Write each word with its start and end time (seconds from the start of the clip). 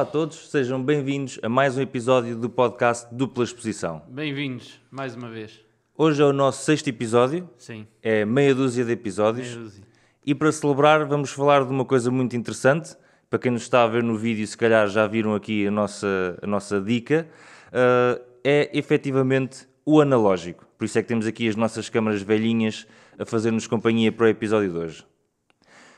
Olá 0.00 0.08
a 0.08 0.12
todos, 0.12 0.48
sejam 0.50 0.82
bem-vindos 0.82 1.38
a 1.42 1.48
mais 1.50 1.76
um 1.76 1.82
episódio 1.82 2.34
do 2.34 2.48
podcast 2.48 3.06
Dupla 3.14 3.44
Exposição. 3.44 4.00
Bem-vindos, 4.08 4.80
mais 4.90 5.14
uma 5.14 5.28
vez. 5.28 5.60
Hoje 5.94 6.22
é 6.22 6.24
o 6.24 6.32
nosso 6.32 6.64
sexto 6.64 6.88
episódio, 6.88 7.46
Sim, 7.58 7.86
é 8.02 8.24
meia 8.24 8.54
dúzia 8.54 8.82
de 8.82 8.92
episódios, 8.92 9.48
meia 9.48 9.60
dúzia. 9.60 9.84
e 10.24 10.34
para 10.34 10.50
celebrar 10.52 11.04
vamos 11.04 11.28
falar 11.28 11.66
de 11.66 11.70
uma 11.70 11.84
coisa 11.84 12.10
muito 12.10 12.34
interessante. 12.34 12.96
Para 13.28 13.38
quem 13.38 13.52
nos 13.52 13.60
está 13.60 13.84
a 13.84 13.86
ver 13.88 14.02
no 14.02 14.16
vídeo, 14.16 14.46
se 14.46 14.56
calhar 14.56 14.88
já 14.88 15.06
viram 15.06 15.34
aqui 15.34 15.66
a 15.66 15.70
nossa, 15.70 16.38
a 16.40 16.46
nossa 16.46 16.80
dica, 16.80 17.28
uh, 17.66 18.24
é 18.42 18.70
efetivamente 18.72 19.68
o 19.84 20.00
analógico. 20.00 20.66
Por 20.78 20.86
isso 20.86 20.98
é 20.98 21.02
que 21.02 21.08
temos 21.08 21.26
aqui 21.26 21.46
as 21.46 21.56
nossas 21.56 21.90
câmaras 21.90 22.22
velhinhas 22.22 22.86
a 23.18 23.26
fazer-nos 23.26 23.66
companhia 23.66 24.10
para 24.10 24.24
o 24.24 24.28
episódio 24.28 24.70
de 24.70 24.78
hoje. 24.78 25.09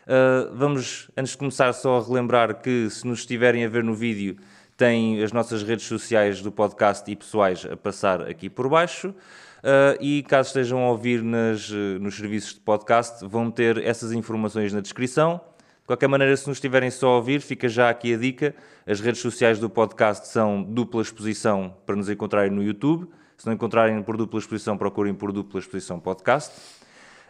Uh, 0.02 0.55
vamos, 0.55 1.11
antes 1.16 1.33
de 1.33 1.38
começar, 1.38 1.73
só 1.73 2.01
relembrar 2.01 2.61
que 2.61 2.88
se 2.91 3.06
nos 3.06 3.20
estiverem 3.20 3.65
a 3.65 3.69
ver 3.69 3.84
no 3.84 3.95
vídeo, 3.95 4.37
tem 4.77 5.23
as 5.23 5.33
nossas 5.33 5.62
redes 5.62 5.87
sociais 5.87 6.42
do 6.42 6.51
podcast 6.51 7.09
e 7.11 7.15
pessoais 7.15 7.66
a 7.70 7.77
passar 7.77 8.23
aqui 8.23 8.51
por 8.51 8.69
baixo. 8.69 9.09
Uh, 9.09 9.97
e 10.01 10.25
caso 10.25 10.48
estejam 10.48 10.80
a 10.80 10.91
ouvir 10.91 11.23
nas, 11.23 11.70
nos 12.01 12.16
serviços 12.16 12.55
de 12.55 12.61
podcast, 12.61 13.25
vão 13.25 13.51
ter 13.51 13.78
essas 13.78 14.12
informações 14.12 14.73
na 14.73 14.80
descrição. 14.80 15.41
De 15.83 15.87
qualquer 15.87 16.09
maneira, 16.09 16.37
se 16.37 16.48
nos 16.48 16.56
estiverem 16.56 16.91
só 16.91 17.09
a 17.09 17.16
ouvir, 17.16 17.41
fica 17.41 17.69
já 17.69 17.91
aqui 17.91 18.14
a 18.14 18.16
dica. 18.16 18.55
As 18.87 19.00
redes 19.00 19.20
sociais 19.20 19.59
do 19.59 19.70
podcast 19.70 20.28
são 20.28 20.62
dupla 20.62 21.03
exposição 21.03 21.75
para 21.87 21.94
nos 21.94 22.09
encontrarem 22.09 22.50
no 22.50 22.62
YouTube. 22.62 23.09
Se 23.37 23.47
não 23.47 23.53
encontrarem 23.53 24.00
por 24.03 24.16
dupla 24.16 24.39
exposição, 24.39 24.77
procurem 24.77 25.14
por 25.14 25.33
dupla 25.33 25.59
exposição 25.59 25.98
podcast. 25.98 26.53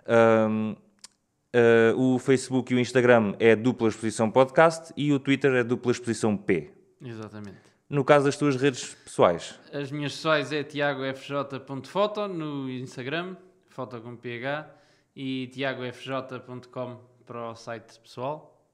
Um, 0.07 0.77
Uh, 1.55 2.15
o 2.15 2.19
Facebook 2.19 2.73
e 2.73 2.77
o 2.77 2.81
Instagram 2.81 3.35
é 3.39 3.55
Dupla 3.55 3.89
Exposição 3.89 4.31
Podcast 4.31 4.93
e 4.97 5.13
o 5.13 5.19
Twitter 5.19 5.53
é 5.53 5.63
Dupla 5.63 5.93
Exposição 5.93 6.37
P. 6.37 6.71
Exatamente. 7.05 7.61
No 7.91 8.05
caso 8.05 8.25
das 8.25 8.37
tuas 8.39 8.57
redes 8.57 8.95
pessoais? 8.95 9.59
As 9.71 9.91
minhas 9.91 10.13
pessoais 10.13 10.51
é 10.51 10.65
tiagofj.foto 10.65 12.27
no 12.27 12.71
Instagram, 12.71 13.37
foto 13.69 14.01
com 14.01 14.17
PH, 14.17 14.67
e 15.15 15.49
tiagofj.com 15.49 16.97
para 17.27 17.51
o 17.51 17.55
site 17.55 17.99
pessoal. 18.01 18.67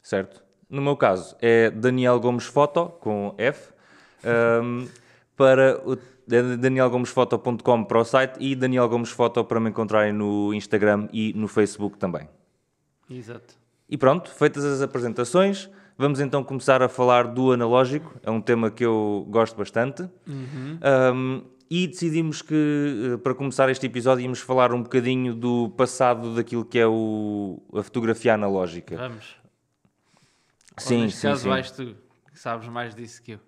Certo. 0.00 0.42
No 0.68 0.82
meu 0.82 0.96
caso 0.96 1.36
é 1.40 1.70
Daniel 1.70 2.18
Gomes 2.18 2.46
Foto, 2.46 2.86
com 3.00 3.34
F, 3.38 3.72
um, 4.24 4.88
para 5.36 5.80
o 5.84 5.96
danielgomesfoto.com 6.26 7.84
para 7.84 7.98
o 7.98 8.04
site 8.04 8.36
e 8.40 8.54
Daniel 8.54 8.88
Gomes 8.88 9.10
Foto 9.10 9.44
para 9.44 9.58
me 9.60 9.70
encontrarem 9.70 10.12
no 10.12 10.54
Instagram 10.54 11.08
e 11.12 11.32
no 11.34 11.48
Facebook 11.48 11.98
também. 11.98 12.28
Exato. 13.10 13.54
E 13.88 13.98
pronto, 13.98 14.30
feitas 14.30 14.64
as 14.64 14.80
apresentações, 14.80 15.68
vamos 15.98 16.20
então 16.20 16.42
começar 16.42 16.82
a 16.82 16.88
falar 16.88 17.26
do 17.26 17.52
analógico. 17.52 18.18
É 18.22 18.30
um 18.30 18.40
tema 18.40 18.70
que 18.70 18.84
eu 18.84 19.26
gosto 19.28 19.56
bastante. 19.56 20.02
Uhum. 20.26 20.78
Um, 21.14 21.44
e 21.68 21.86
decidimos 21.86 22.42
que, 22.42 23.18
para 23.22 23.34
começar 23.34 23.68
este 23.70 23.86
episódio, 23.86 24.22
íamos 24.22 24.40
falar 24.40 24.74
um 24.74 24.82
bocadinho 24.82 25.34
do 25.34 25.70
passado 25.70 26.34
daquilo 26.34 26.64
que 26.64 26.78
é 26.78 26.86
o, 26.86 27.62
a 27.74 27.82
fotografia 27.82 28.34
analógica. 28.34 28.96
Vamos. 28.96 29.36
Sim, 30.76 30.96
Ou 30.96 31.02
neste 31.04 31.18
sim, 31.18 31.28
caso 31.28 31.42
sim. 31.42 31.48
vais 31.48 31.70
tu, 31.70 31.96
que 32.30 32.38
sabes 32.38 32.68
mais 32.68 32.94
disso 32.94 33.22
que 33.22 33.32
eu. 33.32 33.40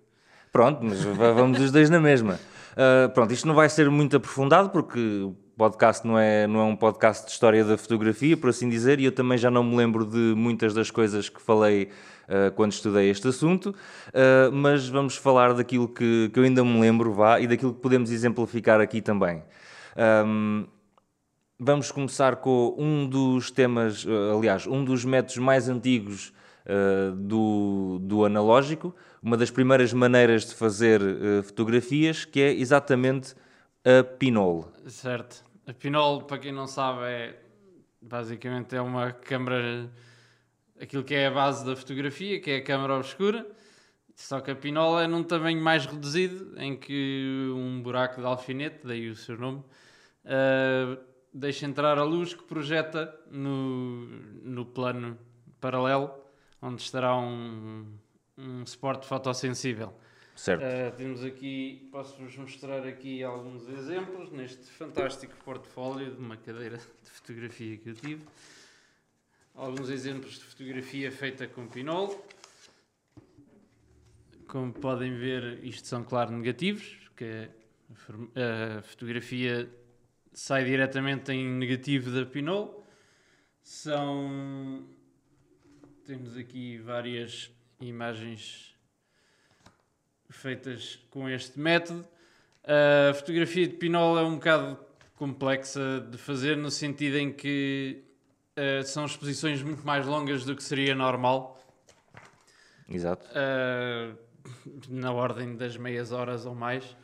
Pronto, 0.55 0.79
mas 0.81 1.03
va- 1.03 1.33
vamos 1.33 1.59
os 1.59 1.69
dois 1.69 1.89
na 1.89 1.99
mesma. 1.99 2.39
Uh, 2.71 3.09
pronto, 3.13 3.33
isto 3.33 3.45
não 3.45 3.53
vai 3.53 3.67
ser 3.67 3.89
muito 3.89 4.15
aprofundado 4.15 4.69
porque 4.69 4.97
o 5.25 5.35
podcast 5.57 6.07
não 6.07 6.17
é, 6.17 6.47
não 6.47 6.61
é 6.61 6.63
um 6.63 6.77
podcast 6.77 7.25
de 7.25 7.31
história 7.33 7.61
da 7.65 7.77
fotografia, 7.77 8.37
por 8.37 8.51
assim 8.51 8.69
dizer, 8.69 9.01
e 9.01 9.03
eu 9.03 9.11
também 9.11 9.37
já 9.37 9.51
não 9.51 9.65
me 9.65 9.75
lembro 9.75 10.05
de 10.05 10.33
muitas 10.33 10.73
das 10.73 10.89
coisas 10.89 11.27
que 11.27 11.41
falei 11.41 11.89
uh, 12.29 12.53
quando 12.55 12.71
estudei 12.71 13.09
este 13.09 13.27
assunto, 13.27 13.71
uh, 13.71 14.49
mas 14.53 14.87
vamos 14.87 15.17
falar 15.17 15.53
daquilo 15.53 15.89
que, 15.89 16.29
que 16.33 16.39
eu 16.39 16.45
ainda 16.45 16.63
me 16.63 16.79
lembro, 16.79 17.11
vá, 17.11 17.37
e 17.37 17.47
daquilo 17.47 17.73
que 17.73 17.81
podemos 17.81 18.09
exemplificar 18.09 18.79
aqui 18.79 19.01
também. 19.01 19.43
Um, 20.25 20.67
Vamos 21.57 21.89
começar 21.89 22.35
com 22.37 22.75
um 22.77 23.07
dos 23.07 23.49
temas, 23.49 24.05
aliás, 24.35 24.67
um 24.67 24.83
dos 24.83 25.05
métodos 25.05 25.37
mais 25.37 25.69
antigos 25.69 26.33
eh, 26.65 27.11
do, 27.15 27.99
do 28.01 28.25
analógico, 28.25 28.95
uma 29.21 29.37
das 29.37 29.51
primeiras 29.51 29.93
maneiras 29.93 30.45
de 30.45 30.55
fazer 30.55 31.01
eh, 31.01 31.41
fotografias, 31.43 32.25
que 32.25 32.41
é 32.41 32.51
exatamente 32.51 33.35
a 33.83 34.03
pinole. 34.03 34.65
Certo. 34.87 35.43
A 35.67 35.73
Pinol, 35.73 36.21
para 36.23 36.37
quem 36.37 36.51
não 36.51 36.67
sabe, 36.67 37.05
é 37.05 37.39
basicamente 37.99 38.75
é 38.75 38.81
uma 38.81 39.11
câmara, 39.11 39.89
aquilo 40.79 41.03
que 41.03 41.15
é 41.15 41.25
a 41.25 41.31
base 41.31 41.65
da 41.65 41.75
fotografia, 41.75 42.39
que 42.39 42.51
é 42.51 42.57
a 42.57 42.63
câmara 42.63 42.95
obscura. 42.95 43.47
Só 44.15 44.39
que 44.41 44.51
a 44.51 44.55
Pinol 44.55 44.99
é 44.99 45.07
num 45.07 45.23
tamanho 45.23 45.61
mais 45.61 45.85
reduzido, 45.85 46.53
em 46.59 46.77
que 46.77 47.51
um 47.55 47.81
buraco 47.81 48.21
de 48.21 48.27
alfinete, 48.27 48.85
daí 48.85 49.09
o 49.09 49.15
seu 49.15 49.37
nome, 49.37 49.63
ah, 50.23 50.97
deixa 51.33 51.65
entrar 51.65 51.97
a 51.97 52.03
luz 52.03 52.33
que 52.33 52.43
projeta 52.43 53.13
no, 53.29 54.05
no 54.43 54.65
plano 54.65 55.17
paralelo, 55.59 56.11
onde 56.61 56.81
estará 56.81 57.15
um, 57.17 57.85
um 58.37 58.65
suporte 58.65 59.05
fotossensível. 59.07 59.93
Certo. 60.35 60.63
Uh, 60.63 60.95
temos 60.97 61.23
aqui, 61.23 61.87
posso-vos 61.91 62.35
mostrar 62.35 62.85
aqui 62.85 63.23
alguns 63.23 63.69
exemplos 63.69 64.29
neste 64.31 64.65
fantástico 64.65 65.33
portfólio 65.45 66.11
de 66.13 66.19
uma 66.19 66.35
cadeira 66.35 66.77
de 67.03 67.09
fotografia 67.09 67.77
que 67.77 67.89
eu 67.89 67.93
tive. 67.95 68.21
Alguns 69.53 69.89
exemplos 69.89 70.33
de 70.33 70.43
fotografia 70.43 71.09
feita 71.11 71.47
com 71.47 71.65
pinol. 71.67 72.25
Como 74.47 74.73
podem 74.73 75.15
ver, 75.15 75.63
isto 75.63 75.87
são, 75.87 76.03
claro, 76.03 76.31
negativos, 76.31 76.97
que 77.15 77.49
a 77.91 77.95
form- 77.95 78.27
a 78.35 78.81
fotografia 78.83 79.69
sai 80.33 80.65
diretamente 80.65 81.31
em 81.31 81.47
negativo 81.47 82.11
da 82.11 82.25
pinol. 82.25 82.85
São. 83.63 84.85
Temos 86.05 86.37
aqui 86.37 86.77
várias 86.77 87.49
imagens 87.81 88.75
feitas 90.29 90.99
com 91.09 91.27
este 91.27 91.59
método. 91.59 92.07
A 92.63 93.11
fotografia 93.15 93.67
de 93.67 93.73
pinol 93.73 94.15
é 94.19 94.21
um 94.21 94.35
bocado 94.35 94.77
complexa 95.15 96.07
de 96.11 96.15
fazer 96.19 96.57
no 96.57 96.69
sentido 96.69 97.17
em 97.17 97.33
que 97.33 98.03
eh, 98.55 98.83
são 98.83 99.03
exposições 99.05 99.63
muito 99.63 99.83
mais 99.83 100.05
longas 100.05 100.45
do 100.45 100.55
que 100.55 100.63
seria 100.63 100.93
normal, 100.93 101.59
Exato. 102.87 103.27
eh, 103.33 104.11
na 104.87 105.11
ordem 105.11 105.57
das 105.57 105.75
meias 105.75 106.11
horas 106.11 106.45
ou 106.45 106.53
mais. 106.53 106.95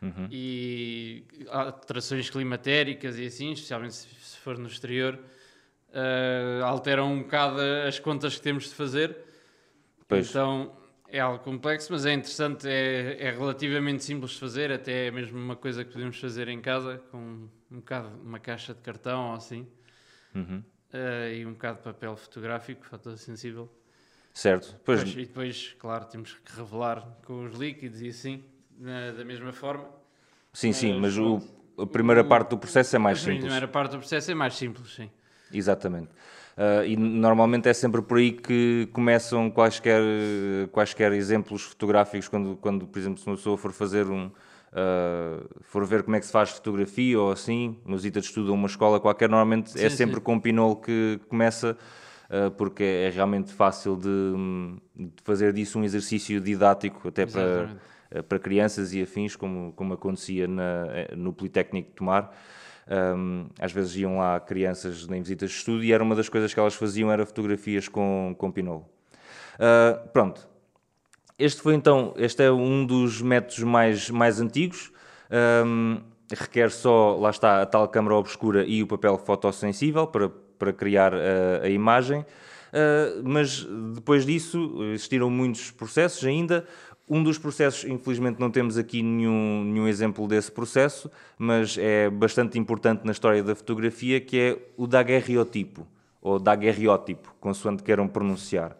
Uhum. 0.00 0.28
E 0.30 1.24
alterações 1.48 2.30
climatéricas 2.30 3.18
e 3.18 3.26
assim, 3.26 3.50
especialmente 3.52 3.94
se 3.94 4.36
for 4.38 4.56
no 4.56 4.68
exterior, 4.68 5.18
eh, 5.94 6.60
alteram 6.64 7.12
um 7.12 7.22
bocado 7.22 7.58
as 7.88 7.98
contas 7.98 8.36
que 8.36 8.42
temos 8.42 8.64
de 8.68 8.74
fazer. 8.74 9.16
Pois. 10.08 10.28
Então 10.30 10.72
é 11.08 11.20
algo 11.20 11.42
complexo, 11.44 11.92
mas 11.92 12.04
é 12.06 12.12
interessante, 12.12 12.66
é, 12.68 13.16
é 13.20 13.30
relativamente 13.30 14.02
simples 14.04 14.32
de 14.32 14.40
fazer, 14.40 14.72
até 14.72 15.06
é 15.06 15.10
mesmo 15.10 15.38
uma 15.38 15.56
coisa 15.56 15.84
que 15.84 15.92
podemos 15.92 16.18
fazer 16.18 16.48
em 16.48 16.60
casa 16.60 16.98
com 17.10 17.18
um 17.70 17.76
bocado 17.78 18.08
uma 18.24 18.38
caixa 18.40 18.74
de 18.74 18.80
cartão 18.80 19.28
ou 19.30 19.34
assim 19.34 19.66
Uhum. 20.34 20.64
eh, 20.92 21.38
e 21.38 21.46
um 21.46 21.52
bocado 21.52 21.78
de 21.78 21.84
papel 21.84 22.16
fotográfico, 22.16 22.84
fotossensível. 22.86 23.70
Certo. 24.32 24.78
Pois, 24.84 25.00
Pois, 25.02 25.10
e 25.12 25.26
depois, 25.26 25.74
claro, 25.78 26.04
temos 26.06 26.34
que 26.34 26.56
revelar 26.56 27.00
com 27.24 27.44
os 27.44 27.54
líquidos 27.58 28.00
e 28.02 28.08
assim, 28.08 28.44
na- 28.78 29.12
da 29.12 29.24
mesma 29.24 29.52
forma. 29.52 29.88
sim, 30.52 30.72
sim, 30.72 30.98
mas 31.00 31.16
mas 31.16 31.18
o, 31.18 31.40
a 31.78 31.86
primeira 31.86 32.22
o- 32.22 32.28
parte 32.28 32.50
do 32.50 32.58
processo 32.58 32.96
é 32.96 32.98
mais 32.98 33.18
a 33.18 33.20
simples. 33.20 33.40
primeira 33.42 33.68
parte 33.68 33.92
do 33.92 33.98
processo 33.98 34.30
é 34.30 34.34
mais 34.34 34.54
simples, 34.54 34.94
sim. 34.94 35.10
Exatamente. 35.54 36.08
Ah, 36.56 36.84
e 36.86 36.96
normalmente 36.96 37.68
é 37.68 37.72
sempre 37.72 38.00
por 38.02 38.18
aí 38.18 38.32
que 38.32 38.88
começam 38.92 39.50
quaisquer, 39.50 40.02
quaisquer 40.72 41.12
exemplos 41.12 41.62
fotográficos, 41.62 42.28
quando, 42.28 42.56
quando, 42.56 42.86
por 42.86 42.98
exemplo, 42.98 43.18
se 43.18 43.26
uma 43.26 43.36
pessoa 43.36 43.56
for 43.56 43.72
fazer 43.72 44.06
um. 44.06 44.30
ah, 44.72 45.40
for 45.62 45.84
ver 45.86 46.02
como 46.02 46.16
é 46.16 46.20
que 46.20 46.26
se 46.26 46.32
faz 46.32 46.50
fotografia 46.50 47.18
ou 47.18 47.32
assim, 47.32 47.76
no 47.84 47.98
Zita 47.98 48.20
de 48.20 48.26
Estudo 48.26 48.48
ou 48.50 48.54
uma 48.54 48.68
escola 48.68 49.00
qualquer, 49.00 49.28
normalmente 49.28 49.70
é 49.78 49.88
Sim, 49.90 49.96
sempre 49.96 50.16
sim. 50.16 50.20
com 50.20 50.38
pinol 50.40 50.76
que 50.76 51.20
começa, 51.28 51.76
ah, 52.30 52.50
porque 52.56 52.84
é 52.84 53.10
realmente 53.10 53.52
fácil 53.52 53.96
de, 53.96 54.34
de 54.96 55.22
fazer 55.24 55.52
disso 55.52 55.78
um 55.78 55.84
exercício 55.84 56.40
didático, 56.40 57.08
até 57.08 57.26
para, 57.26 57.40
Exatamente. 57.40 58.24
para 58.28 58.38
crianças 58.38 58.92
e 58.94 59.02
afins, 59.02 59.34
como, 59.34 59.72
como 59.72 59.94
acontecia 59.94 60.46
na, 60.46 60.86
eh, 60.90 61.14
no 61.16 61.32
Politécnico 61.32 61.88
de 61.90 61.96
Tomar. 61.96 62.30
Um, 62.86 63.46
às 63.58 63.72
vezes 63.72 63.96
iam 63.96 64.18
lá 64.18 64.38
crianças 64.38 65.06
em 65.10 65.20
visitas 65.20 65.50
de 65.50 65.56
estudo 65.56 65.82
e 65.82 65.92
era 65.92 66.02
uma 66.02 66.14
das 66.14 66.28
coisas 66.28 66.52
que 66.52 66.60
elas 66.60 66.74
faziam 66.74 67.10
era 67.10 67.24
fotografias 67.24 67.88
com, 67.88 68.34
com 68.36 68.50
pinol. 68.50 68.88
Uh, 69.54 70.08
pronto. 70.08 70.46
Este 71.38 71.62
foi 71.62 71.74
então, 71.74 72.14
este 72.16 72.44
é 72.44 72.50
um 72.50 72.86
dos 72.86 73.20
métodos 73.20 73.60
mais, 73.60 74.10
mais 74.10 74.40
antigos. 74.40 74.92
Um, 75.66 76.00
requer 76.30 76.70
só, 76.70 77.16
lá 77.16 77.30
está, 77.30 77.62
a 77.62 77.66
tal 77.66 77.88
câmara 77.88 78.14
obscura 78.14 78.64
e 78.64 78.82
o 78.82 78.86
papel 78.86 79.18
fotossensível 79.18 80.06
para, 80.06 80.28
para 80.28 80.72
criar 80.72 81.12
a, 81.14 81.64
a 81.64 81.68
imagem. 81.68 82.20
uh, 82.20 83.22
mas 83.24 83.66
depois 83.94 84.24
disso 84.24 84.78
existiram 84.92 85.30
muitos 85.30 85.70
processos 85.70 86.24
ainda. 86.24 86.66
Um 87.08 87.22
dos 87.22 87.36
processos, 87.36 87.84
infelizmente, 87.84 88.40
não 88.40 88.50
temos 88.50 88.78
aqui 88.78 89.02
nenhum, 89.02 89.64
nenhum 89.64 89.86
exemplo 89.86 90.26
desse 90.26 90.50
processo, 90.50 91.10
mas 91.36 91.76
é 91.78 92.08
bastante 92.08 92.58
importante 92.58 93.04
na 93.04 93.12
história 93.12 93.42
da 93.42 93.54
fotografia, 93.54 94.20
que 94.20 94.38
é 94.38 94.58
o 94.76 94.86
daguerreotipo, 94.86 95.86
ou 96.22 96.38
daguerreótipo, 96.38 97.34
consoante 97.38 97.82
queiram 97.82 98.08
pronunciar. 98.08 98.74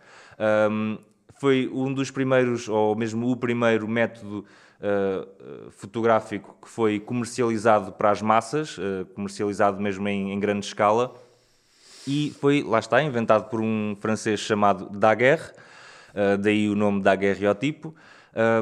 Um, 0.70 0.96
foi 1.38 1.70
um 1.70 1.92
dos 1.92 2.10
primeiros, 2.10 2.66
ou 2.66 2.96
mesmo 2.96 3.30
o 3.30 3.36
primeiro 3.36 3.86
método 3.86 4.46
uh, 4.80 5.70
fotográfico 5.72 6.56
que 6.62 6.68
foi 6.68 6.98
comercializado 6.98 7.92
para 7.92 8.10
as 8.10 8.22
massas, 8.22 8.78
uh, 8.78 9.04
comercializado 9.14 9.80
mesmo 9.82 10.08
em, 10.08 10.32
em, 10.32 10.40
grande 10.40 10.64
escala, 10.64 11.14
e 12.06 12.34
foi, 12.40 12.62
lá 12.62 12.78
está, 12.78 13.02
inventado 13.02 13.50
por 13.50 13.60
um 13.60 13.96
francês 14.00 14.40
chamado 14.40 14.88
Daguerre, 14.90 15.52
uh, 16.14 16.38
daí 16.38 16.68
o 16.68 16.74
nome 16.74 17.02
Daguerreotipo, 17.02 17.94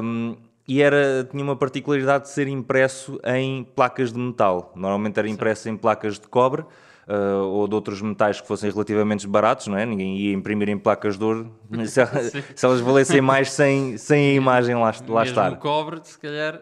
um, 0.03 0.35
e 0.67 0.81
era, 0.81 1.27
tinha 1.29 1.43
uma 1.43 1.55
particularidade 1.55 2.25
de 2.25 2.29
ser 2.29 2.47
impresso 2.47 3.19
em 3.25 3.63
placas 3.63 4.13
de 4.13 4.19
metal. 4.19 4.71
Normalmente 4.75 5.17
era 5.19 5.27
impresso 5.27 5.67
em 5.67 5.75
placas 5.75 6.17
de 6.17 6.27
cobre, 6.27 6.63
uh, 7.07 7.43
ou 7.45 7.67
de 7.67 7.75
outros 7.75 8.01
metais 8.01 8.39
que 8.39 8.47
fossem 8.47 8.71
relativamente 8.71 9.27
baratos, 9.27 9.67
não 9.67 9.77
é? 9.77 9.85
Ninguém 9.85 10.17
ia 10.17 10.33
imprimir 10.33 10.69
em 10.69 10.77
placas 10.77 11.17
de 11.17 11.23
ouro 11.23 11.51
se, 11.85 12.43
se 12.55 12.65
elas 12.65 12.79
valessem 12.79 13.21
mais 13.21 13.51
sem, 13.51 13.97
sem 13.97 14.31
a 14.31 14.33
imagem 14.33 14.75
lá, 14.75 14.81
lá 14.81 14.91
Mesmo 14.91 15.21
estar. 15.21 15.51
o 15.51 15.57
cobre, 15.57 15.99
se 16.03 16.17
calhar... 16.17 16.61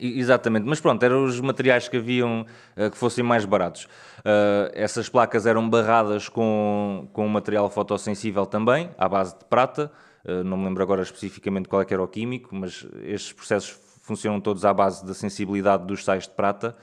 Exatamente, 0.00 0.64
mas 0.64 0.80
pronto, 0.80 1.02
eram 1.02 1.24
os 1.24 1.40
materiais 1.40 1.88
que 1.88 1.96
haviam 1.96 2.46
uh, 2.76 2.88
que 2.88 2.96
fossem 2.96 3.24
mais 3.24 3.44
baratos. 3.44 3.88
Uh, 4.20 4.70
essas 4.72 5.08
placas 5.08 5.44
eram 5.44 5.68
barradas 5.68 6.28
com, 6.28 7.08
com 7.12 7.26
um 7.26 7.28
material 7.28 7.68
fotossensível 7.68 8.46
também, 8.46 8.90
à 8.96 9.08
base 9.08 9.36
de 9.36 9.44
prata. 9.46 9.90
Uh, 10.24 10.44
não 10.44 10.56
me 10.56 10.64
lembro 10.64 10.82
agora 10.82 11.02
especificamente 11.02 11.68
qual 11.68 11.82
é 11.82 11.84
que 11.84 11.94
era 11.94 12.02
o 12.02 12.08
químico, 12.08 12.54
mas 12.54 12.86
estes 13.02 13.32
processos 13.32 13.78
funcionam 14.02 14.40
todos 14.40 14.64
à 14.64 14.72
base 14.72 15.04
da 15.04 15.14
sensibilidade 15.14 15.86
dos 15.86 16.04
sais 16.04 16.24
de 16.24 16.34
prata. 16.34 16.76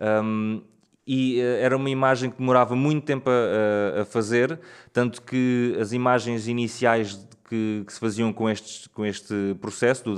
Um, 0.00 0.62
e 1.06 1.40
uh, 1.40 1.62
era 1.62 1.76
uma 1.76 1.90
imagem 1.90 2.30
que 2.30 2.38
demorava 2.38 2.76
muito 2.76 3.04
tempo 3.04 3.30
a, 3.30 4.02
a, 4.02 4.04
fazer, 4.04 4.60
tanto 4.92 5.22
que 5.22 5.76
as 5.80 5.92
imagens 5.92 6.46
iniciais 6.46 7.26
que, 7.48 7.82
que, 7.86 7.92
se 7.92 7.98
faziam 7.98 8.32
com, 8.32 8.48
estes, 8.48 8.86
com 8.88 9.06
este 9.06 9.56
processo 9.60 10.04
do 10.04 10.14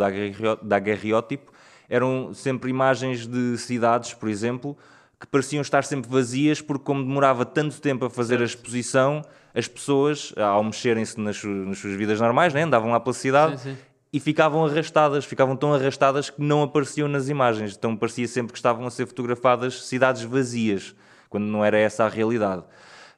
daguerreótipo 0.62 1.52
eram 1.88 2.32
sempre 2.34 2.70
imagens 2.70 3.26
de 3.26 3.56
cidades, 3.58 4.14
por 4.14 4.28
exemplo, 4.28 4.76
que 5.18 5.26
pareciam 5.26 5.60
estar 5.60 5.84
sempre 5.84 6.10
vazias, 6.10 6.60
porque 6.60 6.84
como 6.84 7.04
demorava 7.04 7.44
tanto 7.44 7.80
tempo 7.80 8.06
a 8.06 8.10
fazer 8.10 8.38
certo. 8.38 8.42
a 8.42 8.46
exposição, 8.46 9.22
as 9.55 9.67
pessoas, 9.69 10.32
ao 10.37 10.62
mexerem-se 10.62 11.20
nas, 11.20 11.43
nas, 11.43 11.79
suas 11.79 11.94
vidas 11.94 12.20
normais, 12.20 12.55
né, 12.55 12.62
andavam 12.62 12.91
lá 12.91 13.00
pela 13.00 13.14
cidade, 13.14 13.61
sim, 13.61 13.70
sim 13.70 13.79
e 14.12 14.19
ficavam 14.19 14.64
arrastadas, 14.64 15.25
ficavam 15.25 15.56
tão 15.56 15.73
arrastadas 15.73 16.31
que 16.31 16.43
não 16.43 16.62
apareciam 16.62 17.06
nas 17.06 17.29
imagens. 17.29 17.76
Então 17.76 17.97
parecia 17.97 18.26
sempre 18.26 18.52
que 18.52 18.58
estavam 18.58 18.87
a 18.87 18.91
ser 18.91 19.06
fotografadas 19.06 19.87
cidades 19.87 20.23
vazias, 20.23 20.94
quando 21.29 21.44
não 21.44 21.64
era 21.64 21.79
essa 21.79 22.05
a 22.05 22.08
realidade. 22.08 22.64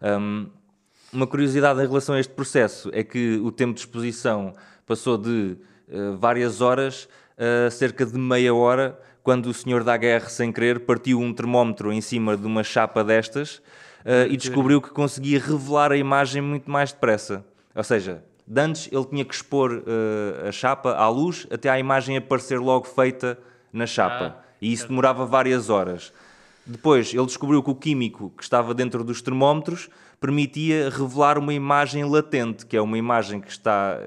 Um, 0.02 0.48
uma 1.12 1.26
curiosidade 1.26 1.80
em 1.80 1.86
relação 1.86 2.14
a 2.14 2.20
este 2.20 2.32
processo 2.32 2.90
é 2.92 3.02
que 3.02 3.40
o 3.42 3.50
tempo 3.50 3.74
de 3.74 3.80
exposição 3.80 4.52
passou 4.86 5.16
de 5.16 5.56
uh, 5.88 6.16
várias 6.18 6.60
horas 6.60 7.08
a 7.66 7.70
cerca 7.70 8.04
de 8.04 8.18
meia 8.18 8.54
hora, 8.54 8.98
quando 9.22 9.46
o 9.46 9.54
senhor 9.54 9.82
da 9.82 9.96
guerra, 9.96 10.28
sem 10.28 10.52
querer, 10.52 10.80
partiu 10.80 11.18
um 11.18 11.32
termómetro 11.32 11.92
em 11.92 12.00
cima 12.00 12.36
de 12.36 12.46
uma 12.46 12.62
chapa 12.62 13.02
destas 13.02 13.62
uh, 14.04 14.30
e 14.30 14.36
descobriu 14.36 14.80
que 14.80 14.90
conseguia 14.90 15.38
revelar 15.38 15.92
a 15.92 15.96
imagem 15.96 16.42
muito 16.42 16.70
mais 16.70 16.92
depressa. 16.92 17.44
Ou 17.74 17.84
seja, 17.84 18.22
antes 18.54 18.88
ele 18.92 19.04
tinha 19.06 19.24
que 19.24 19.34
expor 19.34 19.72
uh, 19.72 20.48
a 20.48 20.52
chapa 20.52 20.94
à 20.94 21.08
luz 21.08 21.46
até 21.50 21.68
a 21.68 21.78
imagem 21.78 22.16
aparecer 22.16 22.58
logo 22.58 22.86
feita 22.86 23.38
na 23.72 23.86
chapa. 23.86 24.36
Ah, 24.38 24.42
e 24.60 24.72
isso 24.72 24.88
demorava 24.88 25.24
várias 25.24 25.70
horas. 25.70 26.12
Depois 26.64 27.12
ele 27.12 27.26
descobriu 27.26 27.62
que 27.62 27.70
o 27.70 27.74
químico 27.74 28.32
que 28.36 28.42
estava 28.42 28.72
dentro 28.72 29.02
dos 29.02 29.20
termómetros 29.20 29.88
permitia 30.20 30.88
revelar 30.88 31.36
uma 31.36 31.52
imagem 31.52 32.04
latente, 32.04 32.64
que 32.64 32.76
é 32.76 32.80
uma 32.80 32.96
imagem 32.96 33.40
que 33.40 33.50
está 33.50 33.98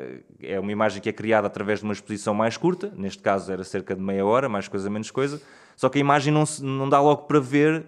é 0.42 0.58
uma 0.58 0.72
imagem 0.72 1.02
que 1.02 1.10
é 1.10 1.12
criada 1.12 1.48
através 1.48 1.80
de 1.80 1.86
uma 1.86 1.94
exposição 1.94 2.34
mais 2.34 2.56
curta, 2.56 2.94
neste 2.96 3.22
caso 3.22 3.52
era 3.52 3.64
cerca 3.64 3.94
de 3.94 4.02
meia 4.02 4.26
hora, 4.26 4.48
mais 4.48 4.70
coisa 4.70 4.90
menos 4.90 5.12
coisa, 5.12 5.42
só 5.76 5.90
que 5.90 5.98
a 5.98 6.02
imagem 6.02 6.32
não, 6.32 6.46
se, 6.46 6.64
não 6.64 6.88
dá 6.88 7.02
logo 7.02 7.24
para 7.24 7.40
ver 7.40 7.86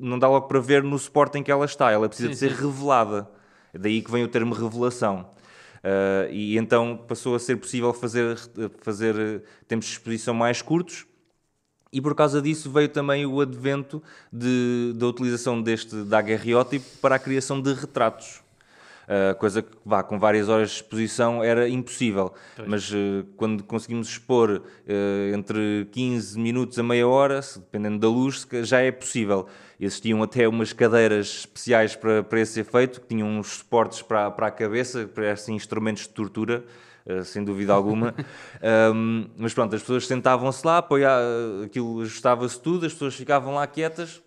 não 0.00 0.18
dá 0.18 0.28
logo 0.28 0.46
para 0.46 0.60
ver 0.60 0.82
no 0.82 0.98
suporte 0.98 1.38
em 1.38 1.42
que 1.42 1.50
ela 1.50 1.64
está, 1.64 1.90
ela 1.90 2.08
precisa 2.08 2.28
sim, 2.28 2.34
de 2.34 2.38
ser 2.38 2.56
sim. 2.56 2.62
revelada. 2.62 3.28
Daí 3.72 4.02
que 4.02 4.10
vem 4.10 4.24
o 4.24 4.28
termo 4.28 4.54
revelação. 4.54 5.28
Uh, 5.78 6.32
e 6.32 6.58
então 6.58 7.04
passou 7.06 7.34
a 7.34 7.38
ser 7.38 7.56
possível 7.56 7.92
fazer, 7.92 8.36
fazer 8.80 9.42
tempos 9.66 9.86
de 9.86 9.92
exposição 9.92 10.34
mais 10.34 10.60
curtos, 10.60 11.06
e 11.92 12.00
por 12.00 12.14
causa 12.14 12.42
disso 12.42 12.70
veio 12.70 12.88
também 12.88 13.24
o 13.24 13.40
advento 13.40 14.02
de, 14.32 14.92
da 14.96 15.06
utilização 15.06 15.60
deste 15.62 16.02
daguerreótipo 16.04 16.84
para 17.00 17.14
a 17.14 17.18
criação 17.18 17.60
de 17.60 17.72
retratos. 17.72 18.42
Uh, 19.08 19.34
coisa 19.36 19.62
que 19.62 19.70
vá, 19.86 20.02
com 20.02 20.18
várias 20.18 20.50
horas 20.50 20.68
de 20.68 20.76
exposição 20.76 21.42
era 21.42 21.66
impossível. 21.66 22.34
Pois. 22.54 22.68
Mas 22.68 22.90
uh, 22.90 23.24
quando 23.38 23.64
conseguimos 23.64 24.06
expor 24.06 24.50
uh, 24.50 25.34
entre 25.34 25.88
15 25.90 26.38
minutos 26.38 26.78
a 26.78 26.82
meia 26.82 27.08
hora, 27.08 27.40
dependendo 27.56 27.98
da 27.98 28.08
luz, 28.08 28.46
já 28.64 28.80
é 28.80 28.92
possível. 28.92 29.46
Existiam 29.80 30.22
até 30.22 30.46
umas 30.46 30.74
cadeiras 30.74 31.38
especiais 31.38 31.96
para, 31.96 32.22
para 32.22 32.38
esse 32.38 32.60
efeito, 32.60 33.00
que 33.00 33.06
tinham 33.06 33.26
uns 33.28 33.46
suportes 33.46 34.02
para, 34.02 34.30
para 34.30 34.48
a 34.48 34.50
cabeça, 34.50 35.06
para 35.06 35.32
esses 35.32 35.48
instrumentos 35.48 36.02
de 36.02 36.10
tortura. 36.10 36.64
sem 37.24 37.42
dúvida 37.42 37.72
alguma. 37.72 38.14
um, 38.94 39.26
mas 39.38 39.54
pronto, 39.54 39.74
as 39.74 39.80
pessoas 39.80 40.06
sentavam-se 40.06 40.66
lá, 40.66 40.78
apoiar, 40.78 41.18
aquilo 41.64 42.02
ajustava-se 42.02 42.60
tudo, 42.60 42.84
as 42.84 42.92
pessoas 42.92 43.14
ficavam 43.14 43.54
lá 43.54 43.66
quietas, 43.66 44.20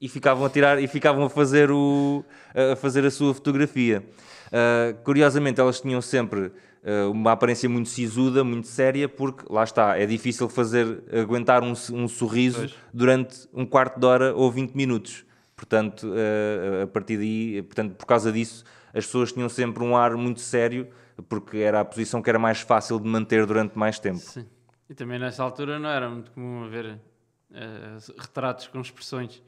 e 0.00 0.08
ficavam 0.08 0.44
a 0.44 0.50
tirar 0.50 0.82
e 0.82 0.86
ficavam 0.86 1.24
a 1.24 1.30
fazer, 1.30 1.70
o, 1.70 2.24
a 2.54 2.76
fazer 2.76 3.04
a 3.04 3.10
sua 3.10 3.34
fotografia. 3.34 4.04
Uh, 4.48 4.96
curiosamente, 5.02 5.60
elas 5.60 5.80
tinham 5.80 6.00
sempre 6.00 6.40
uh, 6.40 7.10
uma 7.10 7.32
aparência 7.32 7.68
muito 7.68 7.88
sisuda, 7.88 8.44
muito 8.44 8.68
séria, 8.68 9.08
porque 9.08 9.44
lá 9.50 9.64
está, 9.64 9.98
é 9.98 10.06
difícil 10.06 10.48
fazer 10.48 11.02
aguentar 11.12 11.62
um, 11.62 11.72
um 11.92 12.08
sorriso 12.08 12.60
pois. 12.60 12.74
durante 12.92 13.48
um 13.52 13.66
quarto 13.66 13.98
de 13.98 14.06
hora 14.06 14.34
ou 14.34 14.50
20 14.50 14.74
minutos. 14.74 15.24
Portanto, 15.56 16.06
uh, 16.06 16.84
a 16.84 16.86
partir 16.86 17.16
daí, 17.16 17.62
portanto, 17.62 17.94
por 17.96 18.06
causa 18.06 18.30
disso, 18.30 18.64
as 18.94 19.04
pessoas 19.04 19.32
tinham 19.32 19.48
sempre 19.48 19.82
um 19.82 19.96
ar 19.96 20.16
muito 20.16 20.40
sério, 20.40 20.88
porque 21.28 21.58
era 21.58 21.80
a 21.80 21.84
posição 21.84 22.22
que 22.22 22.30
era 22.30 22.38
mais 22.38 22.60
fácil 22.60 23.00
de 23.00 23.08
manter 23.08 23.44
durante 23.44 23.76
mais 23.76 23.98
tempo. 23.98 24.18
Sim. 24.18 24.46
E 24.88 24.94
também 24.94 25.18
nessa 25.18 25.42
altura 25.42 25.78
não 25.78 25.90
era 25.90 26.08
muito 26.08 26.30
comum 26.30 26.64
haver 26.64 26.98
retratos 28.18 28.68
com 28.68 28.80
expressões. 28.80 29.42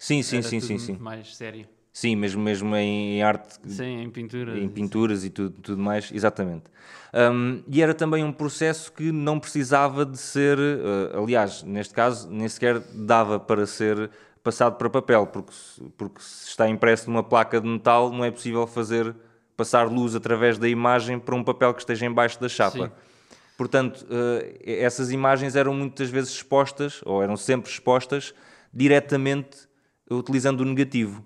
Sim, 0.00 0.22
sim, 0.22 0.40
sim, 0.40 0.60
sim, 0.60 0.78
sim. 0.78 0.96
mais 0.98 1.36
sério. 1.36 1.68
Sim, 1.92 2.16
mesmo, 2.16 2.42
mesmo 2.42 2.74
em 2.74 3.22
arte. 3.22 3.58
Sim, 3.66 4.00
em 4.00 4.08
pinturas. 4.08 4.58
Em 4.58 4.66
pinturas 4.66 5.20
sim. 5.20 5.26
e 5.26 5.30
tudo, 5.30 5.60
tudo 5.60 5.82
mais, 5.82 6.10
exatamente. 6.10 6.64
Um, 7.12 7.62
e 7.68 7.82
era 7.82 7.92
também 7.92 8.24
um 8.24 8.32
processo 8.32 8.90
que 8.90 9.12
não 9.12 9.38
precisava 9.38 10.06
de 10.06 10.16
ser, 10.16 10.58
uh, 10.58 11.22
aliás, 11.22 11.62
neste 11.64 11.92
caso, 11.92 12.30
nem 12.30 12.48
sequer 12.48 12.78
dava 12.94 13.38
para 13.38 13.66
ser 13.66 14.10
passado 14.42 14.76
para 14.76 14.88
papel, 14.88 15.26
porque, 15.26 15.52
porque 15.98 16.22
se 16.22 16.48
está 16.48 16.66
impresso 16.66 17.10
numa 17.10 17.22
placa 17.22 17.60
de 17.60 17.68
metal, 17.68 18.10
não 18.10 18.24
é 18.24 18.30
possível 18.30 18.66
fazer 18.66 19.14
passar 19.54 19.86
luz 19.86 20.14
através 20.14 20.56
da 20.56 20.66
imagem 20.66 21.18
para 21.18 21.34
um 21.34 21.44
papel 21.44 21.74
que 21.74 21.80
esteja 21.82 22.06
embaixo 22.06 22.40
da 22.40 22.48
chapa. 22.48 22.86
Sim. 22.86 22.90
Portanto, 23.58 24.06
uh, 24.06 24.58
essas 24.64 25.10
imagens 25.10 25.56
eram 25.56 25.74
muitas 25.74 26.08
vezes 26.08 26.30
expostas, 26.30 27.02
ou 27.04 27.22
eram 27.22 27.36
sempre 27.36 27.70
expostas, 27.70 28.32
diretamente 28.72 29.68
utilizando 30.10 30.60
o 30.60 30.64
negativo, 30.64 31.24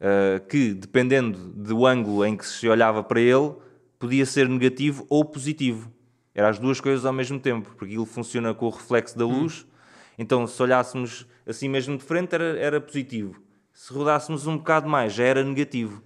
uh, 0.00 0.44
que 0.46 0.74
dependendo 0.74 1.38
do 1.38 1.86
ângulo 1.86 2.24
em 2.24 2.36
que 2.36 2.46
se 2.46 2.68
olhava 2.68 3.02
para 3.02 3.20
ele, 3.20 3.54
podia 3.98 4.26
ser 4.26 4.48
negativo 4.48 5.06
ou 5.08 5.24
positivo. 5.24 5.90
Eram 6.34 6.48
as 6.48 6.58
duas 6.58 6.80
coisas 6.80 7.04
ao 7.04 7.12
mesmo 7.12 7.40
tempo, 7.40 7.70
porque 7.70 7.86
aquilo 7.86 8.06
funciona 8.06 8.54
com 8.54 8.66
o 8.66 8.70
reflexo 8.70 9.18
da 9.18 9.26
luz. 9.26 9.62
Hum. 9.62 9.70
Então, 10.18 10.46
se 10.46 10.62
olhássemos 10.62 11.26
assim 11.46 11.68
mesmo 11.68 11.96
de 11.96 12.04
frente, 12.04 12.34
era, 12.34 12.58
era 12.58 12.80
positivo. 12.80 13.40
Se 13.72 13.92
rodássemos 13.92 14.46
um 14.46 14.56
bocado 14.58 14.88
mais, 14.88 15.12
já 15.12 15.24
era 15.24 15.42
negativo. 15.42 16.02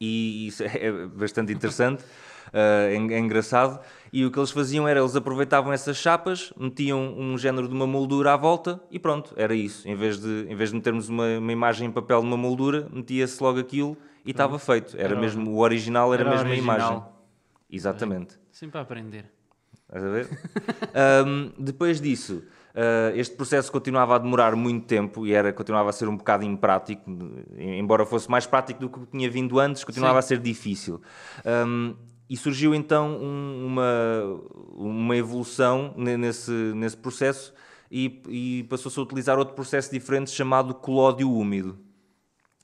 E 0.00 0.48
isso 0.48 0.62
é 0.64 1.06
bastante 1.06 1.52
interessante, 1.52 2.02
uh, 2.02 2.88
é, 2.88 2.94
é 2.94 3.18
engraçado. 3.18 3.80
E 4.16 4.24
o 4.24 4.30
que 4.30 4.38
eles 4.38 4.50
faziam 4.50 4.88
era, 4.88 4.98
eles 4.98 5.14
aproveitavam 5.14 5.70
essas 5.74 5.98
chapas, 5.98 6.50
metiam 6.56 7.14
um 7.18 7.36
género 7.36 7.68
de 7.68 7.74
uma 7.74 7.86
moldura 7.86 8.32
à 8.32 8.36
volta 8.38 8.80
e 8.90 8.98
pronto, 8.98 9.34
era 9.36 9.54
isso. 9.54 9.86
Em 9.86 9.94
vez 9.94 10.18
de, 10.18 10.46
em 10.48 10.56
vez 10.56 10.70
de 10.70 10.76
metermos 10.76 11.10
uma, 11.10 11.36
uma 11.36 11.52
imagem 11.52 11.88
em 11.88 11.92
papel 11.92 12.22
numa 12.22 12.36
moldura, 12.38 12.88
metia-se 12.90 13.42
logo 13.42 13.58
aquilo 13.58 13.94
e 14.24 14.30
estava 14.30 14.58
feito. 14.58 14.96
Era, 14.96 15.08
era, 15.08 15.20
mesmo, 15.20 15.50
o 15.50 15.58
original 15.58 16.14
era, 16.14 16.22
era 16.22 16.30
mesmo 16.30 16.48
original. 16.48 16.76
a 16.76 16.78
imagem. 16.78 17.02
Exatamente. 17.70 18.36
É. 18.36 18.38
Sempre 18.52 18.78
a 18.78 18.80
aprender. 18.80 19.26
Estás 19.82 20.02
a 20.02 20.08
ver? 20.08 20.28
um, 21.26 21.52
depois 21.58 22.00
disso, 22.00 22.42
Uh, 22.76 23.16
este 23.16 23.34
processo 23.34 23.72
continuava 23.72 24.16
a 24.16 24.18
demorar 24.18 24.54
muito 24.54 24.84
tempo 24.84 25.26
e 25.26 25.32
era, 25.32 25.50
continuava 25.50 25.88
a 25.88 25.92
ser 25.94 26.08
um 26.08 26.16
bocado 26.18 26.44
imprático, 26.44 27.10
embora 27.56 28.04
fosse 28.04 28.30
mais 28.30 28.44
prático 28.46 28.80
do 28.80 28.90
que 28.90 29.06
tinha 29.06 29.30
vindo 29.30 29.58
antes, 29.58 29.82
continuava 29.82 30.20
Sim. 30.20 30.26
a 30.26 30.28
ser 30.28 30.38
difícil. 30.40 31.00
Um, 31.66 31.96
e 32.28 32.36
surgiu 32.36 32.74
então 32.74 33.16
um, 33.16 33.66
uma, 33.66 34.40
uma 34.74 35.16
evolução 35.16 35.94
nesse, 35.96 36.50
nesse 36.50 36.96
processo 36.96 37.54
e, 37.90 38.22
e 38.28 38.64
passou-se 38.64 38.98
a 38.98 39.02
utilizar 39.02 39.38
outro 39.38 39.54
processo 39.54 39.90
diferente 39.90 40.30
chamado 40.30 40.74
colódio 40.74 41.30
úmido. 41.30 41.78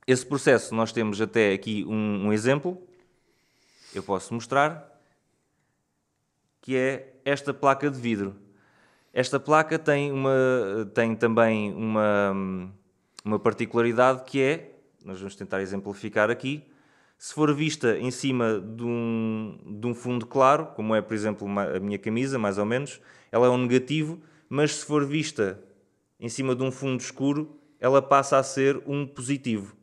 Esse 0.07 0.27
processo, 0.27 0.75
nós 0.75 0.93
temos 0.93 1.21
até 1.21 1.53
aqui 1.53 1.85
um, 1.87 2.27
um 2.27 2.33
exemplo, 2.33 2.83
eu 3.95 4.03
posso 4.03 4.35
mostrar, 4.35 5.01
que 6.61 6.77
é 6.77 7.15
esta 7.25 7.55
placa 7.55 7.89
de 7.89 8.01
vidro. 8.01 8.35
Esta 9.13 9.39
placa 9.39 9.79
tem, 9.79 10.11
uma, 10.11 10.91
tem 10.95 11.15
também 11.15 11.73
uma, 11.73 12.73
uma 13.25 13.39
particularidade 13.39 14.25
que 14.25 14.41
é, 14.41 14.75
nós 15.05 15.19
vamos 15.19 15.37
tentar 15.37 15.61
exemplificar 15.61 16.31
aqui, 16.31 16.67
se 17.23 17.35
for 17.35 17.55
vista 17.55 17.97
em 18.01 18.11
cima 18.11 18.59
de 18.59 18.83
um, 18.83 19.57
de 19.65 19.87
um 19.87 19.95
fundo 19.95 20.27
claro, 20.27 20.67
como 20.75 20.93
é, 20.93 21.01
por 21.01 21.15
exemplo, 21.15 21.47
uma, 21.47 21.77
a 21.77 21.79
minha 21.79 21.97
camisa, 21.97 22.37
mais 22.37 22.59
ou 22.59 22.65
menos, 22.65 23.01
ela 23.31 23.47
é 23.47 23.49
um 23.49 23.59
negativo, 23.59 24.21
mas 24.49 24.75
se 24.75 24.85
for 24.85 25.07
vista 25.07 25.63
em 26.19 26.29
cima 26.29 26.53
de 26.53 26.65
um 26.65 26.73
fundo 26.73 26.99
escuro, 26.99 27.57
ela 27.79 28.03
passa 28.03 28.39
a 28.39 28.43
ser 28.43 28.83
um 28.89 29.07
positivo. 29.07 29.77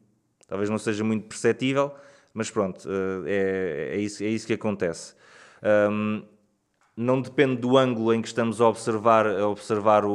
Talvez 0.50 0.70
não 0.70 0.78
seja 0.78 1.02
muito 1.02 1.28
perceptível, 1.30 1.96
mas 2.34 2.52
pronto, 2.52 2.86
eh, 3.26 3.32
é, 3.32 3.96
é, 3.96 4.02
isso, 4.02 4.22
é 4.22 4.28
isso 4.28 4.46
que 4.46 4.52
acontece. 4.52 5.16
Um, 5.90 6.22
não 6.94 7.22
depende 7.22 7.56
do 7.56 7.78
ângulo 7.78 8.14
em 8.14 8.22
que 8.22 8.28
estamos 8.28 8.60
a 8.60 8.68
observar, 8.68 9.26
a, 9.26 9.48
observar 9.48 10.04
o, 10.04 10.12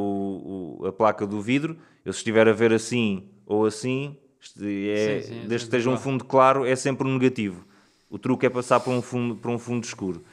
o, 0.78 0.86
a 0.86 0.92
placa 0.92 1.26
do 1.26 1.40
vidro. 1.40 1.78
Eu, 2.04 2.12
se 2.12 2.18
estiver 2.18 2.46
a 2.46 2.52
ver 2.52 2.70
assim 2.70 3.30
ou 3.46 3.64
assim, 3.64 4.14
é, 4.60 5.20
sim, 5.20 5.28
sim, 5.28 5.48
desde 5.48 5.68
que 5.68 5.76
esteja 5.76 5.90
um 5.90 5.96
fundo 5.96 6.24
claro, 6.24 6.64
é 6.66 6.76
sempre 6.76 7.06
um 7.06 7.12
negativo. 7.12 7.64
O 8.10 8.18
truque 8.18 8.46
é 8.46 8.50
passar 8.50 8.80
para 8.80 8.92
um 8.92 9.02
fundo, 9.02 9.36
para 9.36 9.50
um 9.50 9.58
fundo 9.58 9.84
escuro. 9.84 10.24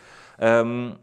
Um, 0.65 0.96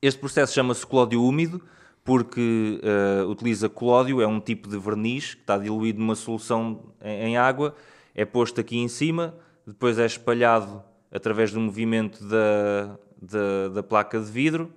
este 0.00 0.20
processo 0.20 0.54
chama-se 0.54 0.86
colódio 0.86 1.22
úmido 1.22 1.60
porque 2.04 2.80
uh, 2.82 3.28
utiliza 3.28 3.68
colódio, 3.68 4.20
é 4.20 4.26
um 4.26 4.38
tipo 4.38 4.68
de 4.68 4.78
verniz 4.78 5.34
que 5.34 5.40
está 5.40 5.56
diluído 5.56 5.98
numa 5.98 6.14
solução 6.14 6.92
em, 7.02 7.28
em, 7.30 7.36
água, 7.38 7.74
é 8.14 8.26
posto 8.26 8.60
aqui 8.60 8.76
em 8.76 8.88
cima, 8.88 9.34
depois 9.66 9.98
é 9.98 10.04
espalhado 10.04 10.84
através 11.10 11.50
do 11.50 11.60
movimento 11.60 12.22
da, 12.22 12.98
da, 13.20 13.68
da 13.76 13.82
placa 13.82 14.20
de 14.20 14.30
vidro 14.30 14.70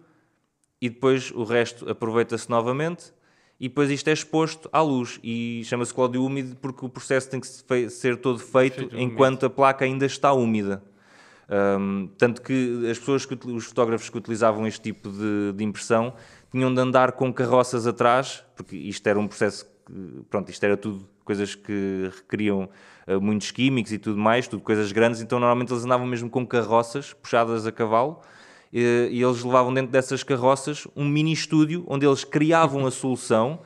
e 0.82 0.88
depois 0.88 1.32
o 1.32 1.44
resto 1.44 1.90
aproveita-se 1.90 2.50
novamente 2.50 3.12
e 3.60 3.68
depois 3.68 3.90
isto 3.90 4.08
é 4.08 4.14
exposto 4.14 4.70
à 4.72 4.82
luz. 4.82 5.20
E 5.24 5.64
chama-se 5.66 5.94
colódio 5.94 6.24
úmido 6.24 6.56
porque 6.58 6.86
o 6.86 6.90
processo 6.90 7.30
tem 7.30 7.40
que 7.40 7.48
ser 7.90 8.18
todo 8.18 8.40
feito, 8.40 8.80
feito 8.80 8.98
enquanto 8.98 9.46
a 9.46 9.50
placa 9.50 9.86
ainda 9.86 10.06
está 10.06 10.32
úmida. 10.32 10.84
Um, 11.50 12.10
tanto 12.18 12.42
que 12.42 12.88
as 12.90 13.00
pessoas, 13.00 13.26
que, 13.26 13.36
os 13.50 13.66
fotógrafos 13.66 14.10
que 14.10 14.18
utilizavam 14.18 14.68
este 14.68 14.82
tipo 14.82 15.10
de, 15.10 15.54
de, 15.54 15.64
impressão 15.64 16.14
tinham 16.52 16.74
de 16.74 16.80
andar 16.80 17.14
com 17.14 17.32
carroças 17.32 17.88
atrás, 17.88 18.44
porque 18.56 18.76
isto 18.76 19.08
era 19.08 19.18
um 19.18 19.28
processo, 19.28 19.66
que, 19.86 20.24
pronto, 20.30 20.52
isto 20.52 20.64
era 20.66 20.76
tudo 20.76 21.08
coisas 21.24 21.56
que 21.56 22.12
requeriam 22.14 22.70
uh, 23.08 23.22
muitos 23.22 23.52
químicos 23.52 23.94
e 23.94 23.98
tudo 23.98 24.20
mais, 24.20 24.46
tudo 24.46 24.62
coisas 24.62 24.92
grandes, 24.92 25.22
então 25.22 25.40
normalmente 25.40 25.72
eles 25.72 25.86
andavam 25.86 26.06
mesmo 26.06 26.30
com 26.30 26.46
carroças 26.46 27.14
puxadas 27.14 27.66
a 27.66 27.72
cavalo 27.72 28.22
e, 28.72 29.10
e 29.12 29.22
eles 29.22 29.44
levavam 29.44 29.74
dentro 29.74 29.92
dessas 29.92 30.24
carroças 30.24 30.88
um 30.96 31.06
mini 31.06 31.34
estúdio 31.34 31.86
onde 31.88 32.06
eles 32.06 32.24
criavam 32.24 32.86
a 32.86 32.92
solução, 32.92 33.60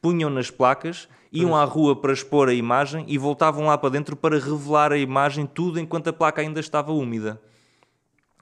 punham 0.00 0.30
nas 0.30 0.50
placas, 0.50 1.08
iam 1.32 1.54
à 1.54 1.64
rua 1.64 1.96
para 1.96 2.12
expor 2.12 2.48
a 2.48 2.54
imagem 2.54 3.04
e 3.08 3.18
voltavam 3.18 3.66
lá 3.66 3.76
para 3.76 3.90
dentro 3.90 4.16
para 4.16 4.38
revelar 4.38 4.92
a 4.92 4.98
imagem, 4.98 5.46
tudo 5.46 5.78
enquanto 5.78 6.08
a 6.08 6.12
placa 6.12 6.40
ainda 6.40 6.60
estava 6.60 6.92
úmida. 6.92 7.40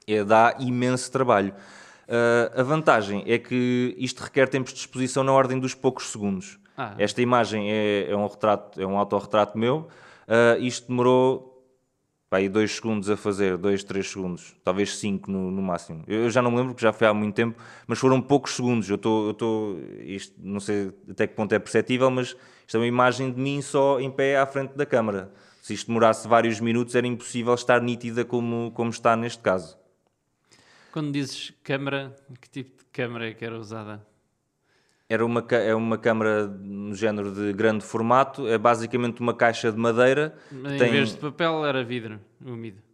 É, 0.07 0.23
dá 0.23 0.55
imenso 0.59 1.11
trabalho. 1.11 1.53
Uh, 2.07 2.59
a 2.59 2.63
vantagem 2.63 3.23
é 3.25 3.39
que 3.39 3.95
isto 3.97 4.23
requer 4.23 4.47
tempos 4.47 4.71
de 4.73 4.79
exposição 4.79 5.23
na 5.23 5.31
ordem 5.31 5.59
dos 5.59 5.73
poucos 5.73 6.11
segundos. 6.11 6.59
Ah. 6.77 6.93
Esta 6.97 7.21
imagem 7.21 7.71
é, 7.71 8.11
é, 8.11 8.15
um 8.15 8.27
retrato, 8.27 8.79
é 8.79 8.85
um 8.85 8.97
autorretrato 8.97 9.57
meu. 9.57 9.87
Uh, 10.27 10.61
isto 10.61 10.87
demorou 10.87 11.54
aí 12.31 12.49
dois 12.49 12.75
segundos 12.75 13.09
a 13.09 13.15
fazer, 13.15 13.57
dois, 13.57 13.83
três 13.83 14.09
segundos, 14.09 14.55
talvez 14.63 14.97
cinco 14.97 15.31
no, 15.31 15.51
no 15.51 15.61
máximo. 15.61 16.03
Eu, 16.07 16.29
já 16.29 16.41
não 16.41 16.51
me 16.51 16.57
lembro, 16.57 16.73
porque 16.73 16.85
já 16.85 16.91
foi 16.91 17.07
há 17.07 17.13
muito 17.13 17.35
tempo, 17.35 17.61
mas 17.87 17.99
foram 17.99 18.21
poucos 18.21 18.55
segundos. 18.55 18.89
Eu 18.89 18.95
estou, 18.95 19.79
isto 19.99 20.33
não 20.37 20.59
sei 20.59 20.91
até 21.09 21.27
que 21.27 21.35
ponto 21.35 21.53
é 21.53 21.59
perceptível, 21.59 22.09
mas 22.09 22.35
isto 22.65 22.75
é 22.75 22.79
uma 22.79 22.87
imagem 22.87 23.31
de 23.31 23.39
mim 23.39 23.61
só 23.61 23.99
em 23.99 24.11
pé 24.11 24.37
à 24.37 24.45
frente 24.45 24.73
da 24.75 24.85
câmara. 24.85 25.31
Se 25.61 25.73
isto 25.73 25.87
demorasse 25.87 26.27
vários 26.27 26.59
minutos, 26.59 26.93
era 26.95 27.07
impossível 27.07 27.53
estar 27.53 27.81
nítida 27.81 28.23
como, 28.23 28.71
como 28.71 28.89
está 28.89 29.15
neste 29.15 29.41
caso. 29.41 29.77
Quando 30.91 31.11
dizes 31.11 31.53
câmara, 31.63 32.15
que 32.39 32.49
tipo 32.49 32.77
de 32.77 32.85
câmara 32.91 33.29
é 33.29 33.33
que 33.33 33.43
era 33.43 33.57
usada? 33.57 34.05
Era 35.07 35.23
uma, 35.23 35.45
é 35.51 35.75
uma 35.75 35.97
câmara 35.97 36.47
no 36.47 36.95
género 36.95 37.31
de 37.31 37.53
grande 37.53 37.85
formato, 37.85 38.47
é 38.47 38.57
basicamente 38.57 39.21
uma 39.21 39.33
caixa 39.35 39.71
de 39.71 39.77
madeira. 39.77 40.35
Em 40.51 40.77
tem... 40.77 40.91
vez 40.91 41.09
de 41.11 41.17
papel 41.17 41.63
era 41.63 41.83
vidro 41.83 42.19
úmido. 42.43 42.85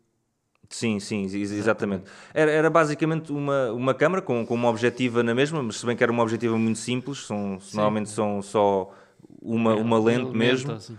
Sim, 0.72 1.00
sim, 1.00 1.24
exatamente. 1.24 2.06
Era, 2.34 2.50
era 2.50 2.70
basicamente 2.70 3.32
uma, 3.32 3.72
uma 3.72 3.94
câmara 3.94 4.22
com, 4.22 4.46
com 4.46 4.54
uma 4.54 4.70
objetiva 4.70 5.22
na 5.22 5.36
mesma, 5.36 5.62
mas 5.62 5.78
se 5.78 5.86
bem 5.86 5.98
que 5.98 6.04
era 6.04 6.12
uma 6.12 6.24
objetiva 6.24 6.58
muito 6.58 6.80
simples, 6.80 7.26
são, 7.26 7.60
normalmente 7.74 8.10
são 8.10 8.42
só 8.42 8.94
uma, 9.42 9.76
uma 9.76 10.00
lente 10.00 10.32
mesmo. 10.32 10.72
Assim. 10.72 10.98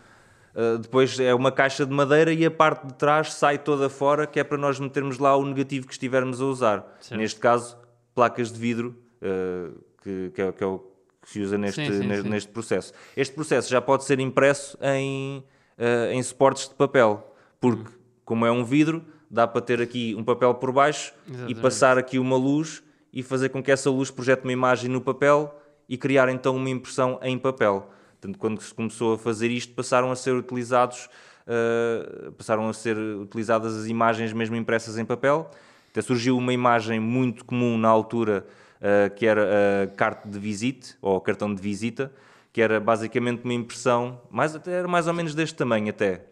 Uh, 0.54 0.78
depois 0.78 1.18
é 1.18 1.34
uma 1.34 1.50
caixa 1.50 1.86
de 1.86 1.92
madeira 1.92 2.30
e 2.32 2.44
a 2.44 2.50
parte 2.50 2.86
de 2.86 2.92
trás 2.94 3.32
sai 3.32 3.56
toda 3.56 3.88
fora, 3.88 4.26
que 4.26 4.38
é 4.38 4.44
para 4.44 4.58
nós 4.58 4.78
metermos 4.78 5.18
lá 5.18 5.34
o 5.34 5.44
negativo 5.44 5.86
que 5.86 5.94
estivermos 5.94 6.42
a 6.42 6.44
usar. 6.44 6.96
Certo. 7.00 7.18
Neste 7.18 7.40
caso, 7.40 7.78
placas 8.14 8.52
de 8.52 8.58
vidro, 8.58 8.94
uh, 9.22 9.78
que, 10.02 10.30
que, 10.34 10.42
é, 10.42 10.52
que 10.52 10.62
é 10.62 10.66
o 10.66 10.91
que 11.22 11.30
se 11.30 11.40
usa 11.40 11.56
neste, 11.56 11.86
sim, 11.86 11.92
sim, 11.92 12.06
neste, 12.06 12.22
sim. 12.24 12.28
neste, 12.28 12.50
processo. 12.50 12.92
Este 13.16 13.32
processo 13.34 13.70
já 13.70 13.80
pode 13.80 14.04
ser 14.04 14.18
impresso 14.18 14.76
em, 14.82 15.38
uh, 15.78 16.12
em 16.12 16.22
suportes 16.22 16.68
de 16.68 16.74
papel, 16.74 17.34
porque, 17.60 17.88
hum. 17.88 17.94
como 18.24 18.44
é 18.44 18.50
um 18.50 18.64
vidro, 18.64 19.04
dá 19.30 19.46
para 19.46 19.62
ter 19.62 19.80
aqui 19.80 20.14
um 20.18 20.24
papel 20.24 20.54
por 20.54 20.72
baixo 20.72 21.14
Exatamente. 21.26 21.58
e 21.58 21.62
passar 21.62 21.96
aqui 21.96 22.18
uma 22.18 22.36
luz 22.36 22.82
e 23.12 23.22
fazer 23.22 23.50
com 23.50 23.62
que 23.62 23.70
essa 23.70 23.88
luz 23.88 24.10
projete 24.10 24.42
uma 24.42 24.52
imagem 24.52 24.90
no 24.90 25.00
papel 25.00 25.54
e 25.88 25.96
criar 25.96 26.28
então 26.28 26.56
uma 26.56 26.68
impressão 26.68 27.18
em 27.22 27.38
papel. 27.38 27.90
Portanto, 28.20 28.38
quando 28.38 28.60
se 28.60 28.74
começou 28.74 29.14
a 29.14 29.18
fazer 29.18 29.50
isto, 29.50 29.74
passaram 29.74 30.10
a 30.10 30.16
ser 30.16 30.32
utilizados, 30.32 31.08
uh, 31.46 32.32
passaram 32.32 32.68
a 32.68 32.72
ser 32.72 32.96
utilizadas 32.96 33.76
as 33.76 33.86
imagens 33.86 34.32
mesmo 34.32 34.56
impressas 34.56 34.98
em 34.98 35.04
papel. 35.04 35.50
Até 35.90 36.00
surgiu 36.02 36.36
uma 36.36 36.52
imagem 36.52 36.98
muito 36.98 37.44
comum 37.44 37.76
na 37.76 37.88
altura 37.88 38.46
uh, 38.82 39.14
que 39.14 39.24
era 39.24 39.84
a 39.84 39.86
carta 39.86 40.28
de 40.28 40.38
visita, 40.38 40.88
ou 41.00 41.20
cartão 41.20 41.54
de 41.54 41.62
visita, 41.62 42.12
que 42.52 42.60
era 42.60 42.78
basicamente 42.80 43.44
uma 43.44 43.54
impressão, 43.54 44.20
mais, 44.30 44.54
era 44.66 44.88
mais 44.88 45.06
ou 45.06 45.14
menos 45.14 45.34
deste 45.34 45.54
tamanho 45.54 45.88
até, 45.88 46.26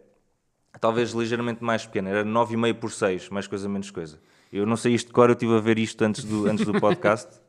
talvez 0.81 1.13
ligeiramente 1.13 1.63
mais 1.65 1.87
pequena, 1.87 2.11
era 2.11 2.25
9,5 2.25 2.75
por 2.75 2.93
6, 2.93 3.29
mais 3.31 3.47
coisa 3.47 3.69
menos 3.69 3.91
coisa. 3.91 4.21
Eu 4.53 4.67
não 4.67 4.77
sei 4.77 4.95
isto 4.95 5.07
de 5.07 5.13
cor, 5.13 5.31
eu 5.31 5.35
estive 5.35 5.57
a 5.57 5.61
ver 5.61 5.79
isto 5.79 6.03
antes 6.05 6.25
do, 6.25 6.47
antes 6.47 6.67
do 6.67 6.79
podcast. 6.79 7.41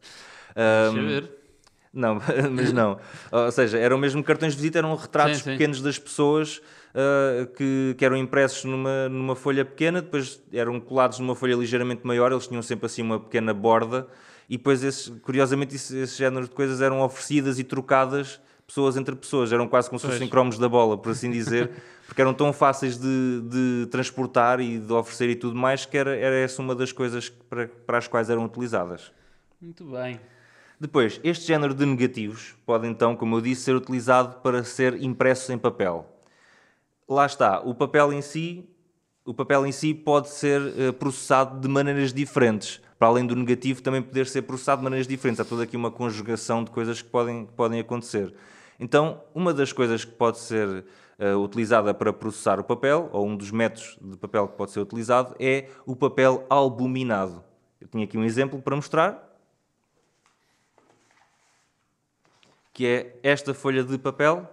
um, 0.56 0.94
Deixa 0.94 1.08
ver. 1.08 1.42
Não, 1.94 2.22
mas 2.52 2.72
não. 2.72 2.98
Ou 3.32 3.52
seja, 3.52 3.78
eram 3.78 3.98
mesmo 3.98 4.24
cartões 4.24 4.54
de 4.54 4.60
visita, 4.60 4.78
eram 4.78 4.96
retratos 4.96 5.40
sim, 5.40 5.44
sim. 5.44 5.52
pequenos 5.52 5.82
das 5.82 6.00
pessoas 6.00 6.62
uh, 6.96 7.48
que, 7.48 7.96
que, 7.98 8.06
eram 8.06 8.16
impressos 8.16 8.64
numa, 8.64 9.10
numa 9.10 9.36
folha 9.36 9.66
pequena, 9.66 10.02
depois 10.02 10.42
eram 10.54 10.80
colados 10.80 11.20
numa 11.20 11.36
folha 11.36 11.56
ligeiramente 11.56 12.06
maior, 12.06 12.32
eles 12.32 12.48
tinham 12.48 12.62
sempre 12.62 12.86
assim 12.86 13.02
uma 13.02 13.20
pequena 13.20 13.54
borda 13.54 14.08
e 14.52 14.58
depois, 14.58 14.84
esses, 14.84 15.08
curiosamente, 15.22 15.78
esse, 15.78 15.98
esse 15.98 16.18
género 16.18 16.44
de 16.44 16.52
coisas 16.52 16.82
eram 16.82 17.00
oferecidas 17.00 17.58
e 17.58 17.64
trocadas 17.64 18.38
pessoas 18.68 18.98
entre 18.98 19.16
pessoas, 19.16 19.54
eram 19.54 19.66
quase 19.66 19.90
como 19.90 19.98
se 19.98 20.06
fossem 20.06 20.28
cromos 20.28 20.58
da 20.58 20.68
bola, 20.68 20.98
por 20.98 21.14
assim 21.14 21.32
dizer, 21.32 21.72
porque 22.06 22.22
eram 22.22 22.34
tão 22.34 22.52
fáceis 22.52 22.98
de, 22.98 23.42
de, 23.46 23.88
transportar 23.90 24.60
e 24.60 24.78
de 24.78 24.92
oferecer 24.92 25.30
e 25.30 25.36
tudo 25.36 25.56
mais, 25.56 25.86
que 25.86 25.98
era, 25.98 26.18
era 26.18 26.36
essa 26.36 26.62
uma 26.62 26.76
das 26.76 26.92
coisas 26.92 27.30
para, 27.30 27.70
para 27.70 27.98
as 27.98 28.10
quais 28.10 28.30
eram 28.30 28.44
utilizadas. 28.44 29.14
Muito 29.62 29.86
bem. 29.86 30.20
Depois, 30.78 31.22
este 31.24 31.48
género 31.48 31.74
de 31.74 31.86
negativos 31.86 32.54
pode 32.66 32.86
então, 32.88 33.16
como 33.16 33.38
eu 33.38 33.42
disse, 33.42 33.62
ser 33.62 33.76
utilizado 33.78 34.42
para 34.42 34.66
ser 34.66 35.02
impresso 35.02 35.54
em 35.54 35.58
papel. 35.58 36.06
Lá 37.08 37.26
está, 37.26 37.62
o 37.62 37.74
papel 37.74 38.12
em 38.12 38.22
si, 38.22 38.70
o 39.24 39.34
papel 39.34 39.66
em 39.66 39.72
si 39.72 39.94
pode 39.94 40.28
ser 40.28 40.62
uh, 40.62 40.92
processado 40.92 41.58
de 41.58 41.70
maneiras 41.70 42.12
diferentes 42.12 42.82
para 43.02 43.08
além 43.08 43.26
do 43.26 43.36
negativo, 43.36 43.82
também 43.82 44.00
poder 44.00 44.28
ser 44.28 44.44
processado 44.44 44.82
de 44.82 44.84
maneiras 44.84 45.08
diferentes. 45.08 45.40
Há 45.40 45.44
toda 45.44 45.64
aqui 45.64 45.76
uma 45.76 45.90
conjugação 45.90 46.64
de 46.64 46.70
coisas 46.70 47.02
que 47.02 47.10
podem, 47.10 47.48
podem 47.48 47.80
acontecer. 47.80 48.32
Então, 48.80 49.24
uma 49.34 49.56
das 49.56 49.74
coisas 49.74 50.06
que 50.06 50.12
pode 50.12 50.38
ser 50.38 50.86
uh, 51.18 51.36
utilizada 51.40 51.96
para 51.96 52.14
processar 52.14 52.60
o 52.60 52.64
papel, 52.64 53.10
ou 53.12 53.28
um 53.28 53.36
dos 53.36 53.50
métodos 53.50 53.98
de 54.00 54.16
papel 54.18 54.48
que 54.50 54.56
pode 54.56 54.70
ser 54.70 54.82
utilizado, 54.82 55.36
é 55.40 55.68
o 55.84 55.96
papel 55.96 56.46
albuminado. 56.48 57.44
Eu 57.82 57.88
tinha 57.88 58.04
aqui 58.04 58.20
um 58.20 58.24
exemplo 58.24 58.62
para 58.62 58.76
mostrar, 58.76 59.36
que 62.72 62.86
é 62.86 63.20
esta 63.24 63.52
folha 63.52 63.84
de 63.84 63.98
papel. 63.98 64.48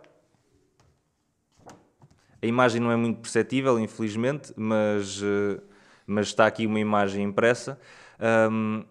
A 2.41 2.47
imagem 2.47 2.81
não 2.81 2.91
é 2.91 2.97
muito 2.97 3.21
perceptível, 3.21 3.79
infelizmente, 3.79 4.55
mas, 4.57 5.21
uh, 5.21 5.61
mas 6.07 6.29
está 6.29 6.47
aqui 6.47 6.65
uma 6.65 6.81
imagem 6.81 7.23
impressa. 7.25 7.79
Um, 8.21 8.85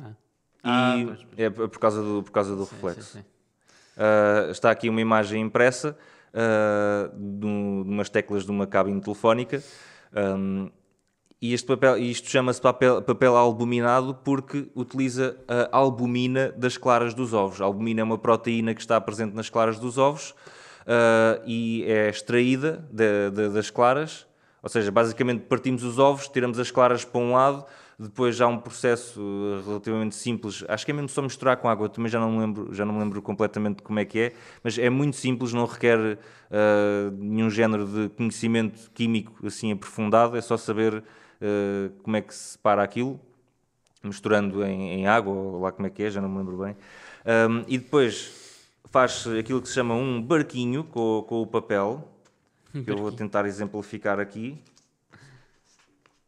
ah. 0.00 0.12
Ah, 0.64 0.94
é 1.36 1.50
por 1.50 1.78
causa 1.78 2.02
do, 2.02 2.22
por 2.22 2.30
causa 2.30 2.54
do 2.54 2.64
sim, 2.64 2.74
reflexo. 2.74 3.02
Sim, 3.02 3.18
sim. 3.18 3.24
Uh, 3.96 4.50
está 4.50 4.70
aqui 4.70 4.88
uma 4.88 5.00
imagem 5.00 5.42
impressa 5.42 5.96
uh, 6.32 7.16
de, 7.16 7.46
um, 7.46 7.82
de, 7.82 7.90
umas 7.90 8.08
teclas 8.08 8.44
de 8.44 8.50
uma 8.50 8.66
cabine 8.66 9.00
telefónica. 9.00 9.62
Um, 10.14 10.70
e 11.40 11.52
este 11.52 11.66
papel, 11.66 11.98
isto 11.98 12.30
chama-se 12.30 12.60
papel, 12.60 13.02
papel 13.02 13.36
albuminado 13.36 14.14
porque 14.14 14.70
utiliza 14.76 15.36
a 15.48 15.76
albumina 15.76 16.52
das 16.52 16.76
claras 16.76 17.14
dos 17.14 17.34
ovos. 17.34 17.60
A 17.60 17.64
albumina 17.64 18.00
é 18.00 18.04
uma 18.04 18.16
proteína 18.16 18.72
que 18.72 18.80
está 18.80 19.00
presente 19.00 19.34
nas 19.34 19.50
claras 19.50 19.76
dos 19.76 19.98
ovos 19.98 20.36
uh, 20.82 21.42
e 21.44 21.84
é 21.88 22.08
extraída 22.08 22.88
de, 22.92 23.30
de, 23.30 23.48
das 23.48 23.70
claras. 23.70 24.24
Ou 24.62 24.68
seja, 24.68 24.92
basicamente 24.92 25.40
partimos 25.40 25.82
os 25.82 25.98
ovos, 25.98 26.28
tiramos 26.28 26.60
as 26.60 26.70
claras 26.70 27.04
para 27.04 27.20
um 27.20 27.32
lado, 27.32 27.66
depois 28.02 28.40
há 28.40 28.46
um 28.46 28.58
processo 28.58 29.20
eh, 29.20 29.66
relativamente 29.66 30.14
simples, 30.14 30.64
acho 30.68 30.84
que 30.84 30.90
é 30.90 30.94
mesmo 30.94 31.08
só 31.08 31.22
misturar 31.22 31.56
com 31.56 31.68
água, 31.68 31.88
também 31.88 32.10
já 32.10 32.18
não 32.18 32.32
me 32.32 32.38
lembro, 32.38 32.74
já 32.74 32.84
não 32.84 32.94
me 32.94 33.00
lembro 33.00 33.22
completamente 33.22 33.82
como 33.82 33.98
é 33.98 34.04
que 34.04 34.18
é, 34.18 34.32
mas 34.62 34.78
é 34.78 34.90
muito 34.90 35.16
simples, 35.16 35.52
não 35.52 35.64
requer 35.64 35.98
uh, 35.98 37.10
nenhum 37.16 37.48
género 37.48 37.86
de 37.86 38.08
conhecimento 38.10 38.90
químico 38.92 39.46
assim 39.46 39.72
aprofundado, 39.72 40.36
é 40.36 40.40
só 40.40 40.56
saber 40.56 40.94
uh, 40.94 41.90
como 42.02 42.16
é 42.16 42.20
que 42.20 42.34
se 42.34 42.52
separa 42.52 42.82
aquilo, 42.82 43.20
misturando 44.02 44.64
em, 44.64 45.00
em, 45.00 45.06
água, 45.06 45.32
ou 45.32 45.60
lá 45.60 45.70
como 45.70 45.86
é 45.86 45.90
que 45.90 46.02
é, 46.02 46.10
já 46.10 46.20
não 46.20 46.28
me 46.28 46.38
lembro 46.38 46.56
bem. 46.58 46.76
Um, 47.24 47.64
e 47.68 47.78
depois 47.78 48.68
faz 48.90 49.26
aquilo 49.38 49.62
que 49.62 49.68
se 49.68 49.74
chama 49.74 49.94
um 49.94 50.20
barquinho 50.20 50.82
com, 50.82 51.24
com 51.28 51.40
o 51.40 51.46
papel, 51.46 52.08
que 52.72 52.90
eu 52.90 52.96
vou 52.96 53.12
tentar 53.12 53.46
exemplificar 53.46 54.18
aqui 54.18 54.58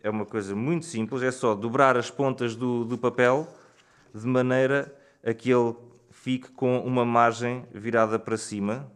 é 0.05 0.11
uma 0.11 0.27
coisa 0.27 0.55
muito 0.55 0.85
simples, 0.85 1.23
é 1.23 1.33
só 1.33 1.55
dobrar 1.55 1.97
as 1.97 2.11
pontas 2.11 2.55
do, 2.55 2.85
do 2.85 2.99
papel 2.99 3.49
de 4.15 4.27
maneira 4.27 4.95
a 5.25 5.33
que 5.33 5.51
ele 5.51 5.75
fique 6.11 6.51
com 6.51 6.79
uma 6.81 7.07
margem 7.07 7.65
virada 7.73 8.19
para 8.19 8.37
cima. 8.37 8.93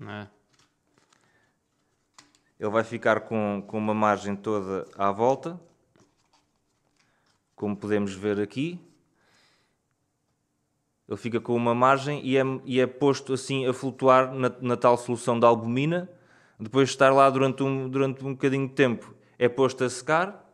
É. 0.00 0.28
Ele 2.60 2.70
vai 2.70 2.84
ficar 2.84 3.22
com, 3.22 3.60
com 3.66 3.76
uma 3.76 3.92
margem 3.92 4.36
toda 4.36 4.86
à 4.96 5.10
volta, 5.10 5.60
como 7.56 7.76
podemos 7.76 8.14
ver 8.14 8.38
aqui. 8.38 8.80
Ele 11.08 11.18
fica 11.18 11.40
com 11.40 11.56
uma 11.56 11.74
margem 11.74 12.24
e 12.24 12.38
é, 12.38 12.42
e 12.64 12.80
é 12.80 12.86
posto 12.86 13.32
assim 13.32 13.66
a 13.66 13.72
flutuar 13.72 14.32
na, 14.32 14.48
na 14.60 14.76
tal 14.76 14.96
solução 14.96 15.40
de 15.40 15.44
albumina, 15.44 16.08
depois 16.56 16.88
de 16.88 16.94
estar 16.94 17.12
lá 17.12 17.28
durante 17.28 17.64
um, 17.64 17.88
durante 17.88 18.24
um 18.24 18.34
bocadinho 18.34 18.68
de 18.68 18.74
tempo 18.74 19.17
é 19.38 19.48
posto 19.48 19.84
a 19.84 19.90
secar, 19.90 20.44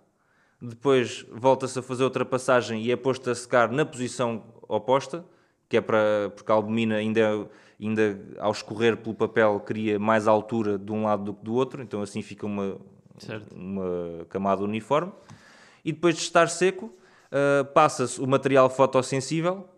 depois 0.60 1.26
volta-se 1.30 1.78
a 1.78 1.82
fazer 1.82 2.04
outra 2.04 2.24
passagem 2.24 2.82
e 2.82 2.90
é 2.90 2.96
posto 2.96 3.30
a 3.30 3.34
secar 3.34 3.70
na 3.70 3.84
posição 3.84 4.42
oposta, 4.68 5.24
que 5.68 5.76
é 5.76 5.80
para, 5.80 6.30
porque 6.34 6.50
a 6.50 6.54
albumina 6.54 6.96
ainda, 6.96 7.48
ainda 7.80 8.20
ao 8.38 8.52
escorrer 8.52 8.96
pelo 8.96 9.14
papel 9.14 9.60
cria 9.60 9.98
mais 9.98 10.26
altura 10.26 10.78
de 10.78 10.92
um 10.92 11.04
lado 11.04 11.24
do 11.24 11.34
que 11.34 11.44
do 11.44 11.54
outro, 11.54 11.82
então 11.82 12.02
assim 12.02 12.22
fica 12.22 12.46
uma, 12.46 12.78
uma 13.54 14.24
camada 14.28 14.62
uniforme. 14.62 15.12
E 15.84 15.92
depois 15.92 16.14
de 16.14 16.22
estar 16.22 16.48
seco, 16.48 16.86
uh, 16.86 17.64
passa-se 17.72 18.20
o 18.20 18.26
material 18.26 18.70
fotossensível, 18.70 19.68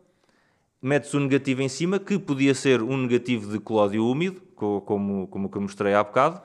mete-se 0.80 1.16
o 1.16 1.20
negativo 1.20 1.62
em 1.62 1.68
cima, 1.68 1.98
que 1.98 2.18
podia 2.18 2.54
ser 2.54 2.82
um 2.82 2.96
negativo 2.96 3.50
de 3.50 3.58
colódio 3.58 4.06
úmido, 4.06 4.40
como, 4.54 5.26
como 5.26 5.50
que 5.50 5.56
eu 5.56 5.62
mostrei 5.62 5.94
há 5.94 6.04
bocado, 6.04 6.40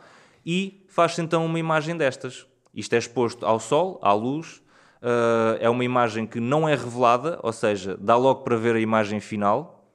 e 0.45 0.83
faz-se 0.87 1.21
então 1.21 1.45
uma 1.45 1.59
imagem 1.59 1.95
destas. 1.95 2.47
Isto 2.73 2.93
é 2.95 2.97
exposto 2.97 3.45
ao 3.45 3.59
sol, 3.59 3.99
à 4.01 4.13
luz, 4.13 4.61
uh, 5.01 5.57
é 5.59 5.69
uma 5.69 5.83
imagem 5.83 6.25
que 6.25 6.39
não 6.39 6.67
é 6.67 6.75
revelada, 6.75 7.39
ou 7.43 7.51
seja, 7.51 7.97
dá 7.99 8.15
logo 8.15 8.43
para 8.43 8.55
ver 8.55 8.75
a 8.75 8.79
imagem 8.79 9.19
final. 9.19 9.85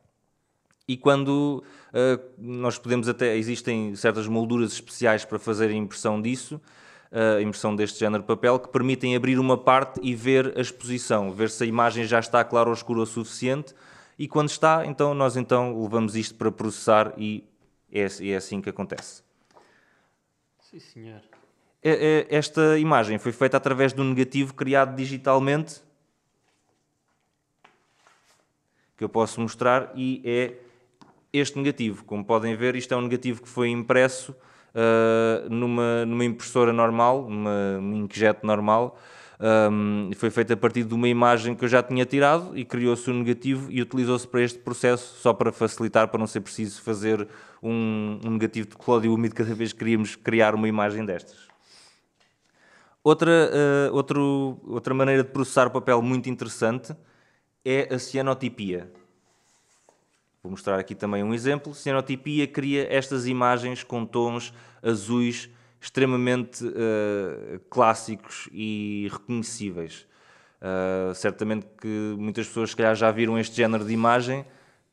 E 0.88 0.96
quando 0.96 1.64
uh, 1.92 2.22
nós 2.38 2.78
podemos 2.78 3.08
até. 3.08 3.36
Existem 3.36 3.96
certas 3.96 4.28
molduras 4.28 4.72
especiais 4.72 5.24
para 5.24 5.38
fazer 5.38 5.70
a 5.70 5.74
impressão 5.74 6.20
disso, 6.20 6.60
uh, 7.10 7.38
a 7.38 7.42
impressão 7.42 7.74
deste 7.74 7.98
género 7.98 8.22
de 8.22 8.26
papel, 8.26 8.58
que 8.58 8.68
permitem 8.68 9.16
abrir 9.16 9.38
uma 9.38 9.58
parte 9.58 10.00
e 10.02 10.14
ver 10.14 10.56
a 10.56 10.60
exposição, 10.60 11.32
ver 11.32 11.50
se 11.50 11.64
a 11.64 11.66
imagem 11.66 12.04
já 12.04 12.20
está 12.20 12.44
clara 12.44 12.68
ou 12.68 12.74
escura 12.74 13.00
o 13.00 13.06
suficiente. 13.06 13.74
E 14.18 14.28
quando 14.28 14.48
está, 14.48 14.86
então 14.86 15.12
nós 15.12 15.36
então 15.36 15.82
levamos 15.82 16.16
isto 16.16 16.36
para 16.36 16.50
processar 16.50 17.12
e 17.18 17.44
é, 17.92 18.06
é 18.30 18.36
assim 18.36 18.60
que 18.60 18.70
acontece. 18.70 19.22
Sim, 20.60 20.78
senhor. 20.78 21.35
É, 21.88 22.26
é, 22.28 22.36
esta 22.36 22.76
imagem 22.80 23.16
foi 23.16 23.30
feita 23.30 23.56
através 23.56 23.92
de 23.92 24.00
um 24.00 24.04
negativo 24.04 24.52
criado 24.54 24.96
digitalmente 24.96 25.80
que 28.96 29.04
eu 29.04 29.08
posso 29.08 29.40
mostrar 29.40 29.92
e 29.94 30.20
é 30.24 30.54
este 31.32 31.56
negativo. 31.56 32.04
Como 32.04 32.24
podem 32.24 32.56
ver, 32.56 32.74
isto 32.74 32.92
é 32.92 32.96
um 32.96 33.02
negativo 33.02 33.40
que 33.40 33.48
foi 33.48 33.68
impresso 33.68 34.32
uh, 34.32 35.48
numa, 35.48 36.04
numa 36.04 36.24
impressora 36.24 36.72
normal, 36.72 37.30
numa, 37.30 37.78
numa 37.78 37.94
inkjet 37.94 38.40
normal. 38.42 38.98
Um, 39.38 40.10
foi 40.16 40.30
feito 40.30 40.54
a 40.54 40.56
partir 40.56 40.82
de 40.82 40.92
uma 40.92 41.06
imagem 41.06 41.54
que 41.54 41.64
eu 41.64 41.68
já 41.68 41.84
tinha 41.84 42.04
tirado 42.04 42.58
e 42.58 42.64
criou-se 42.64 43.08
um 43.08 43.18
negativo 43.18 43.70
e 43.70 43.80
utilizou-se 43.80 44.26
para 44.26 44.42
este 44.42 44.58
processo 44.58 45.20
só 45.20 45.32
para 45.32 45.52
facilitar, 45.52 46.08
para 46.08 46.18
não 46.18 46.26
ser 46.26 46.40
preciso 46.40 46.82
fazer 46.82 47.28
um, 47.62 48.18
um 48.24 48.30
negativo 48.32 48.66
de 48.66 48.76
clódio 48.76 49.14
úmido 49.14 49.36
cada 49.36 49.54
vez 49.54 49.72
que 49.72 49.78
queríamos 49.78 50.16
criar 50.16 50.52
uma 50.52 50.66
imagem 50.66 51.04
destas. 51.04 51.45
Outra, 53.06 53.30
uh, 53.30 53.94
outro, 53.94 54.60
outra 54.66 54.92
maneira 54.92 55.22
de 55.22 55.30
processar 55.30 55.70
papel 55.70 56.02
muito 56.02 56.28
interessante 56.28 56.92
é 57.64 57.94
a 57.94 58.00
cianotipia. 58.00 58.90
Vou 60.42 60.50
mostrar 60.50 60.76
aqui 60.80 60.92
também 60.92 61.22
um 61.22 61.32
exemplo. 61.32 61.72
Cianotipia 61.72 62.48
cria 62.48 62.92
estas 62.92 63.28
imagens 63.28 63.84
com 63.84 64.04
tons 64.04 64.52
azuis 64.82 65.48
extremamente 65.80 66.64
uh, 66.66 67.60
clássicos 67.70 68.48
e 68.50 69.08
reconhecíveis. 69.12 70.04
Uh, 70.60 71.14
certamente 71.14 71.64
que 71.80 72.16
muitas 72.18 72.48
pessoas 72.48 72.70
se 72.70 72.76
calhar 72.76 72.96
já 72.96 73.08
viram 73.12 73.38
este 73.38 73.54
género 73.54 73.84
de 73.84 73.92
imagem, 73.92 74.44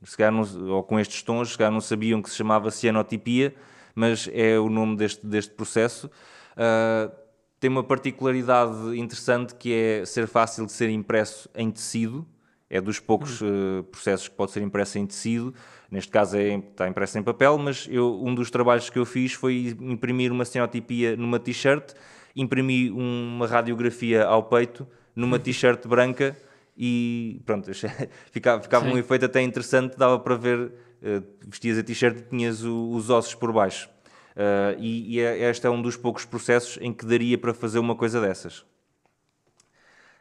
se 0.03 0.15
calhar 0.15 0.31
não, 0.31 0.69
ou 0.69 0.83
com 0.83 0.99
estes 0.99 1.23
tons, 1.23 1.53
se 1.53 1.57
calhar 1.57 1.73
não 1.73 1.81
sabiam 1.81 2.21
que 2.21 2.29
se 2.29 2.35
chamava 2.35 2.69
cianotipia, 2.69 3.55
mas 3.95 4.29
é 4.31 4.59
o 4.59 4.69
nome 4.69 4.97
deste, 4.97 5.25
deste 5.25 5.55
processo. 5.55 6.11
Uh, 6.55 7.22
tem 7.63 7.69
uma 7.69 7.81
particularidade 7.81 8.99
interessante 8.99 9.55
que 9.55 9.71
é 9.71 10.05
ser 10.05 10.27
fácil 10.27 10.65
de 10.65 10.73
ser 10.73 10.89
impresso 10.89 11.49
em 11.55 11.71
tecido. 11.71 12.27
É 12.69 12.81
dos 12.81 12.99
poucos 12.99 13.39
uh, 13.39 13.85
processos 13.89 14.27
que 14.27 14.35
pode 14.35 14.51
ser 14.51 14.61
impresso 14.61 14.99
em 14.99 15.05
tecido. 15.05 15.53
Neste 15.89 16.11
caso 16.11 16.35
é, 16.35 16.57
está 16.57 16.89
impresso 16.89 17.17
em 17.17 17.23
papel, 17.23 17.57
mas 17.57 17.87
eu, 17.89 18.21
um 18.21 18.35
dos 18.35 18.51
trabalhos 18.51 18.89
que 18.89 18.99
eu 18.99 19.05
fiz 19.05 19.31
foi 19.31 19.77
imprimir 19.79 20.29
uma 20.29 20.43
cenotipia 20.43 21.15
numa 21.15 21.39
t-shirt, 21.39 21.93
imprimi 22.35 22.91
uma 22.91 23.47
radiografia 23.47 24.25
ao 24.25 24.43
peito 24.43 24.85
numa 25.15 25.39
t-shirt 25.39 25.87
branca 25.87 26.35
e 26.77 27.39
pronto, 27.45 27.71
ficava, 28.29 28.61
ficava 28.61 28.85
um 28.87 28.97
efeito 28.97 29.23
até 29.23 29.41
interessante, 29.41 29.97
dava 29.97 30.19
para 30.19 30.35
ver, 30.35 30.59
uh, 30.59 31.23
vestias 31.47 31.77
a 31.77 31.83
t-shirt 31.83 32.19
e 32.19 32.23
tinhas 32.23 32.61
o, 32.65 32.89
os 32.89 33.09
ossos 33.09 33.35
por 33.35 33.53
baixo. 33.53 33.87
Uh, 34.35 34.79
e, 34.79 35.15
e 35.15 35.19
é, 35.19 35.49
este 35.49 35.67
é 35.67 35.69
um 35.69 35.81
dos 35.81 35.95
poucos 35.95 36.25
processos 36.25 36.77
em 36.81 36.91
que 36.91 37.05
daria 37.05 37.37
para 37.37 37.53
fazer 37.53 37.79
uma 37.79 37.95
coisa 37.95 38.19
dessas. 38.19 38.65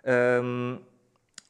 Um, 0.04 0.78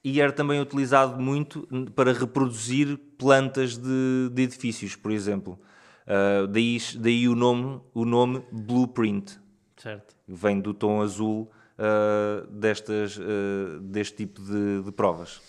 e 0.04 0.20
era 0.20 0.32
também 0.32 0.60
utilizado 0.60 1.20
muito 1.20 1.66
para 1.94 2.12
reproduzir 2.12 2.98
plantas 3.16 3.76
de, 3.76 4.30
de 4.32 4.42
edifícios, 4.42 4.96
por 4.96 5.12
exemplo. 5.12 5.58
Uh, 6.02 6.46
daí, 6.48 6.78
daí 6.98 7.28
o 7.28 7.36
nome, 7.36 7.80
o 7.94 8.04
nome 8.04 8.44
Blueprint. 8.50 9.38
Certo. 9.76 10.16
Vem 10.26 10.60
do 10.60 10.74
tom 10.74 11.00
azul 11.00 11.50
uh, 11.78 12.46
destas, 12.48 13.16
uh, 13.16 13.80
deste 13.80 14.16
tipo 14.16 14.40
de, 14.42 14.82
de, 14.82 14.92
provas. 14.92 15.40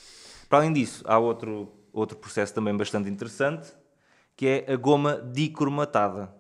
Para 0.48 0.60
além 0.60 0.74
disso, 0.74 1.04
há 1.08 1.18
outro, 1.18 1.72
outro 1.92 2.18
processo 2.18 2.54
também 2.54 2.76
bastante 2.76 3.10
interessante, 3.10 3.74
que 4.36 4.48
é 4.48 4.72
a 4.72 4.76
goma 4.76 5.18
dicromatada 5.34 6.34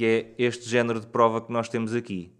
que 0.00 0.06
é 0.06 0.32
este 0.38 0.66
género 0.66 0.98
de 0.98 1.06
prova 1.06 1.42
que 1.42 1.52
nós 1.52 1.68
temos 1.68 1.94
aqui. 1.94 2.32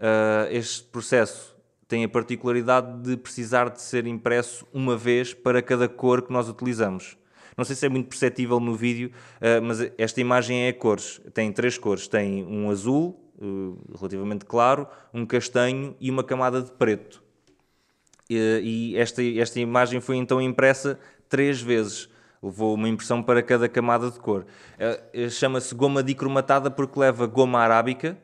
Uh, 0.00 0.50
este 0.50 0.84
processo 0.84 1.54
tem 1.86 2.02
a 2.02 2.08
particularidade 2.08 3.02
de 3.02 3.14
precisar 3.14 3.68
de 3.68 3.82
ser 3.82 4.06
impresso 4.06 4.66
uma 4.72 4.96
vez 4.96 5.34
para 5.34 5.60
cada 5.60 5.86
cor 5.86 6.22
que 6.22 6.32
nós 6.32 6.48
utilizamos. 6.48 7.18
Não 7.58 7.62
sei 7.62 7.76
se 7.76 7.84
é 7.84 7.90
muito 7.90 8.08
perceptível 8.08 8.58
no 8.58 8.74
vídeo, 8.74 9.10
uh, 9.36 9.62
mas 9.62 9.82
esta 9.98 10.18
imagem 10.22 10.62
é 10.62 10.72
cores. 10.72 11.20
Tem 11.34 11.52
três 11.52 11.76
cores. 11.76 12.08
Tem 12.08 12.42
um 12.46 12.70
azul, 12.70 13.22
uh, 13.36 13.76
relativamente 13.94 14.46
claro, 14.46 14.88
um 15.12 15.26
castanho 15.26 15.94
e 16.00 16.10
uma 16.10 16.24
camada 16.24 16.62
de 16.62 16.72
preto. 16.72 17.22
E 18.30 18.94
esta, 18.96 19.22
esta 19.22 19.60
imagem 19.60 20.00
foi 20.00 20.16
então 20.16 20.40
impressa 20.40 20.98
três 21.28 21.60
vezes. 21.60 22.08
Levou 22.42 22.74
uma 22.74 22.88
impressão 22.88 23.22
para 23.22 23.42
cada 23.42 23.68
camada 23.68 24.10
de 24.10 24.18
cor. 24.18 24.46
Uh, 24.78 25.30
Chama-se 25.30 25.74
goma 25.74 26.02
dicromatada 26.02 26.70
porque 26.70 26.98
leva 26.98 27.26
goma 27.26 27.58
arábica, 27.60 28.16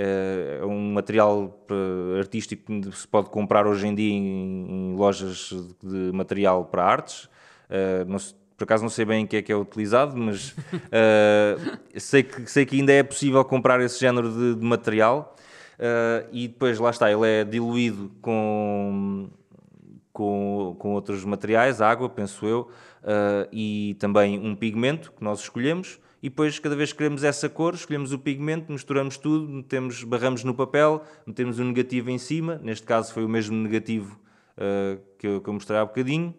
é 0.00 0.64
um 0.64 0.92
material 0.92 1.58
artístico 2.16 2.66
que 2.66 2.96
se 2.96 3.08
pode 3.08 3.30
comprar 3.30 3.66
hoje 3.66 3.88
em 3.88 3.94
dia 3.96 4.12
em, 4.12 4.94
lojas 4.96 5.52
de 5.82 6.12
material 6.12 6.66
para 6.66 6.84
artes. 6.84 7.28
Por 8.56 8.62
acaso 8.62 8.84
não 8.84 8.90
sei 8.90 9.04
bem 9.04 9.22
em 9.22 9.26
que 9.26 9.36
é 9.38 9.42
que 9.42 9.50
é 9.50 9.56
utilizado, 9.56 10.16
mas 10.16 10.54
sei, 11.98 12.22
que, 12.22 12.48
sei 12.48 12.64
que 12.64 12.78
ainda 12.78 12.92
é 12.92 13.02
possível 13.02 13.44
comprar 13.44 13.80
esse 13.80 13.98
género 13.98 14.30
de, 14.30 14.54
de 14.54 14.64
material. 14.64 15.34
E 16.32 16.46
depois, 16.46 16.78
lá 16.78 16.90
está, 16.90 17.10
ele 17.10 17.26
é 17.26 17.44
diluído 17.44 18.10
com, 18.22 19.28
com, 20.12 20.76
com 20.78 20.92
outros 20.94 21.24
materiais, 21.24 21.80
água, 21.80 22.08
penso 22.08 22.46
eu, 22.46 22.68
uh, 23.02 23.48
e 23.52 23.96
também 23.98 24.38
um 24.38 24.54
pigmento 24.54 25.12
que 25.12 25.22
nós 25.22 25.40
escolhemos. 25.40 25.98
E 26.22 26.28
depois, 26.28 26.58
cada 26.58 26.74
vez 26.74 26.92
que 26.92 26.98
queremos 26.98 27.22
essa 27.22 27.48
cor, 27.48 27.74
escolhemos 27.74 28.12
o 28.12 28.18
pigmento, 28.18 28.72
misturamos 28.72 29.16
tudo, 29.16 29.48
metemos, 29.48 30.02
barramos 30.02 30.42
no 30.42 30.54
papel, 30.54 31.02
metemos 31.26 31.58
um 31.58 31.64
negativo 31.66 32.10
em 32.10 32.18
cima. 32.18 32.60
Neste 32.62 32.86
caso, 32.86 33.12
foi 33.12 33.24
o 33.24 33.28
mesmo 33.28 33.56
negativo 33.56 34.18
uh, 34.56 35.00
que, 35.16 35.26
eu, 35.26 35.40
que 35.40 35.48
eu 35.48 35.52
mostrei 35.52 35.78
há 35.78 35.84
bocadinho. 35.84 36.34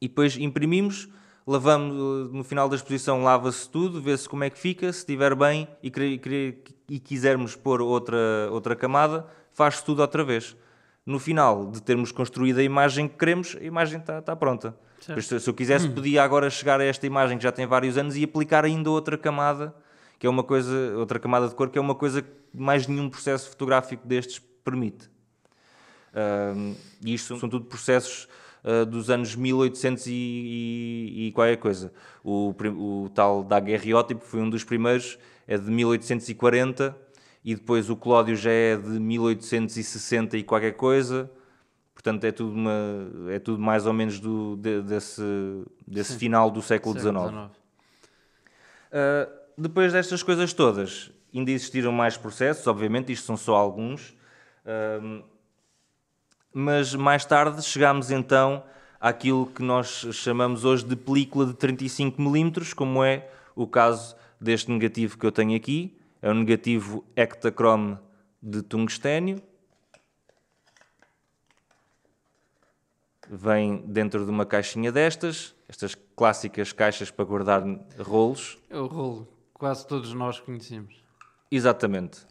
E 0.00 0.08
depois 0.08 0.36
imprimimos 0.36 1.08
lavamos, 1.46 2.32
no 2.32 2.44
final 2.44 2.68
da 2.68 2.76
exposição 2.76 3.22
lava-se 3.22 3.68
tudo, 3.68 4.00
vê-se 4.00 4.28
como 4.28 4.44
é 4.44 4.50
que 4.50 4.58
fica, 4.58 4.92
se 4.92 5.00
estiver 5.00 5.34
bem 5.34 5.68
e, 5.82 5.92
e 6.88 6.98
quisermos 7.00 7.56
pôr 7.56 7.80
outra, 7.80 8.48
outra 8.50 8.76
camada, 8.76 9.26
faz-se 9.52 9.84
tudo 9.84 10.00
outra 10.00 10.24
vez. 10.24 10.56
No 11.04 11.18
final 11.18 11.66
de 11.66 11.82
termos 11.82 12.12
construído 12.12 12.58
a 12.58 12.62
imagem 12.62 13.08
que 13.08 13.16
queremos, 13.16 13.56
a 13.60 13.64
imagem 13.64 14.00
está, 14.00 14.20
está 14.20 14.36
pronta. 14.36 14.76
Se 15.20 15.48
eu 15.48 15.54
quisesse, 15.54 15.86
hum. 15.86 15.92
podia 15.92 16.22
agora 16.22 16.48
chegar 16.48 16.80
a 16.80 16.84
esta 16.84 17.06
imagem 17.06 17.36
que 17.36 17.42
já 17.42 17.52
tem 17.52 17.66
vários 17.66 17.98
anos 17.98 18.16
e 18.16 18.24
aplicar 18.24 18.64
ainda 18.64 18.90
outra 18.90 19.18
camada, 19.18 19.74
que 20.18 20.26
é 20.26 20.30
uma 20.30 20.42
coisa, 20.42 20.96
outra 20.96 21.18
camada 21.18 21.48
de 21.48 21.54
cor, 21.54 21.68
que 21.70 21.78
é 21.78 21.80
uma 21.80 21.94
coisa 21.94 22.22
que 22.22 22.30
mais 22.54 22.86
nenhum 22.86 23.08
processo 23.10 23.50
fotográfico 23.50 24.06
destes 24.06 24.40
permite. 24.64 25.10
Uh, 26.12 26.76
e 27.04 27.14
isto 27.14 27.38
são 27.38 27.48
tudo 27.48 27.64
processos 27.64 28.28
uh, 28.62 28.84
dos 28.86 29.10
anos 29.10 29.34
1800 29.34 30.06
e, 30.06 30.12
e, 30.12 31.26
e 31.26 31.32
qualquer 31.32 31.56
coisa. 31.56 31.92
O, 32.22 32.54
o 32.76 33.08
tal 33.14 33.42
daguerreótipo 33.42 34.24
foi 34.24 34.40
um 34.40 34.50
dos 34.50 34.62
primeiros, 34.62 35.18
é 35.46 35.56
de 35.58 35.70
1840, 35.70 36.96
e 37.44 37.54
depois 37.54 37.90
o 37.90 37.96
Clódio 37.96 38.36
já 38.36 38.50
é 38.50 38.76
de 38.76 39.00
1860 39.00 40.36
e 40.36 40.42
qualquer 40.44 40.72
coisa. 40.72 41.30
Portanto, 41.94 42.24
é 42.24 42.32
tudo, 42.32 42.52
uma, 42.52 42.72
é 43.30 43.38
tudo 43.38 43.60
mais 43.60 43.86
ou 43.86 43.92
menos 43.92 44.18
do, 44.18 44.56
de, 44.56 44.82
desse, 44.82 45.22
desse 45.86 46.16
final 46.16 46.50
do 46.50 46.60
século 46.62 46.98
XIX. 46.98 47.14
Uh, 47.14 47.50
ah, 48.92 49.28
depois 49.56 49.92
destas 49.92 50.22
coisas 50.22 50.52
todas, 50.52 51.12
ainda 51.34 51.50
existiram 51.50 51.92
mais 51.92 52.16
processos, 52.16 52.66
obviamente, 52.66 53.12
isto 53.12 53.26
são 53.26 53.36
só 53.36 53.54
alguns. 53.54 54.10
Uh, 54.64 55.22
mas 56.52 56.94
mais 56.94 57.24
tarde 57.24 57.62
chegámos 57.62 58.10
então 58.10 58.62
àquilo 59.00 59.46
que 59.46 59.62
nós 59.62 60.06
chamamos 60.12 60.64
hoje 60.64 60.84
de 60.84 60.94
película 60.94 61.46
de 61.46 61.54
35mm, 61.54 62.74
como 62.74 63.02
é 63.02 63.28
o 63.54 63.66
caso 63.66 64.14
deste 64.40 64.70
negativo 64.70 65.18
que 65.18 65.26
eu 65.26 65.32
tenho 65.32 65.56
aqui. 65.56 65.96
É 66.20 66.30
um 66.30 66.34
negativo 66.34 67.04
Ektachrome 67.16 67.98
de 68.42 68.62
tungstênio. 68.62 69.42
Vem 73.34 73.78
dentro 73.86 74.26
de 74.26 74.30
uma 74.30 74.44
caixinha 74.44 74.92
destas, 74.92 75.54
estas 75.66 75.94
clássicas 75.94 76.70
caixas 76.70 77.10
para 77.10 77.24
guardar 77.24 77.64
rolos. 77.98 78.58
É 78.68 78.76
o 78.76 78.84
rolo, 78.84 79.26
quase 79.54 79.86
todos 79.86 80.12
nós 80.12 80.38
conhecemos. 80.38 81.02
Exatamente. 81.50 82.26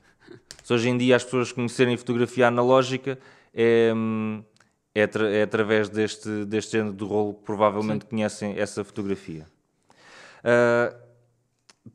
Se 0.64 0.72
hoje 0.72 0.90
em 0.90 0.98
dia 1.00 1.16
as 1.16 1.24
pessoas 1.24 1.52
conhecerem 1.52 1.98
fotografia 1.98 2.48
analógica, 2.50 3.18
é, 3.52 3.92
é, 4.94 5.10
é 5.40 5.42
através 5.42 5.90
deste, 5.90 6.46
deste 6.46 6.74
género 6.74 6.96
de 6.96 7.04
rolo 7.04 7.34
que 7.34 7.46
provavelmente 7.46 8.04
Sim. 8.04 8.10
conhecem 8.12 8.60
essa 8.60 8.84
fotografia. 8.84 9.48
Uh, 10.42 10.96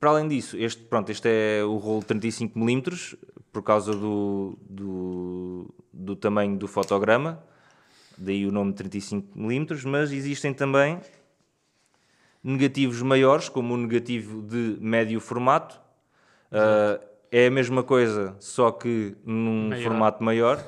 para 0.00 0.10
além 0.10 0.26
disso, 0.26 0.56
este, 0.56 0.82
pronto, 0.82 1.10
este 1.12 1.28
é 1.28 1.64
o 1.64 1.76
rolo 1.76 2.02
35mm, 2.02 3.16
por 3.52 3.62
causa 3.62 3.92
do, 3.92 4.58
do, 4.68 5.72
do 5.92 6.16
tamanho 6.16 6.58
do 6.58 6.66
fotograma, 6.66 7.40
daí 8.18 8.46
o 8.46 8.52
nome 8.52 8.72
35mm, 8.72 9.84
mas 9.86 10.12
existem 10.12 10.52
também 10.52 11.00
negativos 12.42 13.02
maiores, 13.02 13.48
como 13.48 13.74
o 13.74 13.76
negativo 13.76 14.40
de 14.42 14.78
médio 14.80 15.20
formato. 15.20 15.80
Uh, 16.52 17.04
é 17.30 17.48
a 17.48 17.50
mesma 17.50 17.82
coisa, 17.82 18.36
só 18.38 18.70
que 18.70 19.16
num 19.24 19.68
maior. 19.68 19.82
formato 19.82 20.22
maior. 20.22 20.64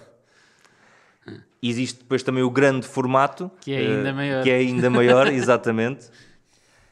Existe 1.62 2.00
depois 2.00 2.22
também 2.22 2.42
o 2.42 2.50
grande 2.50 2.86
formato, 2.86 3.50
que 3.60 3.72
é 3.72 3.78
ainda 3.78 4.10
uh, 4.10 4.14
maior. 4.14 4.42
Que 4.42 4.50
é 4.50 4.56
ainda 4.56 4.90
maior, 4.90 5.26
exatamente. 5.32 6.10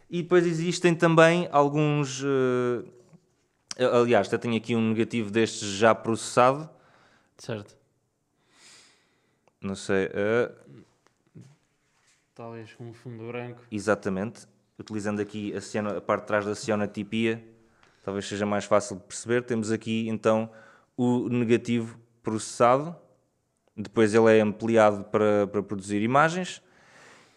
E 0.09 0.23
depois 0.23 0.47
existem 0.47 0.95
também 0.95 1.49
alguns. 1.51 2.23
Uh, 2.23 2.85
aliás, 3.93 4.29
até 4.29 4.39
tenho 4.39 4.57
aqui 4.57 4.75
um 4.75 4.91
negativo 4.91 5.31
destes 5.31 5.69
já 5.69 5.95
processado. 5.95 6.71
Certo. 7.37 7.76
Não 9.67 9.75
sei. 9.75 10.07
Uh, 10.07 10.55
Talvez 12.35 12.73
com 12.75 12.85
um 12.89 12.93
fundo 12.93 13.27
branco. 13.27 13.63
Exatamente. 13.71 14.47
Utilizando 14.79 15.21
aqui 15.21 15.55
a, 15.55 15.61
ciano, 15.61 15.97
a 15.97 16.01
parte 16.01 16.23
de 16.23 16.27
trás 16.27 16.45
da 16.45 16.55
cionotipia, 16.55 17.43
talvez 18.05 18.27
seja 18.27 18.45
mais 18.45 18.65
fácil 18.65 18.97
de 18.97 19.03
perceber. 19.03 19.43
Temos 19.43 19.73
aqui 19.73 20.09
então 20.09 20.51
o 20.97 21.29
negativo 21.29 21.99
processado 22.23 22.95
depois 23.77 24.15
ele 24.15 24.39
é 24.39 24.41
ampliado 24.41 25.05
para, 25.05 25.47
para 25.47 25.63
produzir 25.63 26.01
imagens. 26.01 26.63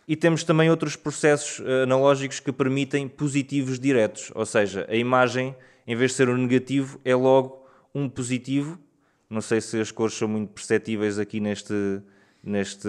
E 0.08 0.16
temos 0.16 0.44
também 0.44 0.70
outros 0.70 0.96
processos 0.96 1.64
eh, 1.66 1.84
analógicos 1.84 2.40
que 2.40 2.52
permitem 2.52 3.08
positivos 3.08 3.80
diretos, 3.80 4.32
ou 4.34 4.46
seja, 4.46 4.88
a 4.90 4.96
imagem, 4.96 5.56
em 5.86 5.96
vez 5.96 6.12
de 6.12 6.18
ser 6.18 6.30
um 6.30 6.38
negativo, 6.38 7.00
é 7.06 7.14
logo 7.14 7.64
um 7.94 8.10
positivo. 8.10 8.80
Não 9.30 9.42
sei 9.42 9.62
se 9.62 9.80
as 9.80 9.92
cores 9.92 10.16
são 10.16 10.28
muito 10.28 10.52
perceptíveis 10.52 11.20
aqui 11.20 11.40
neste, 11.40 12.02
neste, 12.44 12.88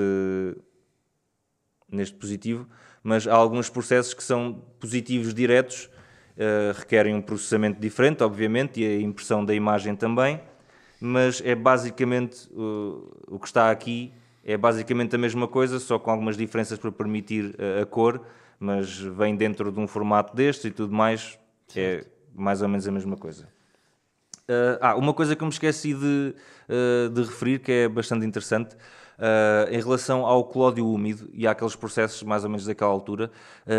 neste 1.90 2.16
positivo, 2.16 2.68
mas 3.02 3.26
há 3.26 3.34
alguns 3.34 3.68
processos 3.68 4.14
que 4.14 4.22
são 4.22 4.62
positivos 4.78 5.32
diretos, 5.34 5.86
uh, 6.36 6.78
requerem 6.78 7.14
um 7.14 7.22
processamento 7.22 7.80
diferente, 7.80 8.22
obviamente, 8.22 8.80
e 8.80 8.86
a 8.86 9.00
impressão 9.00 9.44
da 9.44 9.54
imagem 9.54 9.96
também 9.96 10.40
mas 11.00 11.40
é 11.44 11.54
basicamente 11.54 12.46
uh, 12.52 13.24
o 13.26 13.38
que 13.38 13.46
está 13.46 13.70
aqui 13.70 14.12
é 14.44 14.56
basicamente 14.56 15.16
a 15.16 15.18
mesma 15.18 15.48
coisa, 15.48 15.78
só 15.78 15.98
com 15.98 16.10
algumas 16.10 16.36
diferenças 16.36 16.78
para 16.78 16.92
permitir 16.92 17.56
a, 17.58 17.82
a 17.82 17.86
cor, 17.86 18.20
mas 18.58 18.98
vem 18.98 19.34
dentro 19.34 19.72
de 19.72 19.80
um 19.80 19.86
formato 19.86 20.36
deste 20.36 20.68
e 20.68 20.70
tudo 20.70 20.92
mais, 20.92 21.38
é 21.74 22.04
mais 22.34 22.60
ou 22.60 22.68
menos 22.68 22.86
a 22.86 22.92
mesma 22.92 23.16
coisa. 23.16 23.48
Uh, 24.42 24.76
ah, 24.80 24.96
uma 24.96 25.14
coisa 25.14 25.34
que 25.34 25.42
eu 25.42 25.46
me 25.46 25.52
esqueci 25.52 25.94
de, 25.94 26.34
de 27.14 27.22
referir, 27.22 27.60
que 27.60 27.72
é 27.72 27.88
bastante 27.88 28.26
interessante, 28.26 28.76
uh, 29.20 29.70
em 29.70 29.78
relação 29.78 30.26
ao 30.26 30.44
clódio 30.44 30.88
úmido 30.88 31.28
e 31.32 31.46
àqueles 31.46 31.76
processos 31.76 32.22
mais 32.22 32.42
ou 32.42 32.50
menos 32.50 32.64
daquela 32.64 32.90
altura, 32.90 33.30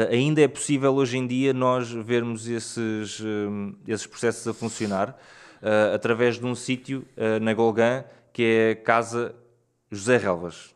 ainda 0.10 0.42
é 0.42 0.48
possível 0.48 0.94
hoje 0.96 1.18
em 1.18 1.28
dia 1.28 1.54
nós 1.54 1.92
vermos 1.92 2.48
esses, 2.48 3.22
esses 3.88 4.08
processos 4.08 4.48
a 4.48 4.54
funcionar 4.54 5.18
uh, 5.62 5.96
através 5.96 6.40
de 6.40 6.46
um 6.46 6.56
sítio 6.56 7.06
uh, 7.16 7.40
na 7.42 7.54
Golgã 7.54 8.04
que 8.34 8.44
é 8.44 8.76
Casa 8.76 9.36
José 9.92 10.18
Relvas. 10.18 10.74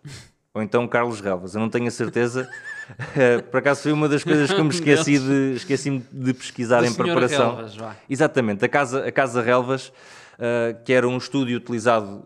Ou 0.53 0.61
então 0.61 0.87
Carlos 0.87 1.19
Relvas, 1.19 1.55
eu 1.55 1.61
não 1.61 1.69
tenho 1.69 1.87
a 1.87 1.91
certeza. 1.91 2.49
Uh, 2.89 3.43
por 3.49 3.57
acaso 3.57 3.83
foi 3.83 3.91
uma 3.91 4.07
das 4.07 4.23
coisas 4.23 4.51
que 4.51 4.59
eu 4.59 4.63
me 4.63 4.71
esqueci 4.73 5.19
de, 5.19 5.53
esqueci 5.55 6.03
de 6.11 6.33
pesquisar 6.33 6.81
Do 6.81 6.87
em 6.87 6.93
preparação. 6.93 7.55
Relvas, 7.55 7.77
Exatamente, 8.09 8.63
a 8.63 8.69
Casa, 8.69 9.05
a 9.05 9.11
Casa 9.11 9.41
Relvas, 9.41 9.87
uh, 9.87 10.83
que 10.83 10.93
era 10.93 11.07
um 11.07 11.17
estúdio 11.17 11.57
utilizado 11.57 12.23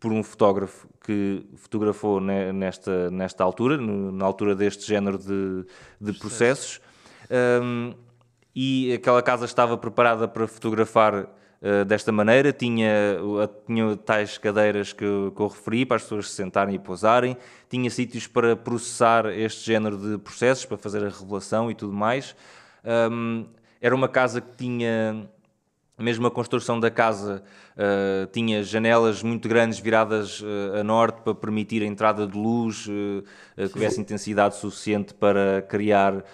por 0.00 0.12
um 0.12 0.22
fotógrafo 0.22 0.88
que 1.04 1.44
fotografou 1.56 2.20
nesta, 2.20 3.10
nesta 3.10 3.42
altura, 3.42 3.76
na 3.76 4.24
altura 4.24 4.54
deste 4.54 4.86
género 4.86 5.18
de, 5.18 5.64
de 6.00 6.12
processos. 6.18 6.80
Um, 7.30 7.94
e 8.54 8.92
aquela 8.92 9.22
casa 9.22 9.44
estava 9.44 9.76
preparada 9.78 10.28
para 10.28 10.46
fotografar 10.46 11.28
eh, 11.64 11.84
desta 11.84 12.10
maneira, 12.10 12.52
tinha, 12.52 13.16
tinha 13.64 13.96
tais 13.96 14.36
cadeiras 14.36 14.92
que, 14.92 15.04
que 15.04 15.40
eu 15.40 15.46
referi 15.46 15.86
para 15.86 15.96
as 15.96 16.02
pessoas 16.02 16.28
se 16.28 16.34
sentarem 16.34 16.74
e 16.74 16.78
pousarem, 16.78 17.36
tinha 17.70 17.88
sítios 17.88 18.26
para 18.26 18.56
processar 18.56 19.26
este 19.26 19.66
género 19.66 19.96
de 19.96 20.18
processos, 20.18 20.64
para 20.64 20.76
fazer 20.76 21.04
a 21.04 21.08
revelação 21.08 21.70
e 21.70 21.74
tudo 21.76 21.92
mais. 21.92 22.34
Um, 22.84 23.46
era 23.80 23.94
uma 23.94 24.08
casa 24.08 24.40
que 24.40 24.56
tinha 24.56 25.28
mesmo 25.98 26.26
a 26.26 26.30
construção 26.30 26.80
da 26.80 26.90
casa 26.90 27.42
uh, 27.76 28.26
tinha 28.32 28.62
janelas 28.62 29.22
muito 29.22 29.48
grandes 29.48 29.78
viradas 29.78 30.40
uh, 30.40 30.80
a 30.80 30.84
norte 30.84 31.20
para 31.22 31.34
permitir 31.34 31.82
a 31.82 31.86
entrada 31.86 32.26
de 32.26 32.36
luz, 32.36 32.86
uh, 32.86 33.22
que 33.56 33.68
tivesse 33.68 34.00
intensidade 34.00 34.56
suficiente 34.56 35.14
para 35.14 35.62
criar 35.62 36.24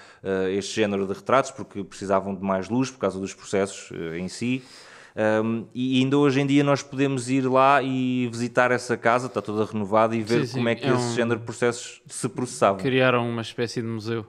este 0.51 0.75
género 0.75 1.07
de 1.07 1.13
retratos, 1.13 1.53
porque 1.53 1.83
precisavam 1.85 2.35
de 2.35 2.43
mais 2.43 2.69
luz 2.69 2.91
por 2.91 2.99
causa 2.99 3.19
dos 3.21 3.33
processos 3.33 3.91
em 4.17 4.29
si. 4.29 4.63
Um, 5.19 5.67
e 5.75 6.01
ainda 6.01 6.17
hoje 6.17 6.41
em 6.41 6.47
dia 6.47 6.63
nós 6.63 6.83
podemos 6.83 7.29
ir 7.29 7.41
lá 7.43 7.83
e 7.83 8.29
visitar 8.29 8.71
essa 8.71 8.97
casa, 8.97 9.27
está 9.27 9.43
toda 9.43 9.65
renovada, 9.65 10.15
e 10.15 10.23
ver 10.23 10.47
sim, 10.47 10.55
como 10.55 10.65
sim. 10.65 10.71
é 10.71 10.75
que 10.77 10.87
é 10.87 10.91
esse 10.91 11.13
um... 11.13 11.15
género 11.15 11.41
de 11.41 11.45
processos 11.45 12.01
se 12.07 12.29
processavam. 12.29 12.79
Criaram 12.79 13.29
uma 13.29 13.43
espécie 13.43 13.81
de 13.81 13.89
museu. 13.89 14.25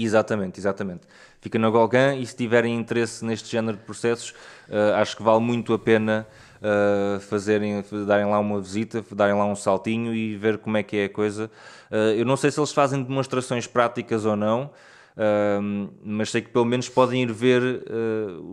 Exatamente, 0.00 0.60
exatamente. 0.60 1.00
Fica 1.40 1.58
na 1.58 1.68
Golgan 1.68 2.14
e 2.14 2.24
se 2.24 2.36
tiverem 2.36 2.76
interesse 2.76 3.24
neste 3.24 3.50
género 3.50 3.76
de 3.76 3.82
processos, 3.82 4.30
uh, 4.68 4.94
acho 4.94 5.16
que 5.16 5.24
vale 5.24 5.40
muito 5.40 5.74
a 5.74 5.78
pena 5.78 6.24
uh, 6.62 7.18
fazerem, 7.18 7.82
darem 8.06 8.26
lá 8.26 8.38
uma 8.38 8.60
visita, 8.60 9.04
darem 9.10 9.34
lá 9.34 9.44
um 9.44 9.56
saltinho 9.56 10.14
e 10.14 10.36
ver 10.36 10.58
como 10.58 10.76
é 10.76 10.84
que 10.84 10.96
é 10.96 11.04
a 11.06 11.08
coisa. 11.08 11.50
Uh, 11.90 12.14
eu 12.16 12.24
não 12.24 12.36
sei 12.36 12.52
se 12.52 12.60
eles 12.60 12.72
fazem 12.72 13.02
demonstrações 13.02 13.66
práticas 13.66 14.24
ou 14.24 14.36
não, 14.36 14.70
Uh, 15.18 15.90
mas 16.00 16.30
sei 16.30 16.40
que 16.40 16.48
pelo 16.50 16.64
menos 16.64 16.88
podem 16.88 17.24
ir 17.24 17.32
ver 17.32 17.82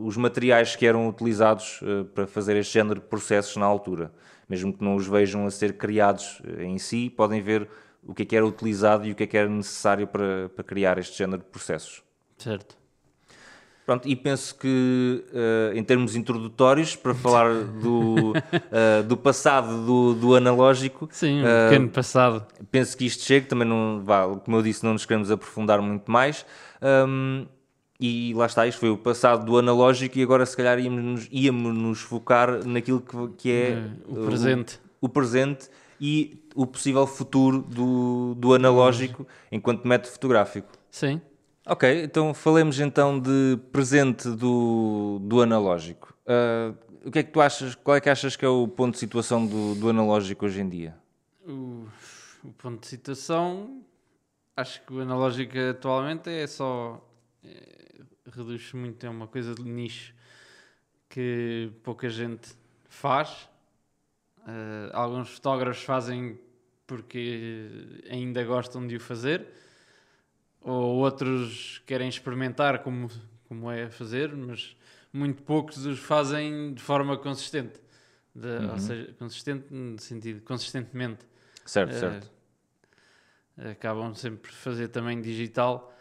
os 0.04 0.18
materiais 0.18 0.76
que 0.76 0.88
eram 0.88 1.08
utilizados 1.08 1.80
para 2.16 2.26
fazer 2.26 2.56
este 2.58 2.74
género 2.74 3.00
de 3.00 3.06
processos 3.06 3.56
na 3.56 3.68
altura. 3.68 4.12
Mesmo 4.50 4.74
que 4.74 4.84
não 4.84 4.96
os 4.96 5.06
vejam 5.06 5.46
a 5.46 5.52
ser 5.52 5.74
criados 5.74 6.42
em 6.58 6.80
si, 6.80 7.08
podem 7.16 7.40
ver 7.40 7.70
o 8.06 8.14
que 8.14 8.24
é 8.24 8.26
que 8.26 8.36
era 8.36 8.46
utilizado 8.46 9.06
e 9.06 9.12
o 9.12 9.16
que 9.16 9.24
é 9.24 9.28
que 9.28 9.38
era 9.38 9.50
necessário 9.50 10.08
para, 10.08 10.50
para 10.50 10.64
criar 10.64 10.98
este 10.98 11.18
género 11.18 11.40
de 11.40 11.50
processos. 11.50 12.04
Certo. 12.38 12.78
Pronto, 13.86 14.08
e 14.08 14.16
penso 14.16 14.56
que 14.56 15.24
uh, 15.30 15.78
em 15.78 15.84
termos 15.84 16.16
introdutórios, 16.16 16.96
para 16.96 17.14
falar 17.16 17.54
do, 17.64 18.32
uh, 18.32 19.04
do 19.08 19.16
passado 19.16 19.86
do, 19.86 20.14
do 20.16 20.36
analógico. 20.36 21.08
Sim, 21.12 21.42
um 21.42 21.44
uh, 21.44 21.70
pequeno 21.70 21.90
passado. 21.90 22.46
Penso 22.72 22.98
que 22.98 23.06
isto 23.06 23.24
chega, 23.24 23.46
também 23.48 23.68
não, 23.68 24.02
vá, 24.04 24.28
como 24.44 24.58
eu 24.58 24.64
disse, 24.64 24.84
não 24.84 24.94
nos 24.94 25.06
queremos 25.06 25.30
aprofundar 25.30 25.82
muito 25.82 26.12
mais. 26.12 26.46
Um, 26.82 27.46
e 28.00 28.34
lá 28.34 28.48
está, 28.48 28.68
isto 28.68 28.80
foi 28.80 28.90
o 28.90 28.98
passado 28.98 29.46
do 29.46 29.58
analógico, 29.58 30.18
e 30.18 30.24
agora 30.24 30.46
se 30.46 30.58
calhar 30.58 30.80
íamos, 30.80 31.28
íamos 31.32 31.76
nos 31.76 32.02
focar 32.02 32.66
naquilo 32.66 33.00
que, 33.00 33.28
que 33.38 33.52
é 33.52 33.84
o 34.08 34.26
presente. 34.26 34.80
O, 35.00 35.06
o, 35.06 35.10
presente 35.10 35.70
e 36.02 36.45
o 36.56 36.66
possível 36.66 37.06
futuro 37.06 37.62
do, 37.62 38.34
do 38.36 38.54
analógico 38.54 39.28
enquanto 39.52 39.86
método 39.86 40.14
fotográfico. 40.14 40.72
Sim. 40.90 41.22
Ok, 41.68 42.04
então 42.04 42.34
falemos 42.34 42.80
então 42.80 43.20
de 43.20 43.60
presente 43.72 44.30
do, 44.30 45.20
do 45.22 45.42
analógico. 45.42 46.16
Uh, 46.26 46.76
o 47.06 47.12
que 47.12 47.20
é 47.20 47.24
que 47.24 47.32
tu 47.32 47.42
achas, 47.42 47.76
qual 47.76 47.98
é 47.98 48.02
que 48.02 48.10
achas 48.10 48.36
que 48.36 48.46
é 48.46 48.48
o 48.48 48.68
ponto 48.68 48.94
de 48.94 49.00
situação 49.00 49.46
do, 49.46 49.76
do 49.76 49.90
analógico 49.90 50.46
hoje 50.46 50.62
em 50.62 50.70
dia? 50.70 50.96
O, 51.46 51.88
o 52.44 52.52
ponto 52.54 52.82
de 52.82 52.88
situação, 52.88 53.84
acho 54.56 54.82
que 54.84 54.94
o 54.94 55.02
analógico 55.02 55.58
atualmente 55.58 56.30
é 56.30 56.48
só, 56.48 57.04
é, 57.44 58.02
reduz-se 58.32 58.76
muito, 58.76 59.06
é 59.06 59.10
uma 59.10 59.28
coisa 59.28 59.54
de 59.54 59.64
nicho 59.64 60.14
que 61.10 61.72
pouca 61.84 62.10
gente 62.10 62.56
faz. 62.88 63.50
Uh, 64.40 64.94
alguns 64.94 65.30
fotógrafos 65.30 65.84
fazem 65.84 66.40
porque 66.88 68.02
ainda 68.10 68.44
gostam 68.44 68.86
de 68.86 68.96
o 68.96 69.00
fazer 69.00 69.48
ou 70.66 70.96
outros 70.98 71.82
querem 71.86 72.10
experimentar 72.10 72.80
como, 72.80 73.10
como 73.48 73.70
é 73.70 73.88
fazer, 73.88 74.36
mas 74.36 74.76
muito 75.14 75.44
poucos 75.44 75.86
os 75.86 76.00
fazem 76.00 76.74
de 76.74 76.82
forma 76.82 77.16
consistente. 77.18 77.80
De, 78.34 78.48
uhum. 78.48 78.72
Ou 78.72 78.80
seja, 78.80 79.14
consistente 79.20 79.72
no 79.72 80.00
sentido, 80.00 80.42
consistentemente. 80.42 81.26
Certo, 81.66 81.96
uh, 81.96 82.00
certo. 82.00 82.32
Acabam 83.58 84.14
sempre 84.16 84.42
por 84.42 84.52
fazer 84.52 84.88
também 84.88 85.22
digital. 85.22 85.94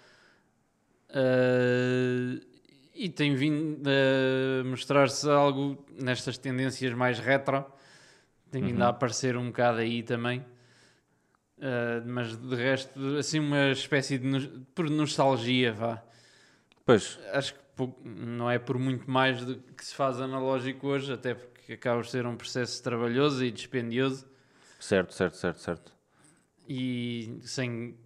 Uh, 1.11 2.43
e 2.95 3.09
tem 3.09 3.35
vindo 3.35 3.89
a 3.89 4.65
mostrar-se 4.65 5.29
algo 5.29 5.85
nestas 6.01 6.39
tendências 6.39 6.93
mais 6.95 7.19
retro. 7.19 7.65
Tem 8.51 8.63
vindo 8.63 8.79
uhum. 8.79 8.87
a 8.87 8.89
aparecer 8.89 9.37
um 9.37 9.49
bocado 9.49 9.79
aí 9.79 10.03
também. 10.03 10.45
Uh, 11.65 12.07
mas 12.07 12.37
de 12.37 12.55
resto, 12.55 13.17
assim, 13.17 13.39
uma 13.39 13.71
espécie 13.71 14.19
de 14.19 14.49
por 14.75 14.91
nostalgia, 14.91 15.73
vá. 15.73 16.03
Pois. 16.85 17.19
Acho 17.33 17.55
que 17.55 17.61
não 18.05 18.51
é 18.51 18.59
por 18.59 18.79
muito 18.79 19.11
mais 19.11 19.43
do 19.43 19.57
que 19.57 19.83
se 19.83 19.95
faz 19.95 20.21
analógico 20.21 20.87
hoje, 20.89 21.11
até 21.11 21.33
porque 21.33 21.73
acaba 21.73 22.03
de 22.03 22.11
ser 22.11 22.27
um 22.27 22.37
processo 22.37 22.83
trabalhoso 22.83 23.43
e 23.43 23.51
dispendioso. 23.51 24.27
Certo, 24.79 25.15
certo, 25.15 25.39
certo, 25.39 25.59
certo. 25.59 25.95
E 26.69 27.39
sem 27.41 27.97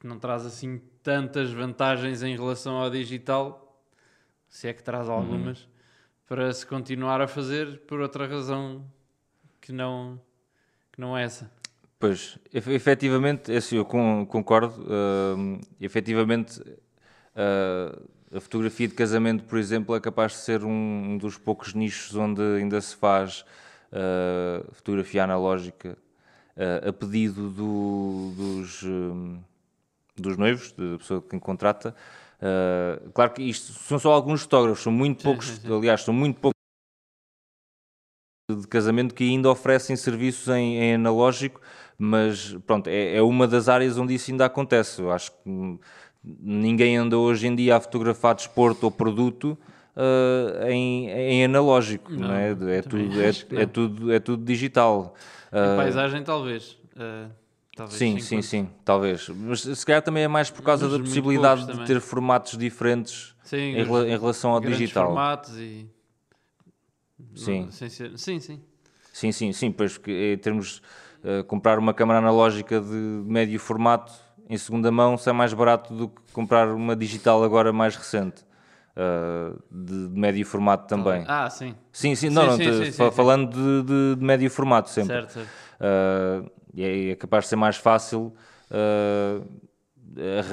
que 0.00 0.06
não 0.06 0.18
traz 0.18 0.46
assim 0.46 0.80
tantas 1.02 1.50
vantagens 1.50 2.22
em 2.22 2.34
relação 2.34 2.76
ao 2.76 2.88
digital, 2.88 3.84
se 4.48 4.66
é 4.66 4.72
que 4.72 4.82
traz 4.82 5.08
uhum. 5.08 5.14
algumas, 5.14 5.60
uhum. 5.60 5.68
para 6.26 6.50
se 6.54 6.64
continuar 6.64 7.20
a 7.20 7.28
fazer 7.28 7.80
por 7.80 8.00
outra 8.00 8.26
razão 8.26 8.82
que 9.60 9.72
não, 9.72 10.18
que 10.90 11.02
não 11.02 11.14
é 11.14 11.24
essa. 11.24 11.52
Pois, 11.98 12.38
efetivamente, 12.52 13.52
é 13.52 13.56
assim, 13.56 13.76
eu 13.76 13.84
concordo. 13.84 14.82
Uh, 14.82 15.60
efetivamente, 15.80 16.60
uh, 16.60 18.36
a 18.36 18.40
fotografia 18.40 18.88
de 18.88 18.94
casamento, 18.94 19.44
por 19.44 19.58
exemplo, 19.58 19.94
é 19.94 20.00
capaz 20.00 20.32
de 20.32 20.38
ser 20.38 20.64
um, 20.64 21.16
dos 21.16 21.38
poucos 21.38 21.72
nichos 21.72 22.14
onde 22.16 22.42
ainda 22.42 22.80
se 22.80 22.96
faz 22.96 23.44
uh, 23.92 24.72
fotografia 24.72 25.24
analógica 25.24 25.96
uh, 26.56 26.88
a 26.88 26.92
pedido 26.92 27.48
do, 27.50 28.32
dos, 28.36 28.82
um, 28.82 29.40
dos 30.16 30.36
noivos, 30.36 30.72
da 30.72 30.98
pessoa 30.98 31.22
que 31.22 31.38
contrata. 31.38 31.94
Claro 33.14 33.32
que 33.32 33.42
isto 33.42 33.72
são 33.72 33.98
só 33.98 34.12
alguns 34.12 34.42
fotógrafos, 34.42 34.82
são 34.82 34.92
muito 34.92 35.24
poucos, 35.24 35.64
aliás, 35.64 36.02
são 36.02 36.12
muito 36.12 36.38
poucos 36.38 36.52
de 38.50 38.68
casamento 38.68 39.14
que 39.14 39.24
ainda 39.24 39.48
oferecem 39.48 39.96
serviços 39.96 40.48
em, 40.48 40.76
em 40.76 40.94
analógico 40.96 41.58
mas 41.98 42.56
pronto, 42.66 42.88
é, 42.88 43.16
é, 43.16 43.22
uma 43.22 43.46
das 43.46 43.68
áreas 43.68 43.96
onde 43.98 44.14
isso 44.14 44.30
ainda 44.30 44.44
acontece. 44.44 45.00
Eu 45.00 45.12
acho 45.12 45.30
que 45.32 45.78
ninguém 46.22 46.96
anda 46.96 47.18
hoje 47.18 47.46
em 47.46 47.54
dia 47.54 47.76
a 47.76 47.80
fotografar 47.80 48.34
desporto 48.34 48.84
ou 48.84 48.90
produto 48.90 49.58
uh, 49.96 50.66
em, 50.68 51.08
em, 51.10 51.44
analógico, 51.44 52.12
não, 52.12 52.28
não 52.28 52.34
é? 52.34 52.50
É 52.50 52.82
tudo, 52.82 53.20
é, 53.20 53.62
é, 53.62 53.66
tudo, 53.66 54.12
é 54.12 54.18
tudo 54.18 54.44
digital. 54.44 55.14
Uh, 55.48 55.76
paisagem, 55.76 56.22
talvez. 56.22 56.72
Uh, 56.96 57.30
talvez 57.76 57.98
sim, 57.98 58.18
sim, 58.18 58.42
sim, 58.42 58.68
talvez. 58.84 59.28
Mas 59.28 59.60
se 59.60 59.86
calhar 59.86 60.02
também 60.02 60.24
é 60.24 60.28
mais 60.28 60.50
por 60.50 60.62
causa 60.62 60.88
mas 60.88 60.98
da 60.98 61.04
possibilidade 61.04 61.66
de 61.66 61.86
ter 61.86 62.00
formatos 62.00 62.56
diferentes 62.58 63.34
sim, 63.44 63.56
em, 63.56 63.80
em, 63.80 64.18
relação 64.18 64.52
ao 64.52 64.60
digital. 64.60 65.06
formatos 65.06 65.56
e. 65.56 65.86
Sim. 67.34 67.62
Não, 67.62 67.70
sim, 67.70 68.40
sim. 68.40 68.60
Sim, 69.12 69.30
sim, 69.30 69.52
sim, 69.52 69.70
pois 69.70 69.96
que 69.96 70.10
em 70.10 70.38
termos 70.38 70.82
eh, 71.24 71.42
comprar 71.42 71.78
uma 71.78 71.94
câmara 71.94 72.18
analógica 72.18 72.78
de 72.78 73.22
médio 73.24 73.58
formato 73.58 74.12
em 74.48 74.58
segunda 74.58 74.90
mão 74.90 75.16
sai 75.16 75.32
mais 75.32 75.54
barato 75.54 75.94
do 75.94 76.08
que 76.08 76.20
comprar 76.34 76.68
uma 76.68 76.94
digital 76.94 77.42
agora 77.42 77.72
mais 77.72 77.96
recente. 77.96 78.44
Uh, 78.96 79.60
de, 79.72 80.08
de, 80.08 80.20
médio 80.20 80.46
formato 80.46 80.86
também. 80.86 81.24
Ah, 81.26 81.50
sim. 81.50 81.74
Sim, 81.90 82.14
sim, 82.14 82.30
não, 82.30 82.56
sim, 82.56 82.64
não, 82.64 82.84
sim, 82.84 82.92
sim, 82.92 83.10
falando 83.10 83.50
de, 83.50 83.82
de, 83.82 84.14
de, 84.14 84.24
médio 84.24 84.48
formato 84.48 84.88
sempre. 84.88 85.28
Certo. 85.28 85.40
Uh, 85.40 86.48
é, 86.76 87.10
é, 87.10 87.16
capaz 87.16 87.44
de 87.44 87.48
ser 87.48 87.56
mais 87.56 87.76
fácil 87.76 88.32
uh, 88.70 89.44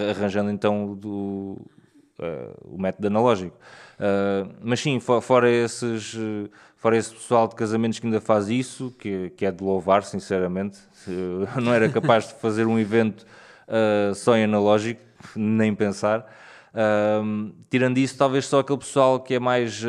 arranjando 0.09 0.49
então 0.49 0.95
do, 0.95 1.55
o 2.65 2.81
método 2.81 3.05
analógico. 3.05 3.55
Mas 4.63 4.79
sim, 4.79 4.99
fora 4.99 5.49
esses 5.49 6.17
Fora 6.81 6.97
esse 6.97 7.13
pessoal 7.13 7.47
de 7.47 7.53
casamentos 7.53 7.99
que 7.99 8.07
ainda 8.07 8.19
faz 8.19 8.49
isso, 8.49 8.91
que, 8.97 9.29
que 9.37 9.45
é 9.45 9.51
de 9.51 9.63
louvar, 9.63 10.03
sinceramente. 10.03 10.79
Não 11.61 11.71
era 11.71 11.87
capaz 11.87 12.27
de 12.27 12.33
fazer 12.33 12.65
um 12.65 12.79
evento 12.79 13.23
uh, 13.67 14.15
só 14.15 14.35
em 14.35 14.45
analógico, 14.45 14.99
nem 15.35 15.75
pensar. 15.75 16.25
Uh, 16.73 17.53
tirando 17.69 17.99
isso, 17.99 18.17
talvez 18.17 18.47
só 18.47 18.61
aquele 18.61 18.79
pessoal 18.79 19.19
que 19.19 19.35
é 19.35 19.39
mais. 19.39 19.83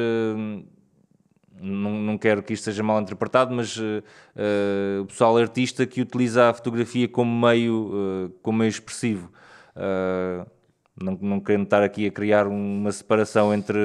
Não, 1.59 1.93
não 1.93 2.19
quero 2.19 2.43
que 2.43 2.53
isto 2.53 2.65
seja 2.65 2.83
mal 2.83 3.01
interpretado, 3.01 3.55
mas 3.55 3.79
o 3.79 5.07
pessoal 5.07 5.39
artista 5.39 5.87
que 5.87 6.01
utiliza 6.03 6.51
a 6.51 6.53
fotografia 6.53 7.09
como 7.09 7.47
meio, 7.47 8.35
como 8.43 8.59
meio 8.59 8.69
expressivo. 8.69 9.31
Não, 11.03 11.19
não 11.21 11.41
querendo 11.41 11.65
estar 11.65 11.83
aqui 11.83 12.07
a 12.07 12.11
criar 12.11 12.47
uma 12.47 12.93
separação 12.93 13.53
entre 13.55 13.79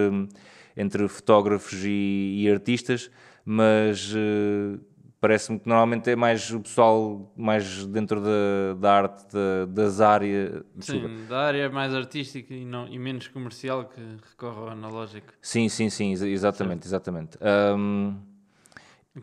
entre 0.75 1.07
fotógrafos 1.07 1.83
e, 1.83 2.43
e 2.43 2.49
artistas, 2.51 3.09
mas 3.43 4.13
uh, 4.13 4.79
parece-me 5.19 5.59
que 5.59 5.67
normalmente 5.67 6.09
é 6.11 6.15
mais 6.15 6.51
o 6.51 6.59
pessoal 6.59 7.33
mais 7.35 7.83
dentro 7.87 8.21
da, 8.21 8.75
da 8.79 8.93
arte, 8.93 9.25
da, 9.33 9.65
das 9.65 9.99
áreas. 9.99 10.63
desculpa. 10.75 11.07
Sim, 11.07 11.25
da 11.27 11.39
área 11.39 11.69
mais 11.69 11.95
artística 11.95 12.53
e, 12.53 12.63
não, 12.63 12.87
e 12.87 12.99
menos 12.99 13.27
comercial 13.27 13.85
que 13.85 13.99
recorre 14.29 14.57
ao 14.59 14.69
analógico. 14.69 15.33
Sim, 15.41 15.67
sim, 15.67 15.89
sim, 15.89 16.11
exa- 16.11 16.27
exatamente, 16.27 16.85
exatamente. 16.85 17.37
Ahm, 17.41 18.17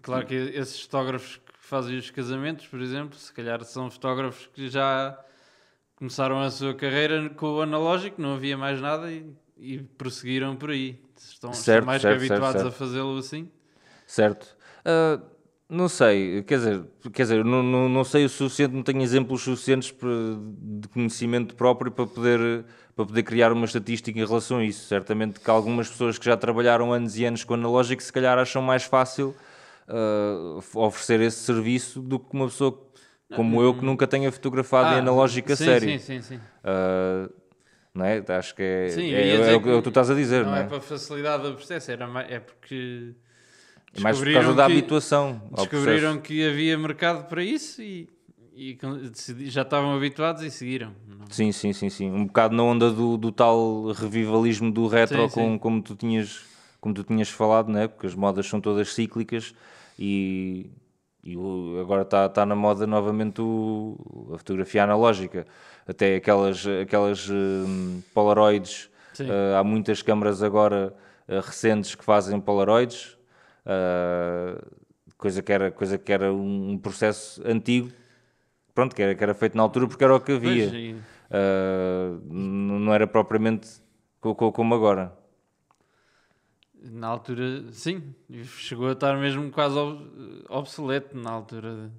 Claro 0.02 0.26
que 0.26 0.34
esses 0.34 0.80
fotógrafos 0.82 1.36
que 1.36 1.52
fazem 1.56 1.96
os 1.96 2.10
casamentos, 2.10 2.66
por 2.66 2.80
exemplo, 2.80 3.16
se 3.16 3.32
calhar 3.32 3.62
são 3.64 3.88
fotógrafos 3.88 4.48
que 4.52 4.68
já 4.68 5.16
começaram 5.96 6.40
a 6.40 6.50
sua 6.50 6.74
carreira 6.74 7.28
com 7.30 7.46
o 7.54 7.62
analógico, 7.62 8.20
não 8.20 8.34
havia 8.34 8.56
mais 8.56 8.80
nada 8.80 9.10
e, 9.10 9.26
e 9.56 9.78
prosseguiram 9.78 10.56
por 10.56 10.70
aí. 10.70 10.98
Estão, 11.16 11.50
estão 11.50 11.52
Certo, 11.52 11.84
mais 11.86 12.02
certo, 12.02 12.18
que 12.18 12.26
habituados 12.26 12.62
certo. 12.62 12.74
a 12.74 12.76
fazê-lo 12.78 13.18
assim. 13.18 13.48
certo. 14.06 14.56
Ah, 14.84 15.20
não 15.68 15.88
sei, 15.88 16.42
quer 16.42 16.58
dizer, 16.58 16.84
quer 17.12 17.22
dizer 17.22 17.44
não, 17.44 17.62
não, 17.62 17.88
não 17.88 18.04
sei 18.04 18.24
o 18.26 18.28
suficiente, 18.28 18.74
não 18.74 18.82
tenho 18.82 19.00
exemplos 19.02 19.42
suficientes 19.42 19.94
de 20.60 20.88
conhecimento 20.88 21.54
próprio 21.54 21.90
para 21.90 22.06
poder, 22.06 22.64
para 22.94 23.06
poder 23.06 23.22
criar 23.22 23.50
uma 23.52 23.64
estatística 23.64 24.16
em 24.18 24.24
relação 24.24 24.58
a 24.58 24.64
isso. 24.64 24.86
Certamente 24.86 25.40
que 25.40 25.50
algumas 25.50 25.88
pessoas 25.88 26.18
que 26.18 26.26
já 26.26 26.36
trabalharam 26.36 26.92
anos 26.92 27.16
e 27.16 27.24
anos 27.24 27.44
com 27.44 27.54
analógico 27.54 28.02
se 28.02 28.12
calhar 28.12 28.38
acham 28.38 28.60
mais 28.60 28.84
fácil 28.84 29.34
ah, 29.88 30.58
oferecer 30.74 31.20
esse 31.20 31.38
serviço 31.38 32.00
do 32.02 32.18
que 32.18 32.34
uma 32.34 32.46
pessoa 32.46 32.78
como 33.34 33.62
eu 33.62 33.74
que 33.74 33.84
nunca 33.84 34.06
tenha 34.06 34.30
fotografado 34.30 34.90
em 34.92 34.96
Ah, 34.96 34.98
analógico 34.98 35.52
a 35.52 35.56
sim, 35.56 35.64
sério. 35.64 35.88
Sim, 35.90 35.98
sim, 35.98 36.22
sim. 36.22 36.40
Ah, 36.62 37.28
não 37.94 38.04
é? 38.04 38.24
Acho 38.36 38.54
que 38.54 38.62
é, 38.62 38.88
Sim, 38.88 39.12
é, 39.12 39.28
é 39.30 39.38
dizer 39.38 39.54
o 39.54 39.62
que 39.62 39.68
é 39.68 39.76
que 39.76 39.82
tu 39.82 39.88
estás 39.88 40.10
a 40.10 40.14
dizer, 40.14 40.44
não, 40.44 40.50
não, 40.52 40.58
é? 40.58 40.60
é? 40.62 40.64
para 40.64 40.80
facilidade 40.80 41.42
do 41.44 41.54
processo, 41.54 41.90
era 41.90 42.06
mais, 42.06 42.30
é 42.30 42.40
porque 42.40 43.12
É 43.96 44.00
mais 44.00 44.18
por 44.18 44.32
causa 44.32 44.54
da 44.54 44.66
que- 44.66 44.72
habituação 44.72 45.40
descobriram 45.54 46.18
que 46.18 46.46
havia 46.46 46.76
mercado 46.76 47.28
para 47.28 47.42
isso 47.42 47.80
e, 47.82 48.08
e 48.54 48.76
já 49.46 49.62
estavam 49.62 49.94
habituados 49.96 50.42
e 50.42 50.50
seguiram. 50.50 50.92
Não- 51.06 51.24
Sim, 51.30 51.50
sim, 51.52 51.72
sim, 51.72 51.88
sim. 51.88 52.10
Um 52.10 52.26
bocado 52.26 52.54
na 52.54 52.62
onda 52.62 52.90
do, 52.90 53.16
do 53.16 53.32
tal 53.32 53.90
revivalismo 53.92 54.70
do 54.70 54.86
retro, 54.86 55.22
Sim, 55.22 55.28
sim. 55.28 55.34
com- 55.34 55.58
como, 55.58 55.82
tu 55.82 55.94
tinhas, 55.96 56.44
como 56.80 56.94
tu 56.94 57.02
tinhas 57.04 57.28
falado, 57.28 57.70
né? 57.70 57.88
porque 57.88 58.06
as 58.06 58.14
modas 58.14 58.46
são 58.46 58.60
todas 58.60 58.92
cíclicas 58.92 59.54
e, 59.98 60.66
e 61.24 61.36
o- 61.36 61.78
agora 61.80 62.02
está 62.02 62.28
tá 62.28 62.44
na 62.44 62.54
moda 62.54 62.86
novamente 62.86 63.40
o- 63.40 64.30
a 64.34 64.38
fotografia 64.38 64.84
analógica. 64.84 65.46
Até 65.86 66.16
aquelas, 66.16 66.64
aquelas 66.82 67.28
hum, 67.30 68.02
Polaroids, 68.14 68.90
ah, 69.30 69.58
há 69.60 69.64
muitas 69.64 70.02
câmaras 70.02 70.42
agora 70.42 70.94
ah, 71.28 71.40
recentes 71.40 71.94
que 71.94 72.04
fazem 72.04 72.38
Polaroids, 72.40 73.16
ah, 73.66 74.62
coisa, 75.16 75.42
que 75.42 75.52
era, 75.52 75.70
coisa 75.70 75.96
que 75.98 76.12
era 76.12 76.32
um 76.32 76.76
processo 76.78 77.42
antigo, 77.46 77.90
pronto, 78.74 78.94
que 78.94 79.02
era, 79.02 79.14
que 79.14 79.22
era 79.24 79.32
feito 79.34 79.56
na 79.56 79.62
altura 79.62 79.86
porque 79.88 80.04
era 80.04 80.14
o 80.14 80.20
que 80.20 80.32
havia. 80.32 80.64
Uh, 81.30 82.20
não 82.32 82.92
era 82.94 83.06
propriamente 83.06 83.68
co- 84.20 84.34
co- 84.34 84.52
como 84.52 84.74
agora. 84.74 85.12
Na 86.92 87.06
altura, 87.08 87.64
sim, 87.72 88.02
chegou 88.58 88.88
a 88.88 88.92
estar 88.92 89.16
mesmo 89.18 89.50
quase 89.50 89.76
ob- 89.76 90.44
obsoleto 90.50 91.16
na 91.16 91.30
altura 91.30 91.90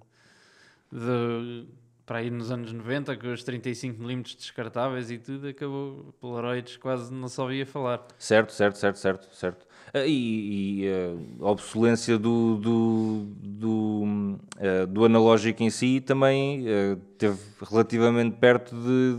de, 0.92 1.00
de- 1.00 1.66
para 2.06 2.20
aí 2.20 2.30
nos 2.30 2.52
anos 2.52 2.72
90, 2.72 3.18
com 3.18 3.34
os 3.34 3.44
35mm 3.44 4.36
descartáveis 4.38 5.10
e 5.10 5.18
tudo, 5.18 5.48
acabou 5.48 6.14
Polaroids 6.22 6.78
quase 6.78 7.12
não 7.12 7.28
só 7.28 7.44
ouvia 7.44 7.66
falar. 7.66 8.06
Certo, 8.20 8.54
certo, 8.54 8.78
certo, 8.78 8.98
certo, 9.00 9.36
certo. 9.36 9.66
Ah, 9.92 10.06
E, 10.06 10.84
e, 10.84 10.88
ah, 10.88 11.46
a 11.46 11.50
obsolência 11.52 12.18
do, 12.20 12.58
do, 12.58 13.26
do, 13.42 14.38
ah, 14.60 14.86
do 14.86 15.04
analógico 15.04 15.64
em 15.64 15.70
si 15.72 16.00
também 16.00 16.64
esteve 17.12 17.40
relativamente 17.72 18.38
perto 18.38 18.76
de, 18.76 19.16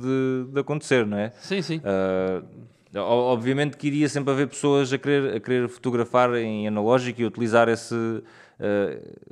de, 0.47 0.53
de 0.53 0.61
acontecer, 0.61 1.05
não 1.05 1.19
é? 1.19 1.31
Sim, 1.41 1.61
sim. 1.63 1.79
O- 1.81 2.67
obviamente 3.03 3.77
que 3.77 3.87
iria 3.89 4.09
sempre 4.09 4.33
haver 4.33 4.49
pessoas 4.49 4.93
a 4.93 4.99
querer, 4.99 5.37
a 5.37 5.41
querer 5.41 5.69
fotografar 5.69 6.35
em 6.35 6.67
analógico 6.69 7.21
e 7.21 7.25
utilizar 7.25 7.69
esse 7.69 7.95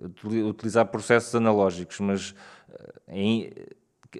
utili- 0.02 0.42
utilizar 0.42 0.86
processos 0.86 1.34
analógicos, 1.34 1.98
mas 2.00 2.34
ah, 2.72 2.92
em- 3.08 3.50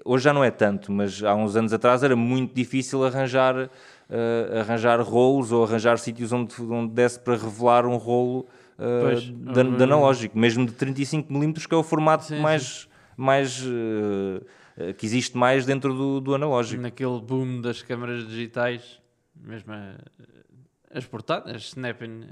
hoje 0.03 0.23
já 0.25 0.33
não 0.33 0.43
é 0.43 0.51
tanto, 0.51 0.91
mas 0.91 1.23
há 1.23 1.33
uns 1.35 1.55
anos 1.55 1.71
atrás 1.73 2.03
era 2.03 2.15
muito 2.15 2.53
difícil 2.53 3.03
arranjar 3.05 3.69
ah, 4.09 4.59
arranjar 4.61 4.99
rolos 5.01 5.51
ou 5.51 5.63
arranjar 5.63 5.97
sítios 5.99 6.31
onde, 6.31 6.53
onde 6.61 6.93
desse 6.93 7.19
para 7.19 7.35
revelar 7.37 7.85
um 7.85 7.97
rolo 7.97 8.45
ah, 8.79 8.83
Pois, 9.01 9.23
de, 9.23 9.31
hum. 9.61 9.77
de 9.77 9.83
analógico, 9.83 10.37
mesmo 10.37 10.65
de 10.65 10.73
35mm, 10.73 11.67
que 11.67 11.73
é 11.73 11.77
o 11.77 11.83
formato 11.83 12.25
Sim, 12.25 12.39
mais, 12.39 12.87
mais 13.15 13.63
ah, 13.65 14.93
que 14.97 15.05
existe 15.05 15.37
mais 15.37 15.65
dentro 15.65 15.93
do, 15.93 16.19
do 16.19 16.35
analógico. 16.35 16.81
Naquele 16.81 17.21
boom 17.21 17.61
das 17.61 17.81
câmaras 17.81 18.27
digitais, 18.27 18.99
mesmo 19.35 19.73
a- 19.73 19.97
as 20.91 21.05
portadas, 21.05 21.53
as 21.55 21.63
snap 21.63 22.01
and, 22.01 22.23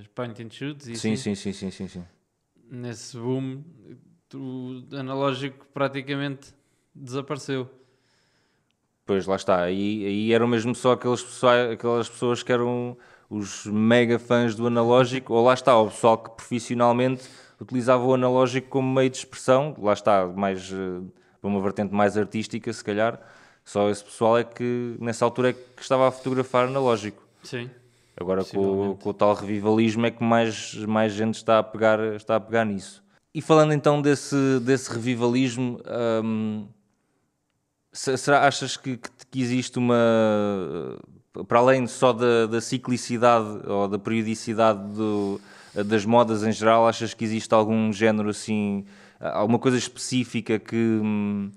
as 0.00 0.06
point 0.08 0.42
and 0.42 0.50
shoots 0.50 0.86
e 0.88 0.94
Sim, 0.96 1.12
assim, 1.12 1.16
sim, 1.16 1.34
sim, 1.34 1.52
sim, 1.52 1.70
sim, 1.70 1.88
sim. 1.88 2.04
nesse 2.70 3.16
boom 3.16 3.62
o 4.34 4.82
analógico 4.94 5.66
praticamente 5.72 6.52
desapareceu. 6.94 7.70
Pois 9.06 9.26
lá 9.26 9.36
está, 9.36 9.62
aí, 9.62 10.04
aí 10.04 10.32
eram 10.34 10.46
mesmo 10.46 10.74
só 10.74 10.92
aqueles 10.92 11.24
aquelas 11.72 12.08
pessoas 12.10 12.42
que 12.42 12.52
eram 12.52 12.96
os 13.30 13.64
mega 13.66 14.18
fãs 14.18 14.54
do 14.54 14.66
analógico, 14.66 15.32
ou 15.32 15.44
lá 15.44 15.54
está, 15.54 15.78
o 15.78 15.86
pessoal 15.88 16.18
que 16.18 16.30
profissionalmente 16.30 17.26
utilizava 17.60 18.04
o 18.04 18.12
analógico 18.14 18.68
como 18.68 18.92
meio 18.94 19.08
de 19.08 19.16
expressão, 19.16 19.74
lá 19.78 19.94
está, 19.94 20.26
mais 20.26 20.70
eh, 20.70 21.00
para 21.40 21.48
uma 21.48 21.60
vertente 21.60 21.94
mais 21.94 22.16
artística, 22.18 22.70
se 22.72 22.84
calhar, 22.84 23.18
só 23.68 23.90
esse 23.90 24.02
pessoal 24.02 24.38
é 24.38 24.44
que 24.44 24.96
nessa 24.98 25.24
altura 25.26 25.50
é 25.50 25.52
que 25.52 25.82
estava 25.82 26.08
a 26.08 26.10
fotografar 26.10 26.66
analógico. 26.66 27.22
Sim. 27.42 27.68
Agora 28.16 28.42
com, 28.44 28.96
com 28.96 29.10
o 29.10 29.14
tal 29.14 29.34
revivalismo 29.34 30.06
é 30.06 30.10
que 30.10 30.24
mais, 30.24 30.74
mais 30.86 31.12
gente 31.12 31.34
está 31.34 31.58
a 31.58 31.62
pegar, 31.62 32.00
está 32.16 32.36
a 32.36 32.40
pegar 32.40 32.64
nisso. 32.64 33.04
E 33.34 33.42
falando 33.42 33.72
então 33.74 34.00
desse, 34.00 34.58
desse 34.62 34.90
revivalismo, 34.90 35.78
hum, 36.24 36.66
se- 37.92 38.16
será, 38.16 38.46
achas 38.46 38.76
que, 38.76 38.96
que- 38.96 39.10
que 39.30 39.40
existe 39.40 39.78
uma. 39.78 39.94
Para 41.46 41.58
além 41.60 41.86
só 41.86 42.12
da, 42.12 42.46
da 42.46 42.60
ciclicidade 42.60 43.60
ou 43.66 43.86
da 43.86 43.98
periodicidade 43.98 44.80
do- 44.94 45.40
das 45.86 46.04
modas 46.04 46.42
em 46.42 46.50
geral, 46.50 46.88
achas 46.88 47.14
que 47.14 47.24
existe 47.24 47.52
algum 47.54 47.92
género 47.92 48.30
assim, 48.30 48.84
alguma 49.20 49.58
coisa 49.58 49.76
específica 49.76 50.58
que, 50.58 50.74
hum, 50.76 51.52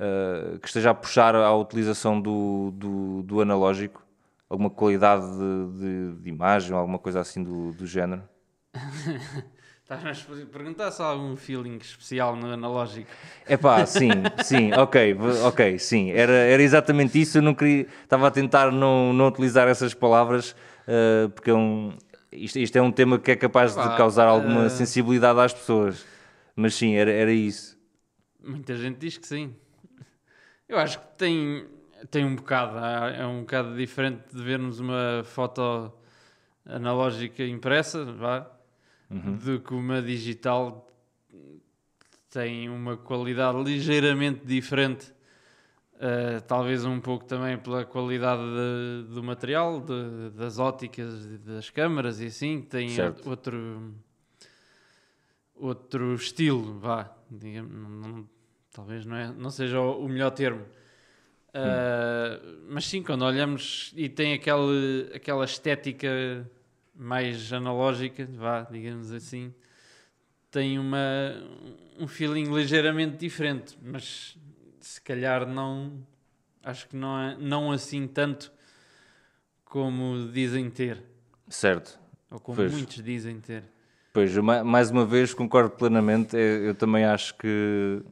ah, 0.00 0.58
que 0.60 0.66
esteja 0.68 0.90
a 0.90 0.94
puxar 0.94 1.34
à 1.36 1.54
utilização 1.56 2.20
do, 2.20 2.72
do, 2.72 3.22
do 3.24 3.42
analógico? 3.42 4.04
Alguma 4.50 4.70
qualidade 4.70 5.24
de, 5.38 5.78
de- 6.16 6.22
de 6.22 6.28
imagem, 6.30 6.74
alguma 6.76 6.98
coisa 6.98 7.20
assim 7.20 7.42
do, 7.44 7.72
do 7.74 7.86
género? 7.86 8.22
Estás-me 9.82 10.42
a 10.42 10.46
perguntar 10.46 10.90
se 10.92 11.02
há 11.02 11.06
algum 11.06 11.36
feeling 11.36 11.76
especial 11.78 12.36
no 12.36 12.52
analógico. 12.52 13.10
É 13.46 13.56
pá, 13.56 13.84
sim, 13.86 14.30
sim, 14.38 14.72
ok, 14.74 15.16
ok, 15.44 15.78
sim, 15.78 16.10
era, 16.12 16.32
era 16.32 16.62
exatamente 16.62 17.20
isso. 17.20 17.38
Eu 17.38 17.42
não 17.42 17.54
queria, 17.54 17.86
estava 18.02 18.28
a 18.28 18.30
tentar 18.30 18.70
não, 18.70 19.12
não 19.12 19.26
utilizar 19.28 19.66
essas 19.68 19.94
palavras 19.94 20.54
ah, 20.86 21.28
porque 21.34 21.50
é 21.50 21.54
um, 21.54 21.92
isto, 22.32 22.58
isto 22.58 22.76
é 22.76 22.82
um 22.82 22.92
tema 22.92 23.18
que 23.18 23.30
é 23.32 23.36
capaz 23.36 23.76
de 23.76 23.88
Pá, 23.88 23.90
causar 23.90 24.26
alguma 24.28 24.68
ah. 24.68 24.70
sensibilidade 24.70 25.40
às 25.40 25.52
pessoas. 25.52 26.06
Mas 26.54 26.74
sim, 26.74 26.94
era, 26.94 27.10
era 27.10 27.32
isso. 27.32 27.78
Muita 28.40 28.76
gente 28.76 28.98
diz 28.98 29.16
que 29.18 29.26
sim. 29.26 29.56
Eu 30.70 30.78
acho 30.78 31.00
que 31.00 31.06
tem, 31.18 31.66
tem 32.12 32.24
um 32.24 32.36
bocado, 32.36 32.78
é 32.78 33.26
um 33.26 33.40
bocado 33.40 33.76
diferente 33.76 34.22
de 34.32 34.40
vermos 34.40 34.78
uma 34.78 35.24
foto 35.24 35.92
analógica 36.64 37.42
impressa, 37.44 38.04
vá, 38.04 38.48
do 39.10 39.58
que 39.58 39.74
uma 39.74 40.00
digital 40.00 40.86
tem 42.30 42.68
uma 42.68 42.96
qualidade 42.96 43.60
ligeiramente 43.64 44.46
diferente. 44.46 45.12
Uh, 45.96 46.40
talvez 46.46 46.84
um 46.84 47.00
pouco 47.00 47.24
também 47.24 47.58
pela 47.58 47.84
qualidade 47.84 48.40
de- 48.40 49.12
do 49.12 49.24
material, 49.24 49.80
de- 49.80 50.30
das 50.36 50.60
óticas, 50.60 51.26
e 51.26 51.38
das 51.38 51.68
câmaras 51.68 52.20
e 52.20 52.26
assim, 52.26 52.62
tem 52.62 52.90
Certo. 52.90 53.28
outro 53.28 53.92
outro 55.56 56.14
estilo, 56.14 56.78
vá, 56.78 57.12
digamos, 57.28 57.72
não- 58.06 58.39
talvez 58.72 59.04
não, 59.04 59.16
é, 59.16 59.28
não 59.32 59.50
seja 59.50 59.80
o, 59.80 60.04
o 60.04 60.08
melhor 60.08 60.30
termo. 60.30 60.62
Uh, 61.50 62.66
mas 62.68 62.86
sim, 62.86 63.02
quando 63.02 63.22
olhamos 63.22 63.92
e 63.96 64.08
tem 64.08 64.34
aquele, 64.34 65.10
aquela 65.14 65.44
estética 65.44 66.08
mais 66.94 67.52
analógica, 67.52 68.24
vá, 68.32 68.62
digamos 68.62 69.10
assim, 69.10 69.52
tem 70.50 70.78
uma, 70.78 70.98
um 71.98 72.06
feeling 72.06 72.44
ligeiramente 72.54 73.16
diferente, 73.16 73.76
mas 73.82 74.36
se 74.80 75.00
calhar 75.00 75.46
não, 75.46 76.06
acho 76.62 76.88
que 76.88 76.96
não 76.96 77.18
é 77.18 77.36
não 77.36 77.72
assim 77.72 78.06
tanto 78.06 78.52
como 79.64 80.28
dizem 80.32 80.70
ter, 80.70 81.02
Certo. 81.48 81.98
ou 82.30 82.38
como 82.38 82.56
Pois. 82.56 82.72
muitos 82.72 83.02
dizem 83.02 83.40
ter. 83.40 83.64
Pois, 84.12 84.36
ma- 84.36 84.64
mais 84.64 84.90
uma 84.90 85.04
vez 85.06 85.32
concordo 85.32 85.70
plenamente. 85.70 86.36
Eu 86.36 86.74
também 86.74 87.04
acho 87.04 87.36
que 87.36 88.02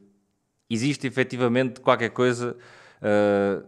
existe 0.69 1.07
efetivamente 1.07 1.79
qualquer 1.79 2.09
coisa 2.09 2.55
ah, 3.01 3.63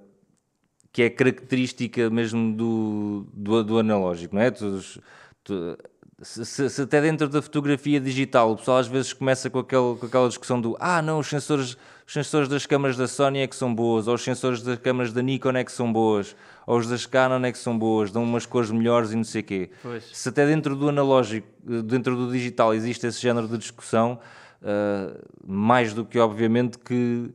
que 0.92 1.04
é 1.04 1.10
característica 1.10 2.10
mesmo 2.10 2.54
do, 2.54 3.26
do, 3.34 3.64
do 3.64 3.80
analógico, 3.80 4.36
não 4.36 4.42
é? 4.42 4.52
Tu- 4.52 5.02
tu- 5.44 5.78
se, 6.22 6.70
se- 6.70 6.82
até 6.84 7.02
dentro 7.02 7.28
da 7.30 7.42
fotografia 7.42 8.00
digital 8.00 8.52
o 8.52 8.56
pessoal 8.58 8.78
às 8.78 8.88
vezes 8.88 9.12
começa 9.14 9.50
com, 9.50 9.60
aquele, 9.60 9.96
com 10.00 10.06
aquela 10.06 10.28
discussão 10.28 10.60
do 10.62 10.78
ah, 10.80 11.02
não, 11.02 11.18
os 11.20 11.28
sensores, 11.28 11.76
os 12.06 12.14
sensores 12.14 12.48
das 12.48 12.66
câmaras 12.68 12.96
da 12.98 13.08
Sony 13.08 13.40
é 13.40 13.48
que 13.48 13.56
são 13.56 13.74
boas, 13.74 14.08
ou 14.08 14.14
os 14.16 14.22
sensores 14.22 14.62
das 14.62 14.78
câmaras 14.78 15.12
da 15.14 15.22
Nikon 15.22 15.52
é 15.58 15.64
que 15.64 15.72
são 15.72 15.92
boas, 15.92 16.36
ou 16.68 16.78
os 16.78 16.88
das 16.88 17.06
Canon 17.08 17.44
é 17.44 17.52
que 17.52 17.58
são 17.58 17.76
boas, 17.80 18.12
dão 18.12 18.24
umas 18.24 18.46
cores 18.46 18.70
melhores 18.70 19.12
e 19.14 19.16
não 19.16 19.24
sei 19.24 19.42
o 19.42 19.44
quê. 19.46 19.72
Pois. 19.82 20.04
Se 20.14 20.30
até 20.30 20.46
dentro 20.46 20.76
do 20.76 20.90
analógico, 20.90 21.48
dentro 21.84 22.16
do 22.16 22.32
digital 22.32 22.72
existe 22.76 23.08
esse 23.08 23.20
género 23.20 23.48
de 23.48 23.58
discussão, 23.58 24.20
mais 25.46 25.94
do 25.94 26.06
que 26.06 26.20
obviamente 26.20 26.78
que 26.78 27.34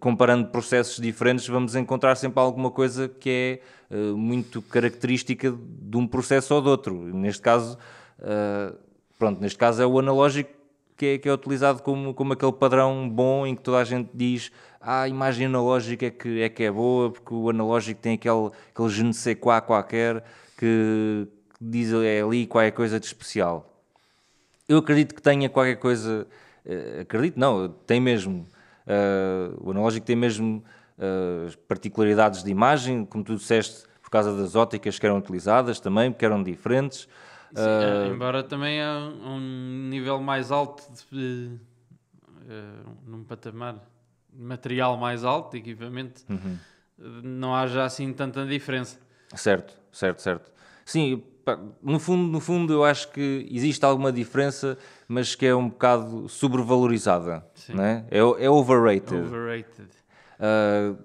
comparando 0.00 0.48
processos 0.48 1.00
diferentes 1.00 1.46
vamos 1.46 1.76
encontrar 1.76 2.16
sempre 2.16 2.40
alguma 2.40 2.70
coisa 2.70 3.08
que 3.08 3.30
é 3.30 3.60
eh, 3.90 4.12
muito 4.12 4.60
característica 4.62 5.56
de 5.56 5.96
um 5.96 6.06
processo 6.06 6.54
ou 6.54 6.60
de 6.60 6.68
outro. 6.68 6.94
Neste 7.14 7.40
caso, 7.40 7.78
eh, 8.20 8.72
pronto, 9.18 9.40
neste 9.40 9.58
caso 9.58 9.80
é 9.80 9.86
o 9.86 9.98
analógico 9.98 10.50
que 10.96 11.06
é, 11.06 11.18
que 11.18 11.28
é 11.28 11.32
utilizado 11.32 11.82
como, 11.82 12.14
como 12.14 12.32
aquele 12.32 12.52
padrão 12.52 13.08
bom 13.08 13.46
em 13.46 13.54
que 13.54 13.62
toda 13.62 13.78
a 13.78 13.84
gente 13.84 14.10
diz 14.14 14.50
ah, 14.80 15.02
a 15.02 15.08
imagem 15.08 15.46
analógica 15.46 16.06
é 16.06 16.10
que 16.10 16.40
é, 16.40 16.48
que 16.48 16.64
é 16.64 16.70
boa 16.70 17.10
porque 17.10 17.34
o 17.34 17.50
analógico 17.50 18.00
tem 18.00 18.14
aquele, 18.14 18.50
aquele 18.72 18.88
je 18.88 19.04
ne 19.04 19.14
sais 19.14 19.36
quoi 19.38 19.60
qualquer 19.60 20.24
que, 20.56 21.28
que 21.54 21.64
diz 21.64 21.92
é 21.92 22.22
ali 22.22 22.46
qualquer 22.46 22.72
coisa 22.72 22.98
de 22.98 23.06
especial. 23.06 23.72
Eu 24.68 24.78
acredito 24.78 25.14
que 25.14 25.22
tenha 25.22 25.48
qualquer 25.48 25.76
coisa. 25.76 26.26
Eh, 26.66 27.00
acredito, 27.02 27.38
não, 27.38 27.68
tem 27.68 28.00
mesmo. 28.00 28.46
eh, 28.86 29.50
o 29.60 29.70
analógico 29.70 30.04
tem 30.06 30.16
mesmo 30.16 30.62
eh, 30.98 31.46
as 31.46 31.54
particularidades 31.56 32.42
de 32.42 32.50
imagem, 32.50 33.04
como 33.04 33.24
tu 33.24 33.36
disseste, 33.36 33.84
por 34.02 34.10
causa 34.10 34.36
das 34.36 34.54
óticas 34.54 34.98
que 34.98 35.06
eram 35.06 35.18
utilizadas 35.18 35.80
também, 35.80 36.12
que 36.12 36.24
eram 36.24 36.42
diferentes. 36.42 37.08
Sim, 37.54 37.62
é, 37.62 38.08
embora 38.12 38.42
também 38.42 38.82
a 38.82 38.98
um, 38.98 39.34
um 39.36 39.88
nível 39.88 40.20
mais 40.20 40.50
alto, 40.52 40.82
de, 41.10 41.50
eh, 42.48 42.82
num 43.06 43.24
patamar 43.24 43.76
material 44.32 44.96
mais 44.96 45.24
alto, 45.24 45.56
equipamento, 45.56 46.22
Uhum. 46.28 46.58
não 47.22 47.54
haja 47.54 47.84
assim 47.84 48.12
tanta 48.12 48.44
diferença. 48.46 48.98
Certo, 49.34 49.74
certo, 49.90 50.20
certo. 50.22 50.52
Sim, 50.84 51.22
pá, 51.46 51.58
no 51.82 51.98
fundo, 52.00 52.30
no 52.30 52.40
fundo 52.40 52.72
eu 52.72 52.84
acho 52.84 53.10
que 53.12 53.48
existe 53.50 53.84
alguma 53.84 54.12
diferença, 54.12 54.76
mas 55.08 55.34
que 55.34 55.46
é 55.46 55.54
um 55.54 55.68
bocado 55.68 56.28
sobrevalorizada. 56.28 57.46
Sim. 57.54 57.74
Não 57.74 57.84
é? 57.84 58.04
É, 58.10 58.18
é 58.18 58.50
overrated. 58.50 59.22
Overrated. 59.22 59.88
Uh, 60.38 60.98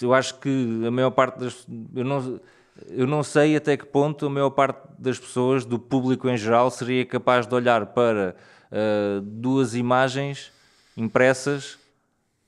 eu 0.00 0.12
acho 0.12 0.38
que 0.40 0.82
a 0.86 0.90
maior 0.90 1.10
parte 1.12 1.38
das. 1.38 1.66
Eu 1.94 2.04
não, 2.04 2.40
eu 2.88 3.06
não 3.06 3.22
sei 3.22 3.54
até 3.56 3.76
que 3.76 3.86
ponto 3.86 4.26
a 4.26 4.30
maior 4.30 4.50
parte 4.50 4.80
das 4.98 5.18
pessoas, 5.18 5.64
do 5.64 5.78
público 5.78 6.28
em 6.28 6.36
geral, 6.36 6.70
seria 6.70 7.06
capaz 7.06 7.46
de 7.46 7.54
olhar 7.54 7.86
para 7.86 8.34
uh, 8.72 9.20
duas 9.20 9.74
imagens 9.76 10.50
impressas, 10.96 11.78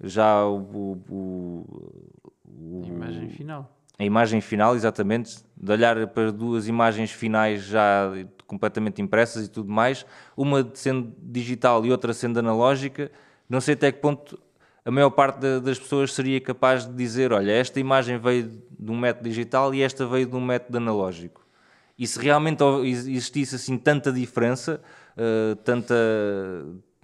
já 0.02 0.44
o, 0.44 0.56
o- 0.58 1.00
o- 1.08 2.82
o- 2.82 2.82
Imagem 2.86 3.28
final. 3.28 3.70
A 3.98 4.04
imagem 4.04 4.40
final, 4.40 4.74
exatamente, 4.74 5.36
de 5.56 5.72
olhar 5.72 6.06
para 6.08 6.32
duas 6.32 6.66
imagens 6.66 7.10
finais 7.12 7.62
já 7.62 8.10
completamente 8.46 9.00
impressas 9.00 9.46
e 9.46 9.48
tudo 9.50 9.70
mais, 9.70 10.04
uma 10.36 10.68
sendo 10.74 11.14
digital 11.18 11.84
e 11.86 11.90
outra 11.90 12.12
sendo 12.12 12.38
analógica, 12.38 13.10
não 13.48 13.60
sei 13.60 13.74
até 13.74 13.92
que 13.92 14.00
ponto 14.00 14.38
a 14.84 14.90
maior 14.90 15.10
parte 15.10 15.38
da- 15.40 15.60
das 15.60 15.78
pessoas 15.78 16.12
seria 16.12 16.40
capaz 16.40 16.84
de 16.84 16.92
dizer, 16.92 17.32
olha, 17.32 17.52
esta 17.52 17.80
imagem 17.80 18.18
veio 18.18 18.62
de 18.78 18.90
um 18.90 18.98
método 18.98 19.28
digital 19.28 19.74
e 19.74 19.80
esta 19.80 20.06
veio 20.06 20.26
de 20.26 20.36
um 20.36 20.44
método 20.44 20.76
analógico. 20.76 21.42
E 21.98 22.06
se 22.06 22.18
realmente 22.18 22.62
existisse 22.84 23.54
assim 23.54 23.78
tanta 23.78 24.12
diferença, 24.12 24.82
eh, 25.16 25.54
tanta, 25.64 25.94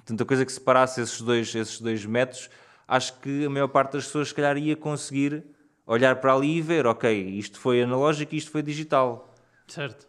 tanta 0.05 0.24
coisa 0.24 0.45
que 0.45 0.53
separasse 0.53 1.01
esses 1.01 1.20
dois, 1.22 1.55
esses 1.55 1.80
dois 1.80 2.05
métodos, 2.05 2.51
acho 2.86 3.18
que 3.20 3.47
a 3.47 3.51
maior 3.51 3.68
parte 3.68 3.93
das 3.93 4.05
pessoas 4.07 4.28
se 4.28 4.34
calhar 4.34 4.59
ia 4.59 4.76
conseguir 4.76 5.45
olhar 5.93 6.16
para 6.16 6.32
ali 6.34 6.59
e 6.59 6.62
ver, 6.62 6.86
ok, 6.86 7.12
isto 7.30 7.59
foi 7.59 7.82
analógico 7.82 8.34
e 8.34 8.38
isto 8.38 8.51
foi 8.51 8.62
digital. 8.62 9.34
Certo. 9.66 10.07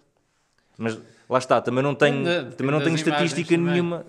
Mas 0.78 0.98
lá 1.30 1.40
está, 1.40 1.60
também 1.60 1.84
não 1.84 1.96
tenho, 1.96 2.24
Depende- 2.24 2.56
também 2.56 2.72
não 2.72 2.82
tenho 2.84 2.96
estatística 2.96 3.50
também. 3.56 3.74
nenhuma. 3.74 4.06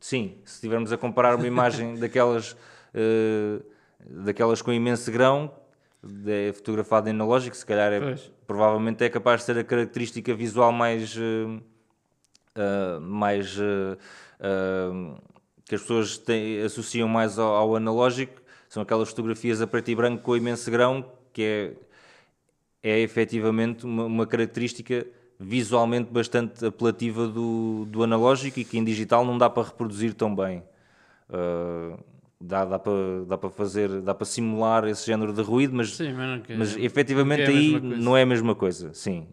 Sim, 0.00 0.36
se 0.44 0.54
estivermos 0.54 0.92
a 0.92 0.96
comparar 0.96 1.34
uma 1.34 1.46
imagem 1.46 1.94
daquelas, 1.98 2.56
eh, 2.92 3.60
daquelas 4.08 4.62
com 4.62 4.72
imenso 4.72 5.10
grão, 5.10 5.50
de, 6.02 6.52
fotografada 6.52 7.08
em 7.08 7.12
analógico, 7.12 7.56
se 7.56 7.64
calhar 7.64 7.92
é, 7.92 7.98
Pois. 7.98 8.30
provavelmente 8.46 9.02
é 9.02 9.08
capaz 9.08 9.40
de 9.40 9.46
ser 9.46 9.58
a 9.58 9.64
característica 9.64 10.34
visual 10.34 10.70
mais, 10.70 11.16
eh, 11.16 11.60
ah, 12.56 12.98
mais 13.00 13.56
que 15.66 15.74
as 15.74 15.80
pessoas 15.80 16.18
têm- 16.18 16.60
associam 16.62 17.08
mais 17.08 17.38
ao, 17.38 17.54
ao 17.54 17.76
analógico, 17.76 18.42
são 18.74 18.82
aquelas 18.82 19.08
fotografias 19.08 19.62
a 19.62 19.68
preto 19.68 19.88
e 19.92 19.94
branco 19.94 20.22
com 20.22 20.36
imenso 20.36 20.68
grão, 20.68 21.04
que 21.32 21.42
é 21.42 21.72
é 22.82 23.00
efetivamente 23.00 23.86
uma, 23.86 24.04
uma 24.04 24.26
característica 24.26 25.06
visualmente 25.40 26.10
bastante 26.12 26.66
apelativa 26.66 27.26
do, 27.26 27.86
do 27.86 28.02
analógico 28.02 28.60
e 28.60 28.64
que 28.64 28.76
em 28.76 28.84
digital 28.84 29.24
não 29.24 29.38
dá 29.38 29.48
para 29.48 29.62
reproduzir 29.68 30.12
tão 30.12 30.34
bem. 30.34 30.62
Uh, 31.30 31.98
dá, 32.38 32.64
dá, 32.66 32.78
para, 32.78 32.92
dá 33.26 33.38
para 33.38 33.48
fazer, 33.48 34.02
dá 34.02 34.14
para 34.14 34.26
simular 34.26 34.84
esse 34.86 35.06
género 35.06 35.32
de 35.32 35.40
ruído, 35.40 35.74
mas, 35.74 35.96
Sim, 35.96 36.12
mas, 36.12 36.28
nunca, 36.28 36.54
mas 36.54 36.76
efetivamente 36.76 37.42
é 37.42 37.46
aí 37.46 37.80
não 37.80 38.14
é 38.14 38.22
a 38.22 38.26
mesma 38.26 38.54
coisa, 38.54 38.92
sim, 38.92 39.28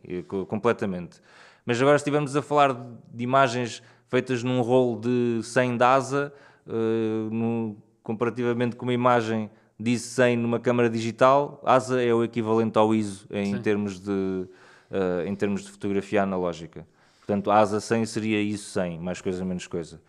completamente. 0.47 1.19
Mas 1.65 1.81
agora 1.81 1.97
se 1.97 2.03
estivermos 2.03 2.35
a 2.37 2.41
falar 2.41 2.73
de 2.73 3.23
imagens 3.23 3.83
feitas 4.07 4.43
num 4.43 4.61
rolo 4.61 5.01
de 5.01 5.43
100 5.43 5.75
de 5.75 5.83
asa, 5.83 6.33
uh, 6.65 7.29
no- 7.33 7.90
comparativamente 8.11 8.75
com 8.75 8.85
uma 8.85 8.93
imagem 8.93 9.49
de 9.79 9.91
ISO 9.91 10.09
100 10.09 10.37
numa 10.37 10.59
câmara 10.59 10.89
digital, 10.89 11.61
ASA 11.65 12.01
é 12.01 12.13
o 12.13 12.23
equivalente 12.23 12.77
ao 12.77 12.93
ISO 12.93 13.25
em 13.31 13.55
Sim. 13.55 13.61
termos 13.61 13.99
de 13.99 14.11
uh, 14.11 15.25
em 15.25 15.33
termos 15.33 15.63
de 15.63 15.71
fotografia 15.71 16.23
analógica. 16.23 16.85
Portanto, 17.19 17.49
ASA 17.49 17.79
100 17.79 18.05
seria 18.05 18.41
ISO 18.41 18.65
100, 18.65 18.99
mais 18.99 19.21
coisa 19.21 19.43
menos 19.45 19.65
coisa. 19.65 20.01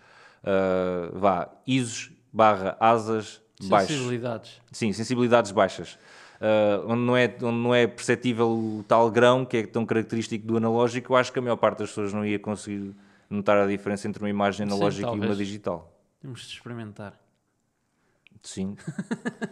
Uh, 0.42 1.16
vá, 1.18 1.48
ISOs 1.66 2.10
barra 2.32 2.76
asas 2.80 3.40
baixos. 3.62 3.96
Sensibilidades. 3.96 4.60
Sim, 4.72 4.92
sensibilidades 4.92 5.52
baixas. 5.52 5.98
Uh, 6.40 6.84
onde, 6.88 7.02
não 7.02 7.16
é, 7.16 7.32
onde 7.42 7.58
não 7.58 7.72
é 7.72 7.86
perceptível 7.86 8.48
o 8.50 8.84
tal 8.88 9.08
grão 9.10 9.44
que 9.44 9.58
é 9.58 9.66
tão 9.66 9.86
característico 9.86 10.44
do 10.44 10.56
analógico, 10.56 11.12
eu 11.12 11.16
acho 11.16 11.32
que 11.32 11.38
a 11.38 11.42
maior 11.42 11.56
parte 11.56 11.78
das 11.78 11.90
pessoas 11.90 12.12
não 12.12 12.26
ia 12.26 12.38
conseguir 12.38 12.92
notar 13.30 13.56
a 13.56 13.66
diferença 13.66 14.08
entre 14.08 14.20
uma 14.20 14.28
imagem 14.28 14.66
Sim, 14.66 14.72
analógica 14.72 15.08
e 15.08 15.20
uma 15.20 15.36
digital. 15.36 15.88
Temos 16.20 16.40
de 16.40 16.54
experimentar. 16.54 17.21
Sim, 18.42 18.76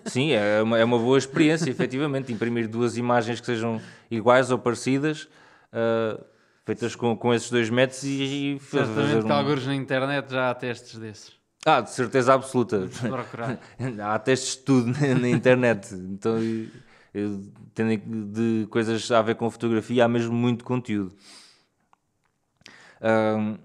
sim 0.06 0.32
é, 0.32 0.60
uma, 0.62 0.78
é 0.78 0.84
uma 0.84 0.98
boa 0.98 1.16
experiência, 1.16 1.70
efetivamente, 1.70 2.32
imprimir 2.32 2.68
duas 2.68 2.96
imagens 2.96 3.38
que 3.40 3.46
sejam 3.46 3.80
iguais 4.10 4.50
ou 4.50 4.58
parecidas, 4.58 5.28
uh, 5.72 6.22
feitas 6.66 6.96
com, 6.96 7.16
com 7.16 7.32
esses 7.32 7.50
dois 7.50 7.70
métodos 7.70 8.02
e, 8.04 8.56
e 8.56 8.58
Certamente 8.60 9.24
que 9.24 9.32
um- 9.32 9.34
alguns 9.36 9.66
na 9.66 9.74
internet 9.74 10.30
já 10.30 10.50
há 10.50 10.54
testes 10.54 10.98
desses. 10.98 11.32
Ah, 11.64 11.80
de 11.82 11.90
certeza 11.90 12.32
absoluta. 12.34 12.88
Há 14.02 14.18
testes 14.18 14.56
de 14.56 14.62
tudo 14.62 14.92
na 15.20 15.28
internet. 15.28 15.94
Então, 15.94 16.38
eu- 17.12 17.42
tendo 17.74 17.96
de 18.32 18.66
coisas 18.70 19.10
a 19.10 19.20
ver 19.20 19.34
com 19.34 19.50
fotografia, 19.50 20.04
há 20.06 20.08
mesmo 20.08 20.32
muito 20.32 20.64
conteúdo. 20.64 21.14
Ahm, 23.00 23.58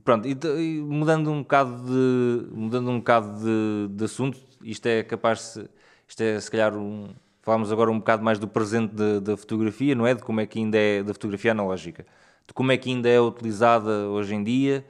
pronto, 0.00 0.26
e, 0.26 0.32
e 0.32 0.80
mudando 0.82 1.30
um 1.30 1.42
bocado 1.42 1.84
de, 1.84 2.54
mudando 2.54 2.90
um 2.90 2.98
bocado 2.98 3.40
de, 3.40 3.94
de 3.94 4.04
assunto, 4.04 4.38
isto 4.62 4.86
é 4.86 5.02
capaz 5.02 5.54
de, 5.54 5.68
isto 6.08 6.20
é 6.22 6.40
se 6.40 6.50
calhar 6.50 6.76
um, 6.76 7.08
falamos 7.42 7.70
agora 7.72 7.90
um 7.90 7.98
bocado 7.98 8.22
mais 8.22 8.38
do 8.38 8.48
presente 8.48 8.94
da- 9.20 9.36
fotografia, 9.36 9.94
não 9.94 10.06
é? 10.06 10.14
De 10.14 10.22
como 10.22 10.40
é 10.40 10.46
que 10.46 10.58
ainda 10.58 10.78
é, 10.78 11.02
da 11.02 11.12
fotografia 11.12 11.52
analógica, 11.52 12.06
de 12.46 12.54
como 12.54 12.72
é 12.72 12.76
que 12.76 12.90
ainda 12.90 13.08
é 13.08 13.20
utilizada 13.20 14.08
hoje 14.08 14.34
em 14.34 14.42
dia, 14.44 14.84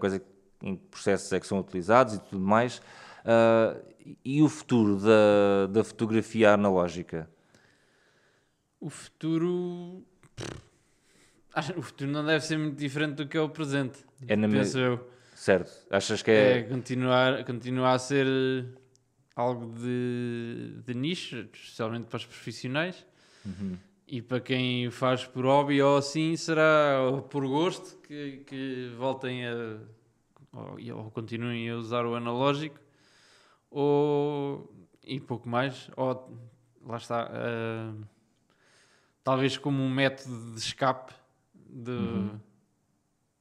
que- 0.00 0.22
em 0.62 0.76
que 0.76 0.82
processos 0.90 1.32
é 1.32 1.40
que 1.40 1.46
são 1.46 1.58
utilizados 1.58 2.14
e 2.14 2.18
tudo 2.20 2.40
mais, 2.40 2.80
Ah, 3.28 3.76
e 4.24 4.40
o 4.40 4.48
futuro 4.48 4.96
da, 5.00 5.66
da 5.68 5.82
fotografia 5.82 6.52
analógica. 6.54 7.28
O 8.80 8.88
futuro. 8.88 10.04
O 11.76 11.82
futuro 11.82 12.10
não 12.10 12.24
deve 12.24 12.44
ser 12.44 12.58
muito 12.58 12.76
diferente 12.76 13.14
do 13.16 13.26
que 13.26 13.36
é 13.36 13.40
o 13.40 13.48
presente. 13.48 14.04
É 14.28 14.36
na 14.36 14.46
me- 14.48 14.58
penso 14.58 14.78
eu. 14.78 15.10
Certo? 15.34 15.70
Achas 15.90 16.22
que 16.22 16.30
É, 16.30 16.58
é, 16.58 16.62
continuar, 16.62 17.44
continuar 17.44 17.92
a 17.94 17.98
ser 17.98 18.26
eh, 18.26 18.64
algo 19.34 19.72
de, 19.78 20.80
de 20.84 20.94
nicho, 20.94 21.36
especialmente 21.52 22.06
para 22.06 22.16
os 22.18 22.26
profissionais. 22.26 23.06
Uhum. 23.44 23.76
E 24.08 24.22
para 24.22 24.40
quem 24.40 24.90
faz 24.90 25.24
por 25.26 25.44
hobby 25.44 25.80
ou 25.82 25.96
assim, 25.96 26.36
será 26.36 27.00
ou 27.10 27.22
por 27.22 27.46
gosto 27.46 27.96
que, 28.02 28.38
que 28.46 28.90
voltem 28.96 29.46
a. 29.46 29.78
Ou, 30.52 30.76
ou 30.96 31.10
continuem 31.10 31.68
a 31.70 31.76
usar 31.76 32.06
o 32.06 32.14
analógico, 32.14 32.78
ou. 33.70 34.72
e 35.04 35.20
pouco 35.20 35.48
mais. 35.48 35.90
Ou. 35.96 36.38
lá 36.86 36.96
está. 36.96 37.30
uh, 37.30 38.06
talvez 39.24 39.58
como 39.58 39.82
um 39.82 39.90
método 39.90 40.52
de 40.52 40.58
escape 40.60 41.12
do, 41.76 42.40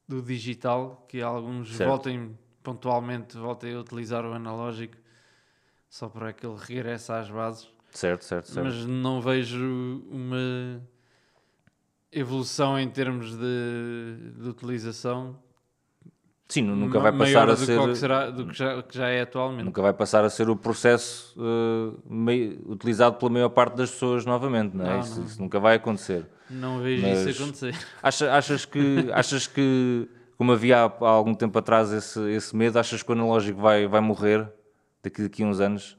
do 0.08 0.22
digital, 0.22 1.06
que 1.08 1.22
alguns 1.22 1.76
Certo. 1.76 1.90
voltem 1.90 2.38
pontualmente 2.62 3.38
voltem 3.38 3.76
a 3.76 3.80
utilizar 3.80 4.26
o 4.26 4.34
analógico 4.34 4.96
só 5.90 6.10
para 6.10 6.34
que 6.34 6.46
ele 6.46 6.58
regresse 6.60 7.12
às 7.12 7.30
bases 7.30 7.70
Certo, 7.92 8.26
certo, 8.26 8.48
certo. 8.52 8.66
mas 8.66 8.86
não 8.86 9.22
vejo 9.22 10.04
uma 10.10 10.82
evolução 12.12 12.80
em 12.80 12.90
termos 12.90 13.36
de, 13.38 14.32
de 14.38 14.50
utilização 14.50 15.38
Sim, 16.48 16.62
nunca 16.62 17.00
vai 17.00 17.12
passar 17.12 17.50
a 17.50 17.56
ser. 17.56 17.80
que, 17.82 17.96
será, 17.96 18.30
do 18.30 18.46
que 18.48 18.54
já, 18.54 18.84
que 18.84 18.96
já 18.96 19.08
é 19.10 19.22
atualmente. 19.22 19.66
Nunca 19.66 19.82
vai 19.82 19.94
passar 19.94 20.24
a 20.24 20.30
ser 20.30 20.48
o 20.48 20.56
processo 20.56 21.36
eh, 21.40 21.98
mei- 22.08 22.60
utilizado 22.68 23.16
pela 23.18 23.32
maior 23.32 23.50
parte 23.50 23.76
das 23.76 23.90
pessoas 23.90 24.26
novamente, 24.28 24.76
não 24.78 24.86
é? 24.86 24.94
Não, 24.94 25.00
isso, 25.00 25.20
não. 25.20 25.26
isso 25.26 25.42
nunca 25.42 25.60
vai 25.60 25.76
acontecer. 25.78 26.24
Não 26.50 26.80
vejo 26.82 27.02
Mas- 27.02 27.26
isso 27.26 27.42
acontecer. 27.44 27.76
Acha- 28.04 28.34
achas, 28.36 28.66
que, 28.66 29.10
achas 29.14 29.48
que, 29.48 30.08
como 30.38 30.52
havia 30.52 30.78
há, 30.80 30.86
há 30.86 31.10
algum 31.10 31.34
tempo 31.34 31.58
atrás 31.58 31.92
esse, 31.92 32.20
esse 32.32 32.56
medo, 32.56 32.78
achas 32.78 33.02
que 33.02 33.10
o 33.10 33.14
analógico 33.14 33.60
vai, 33.60 33.88
vai 33.88 34.02
morrer 34.02 34.48
daqui, 35.04 35.24
daqui 35.24 35.44
a 35.44 35.48
uns 35.48 35.60
anos? 35.60 35.98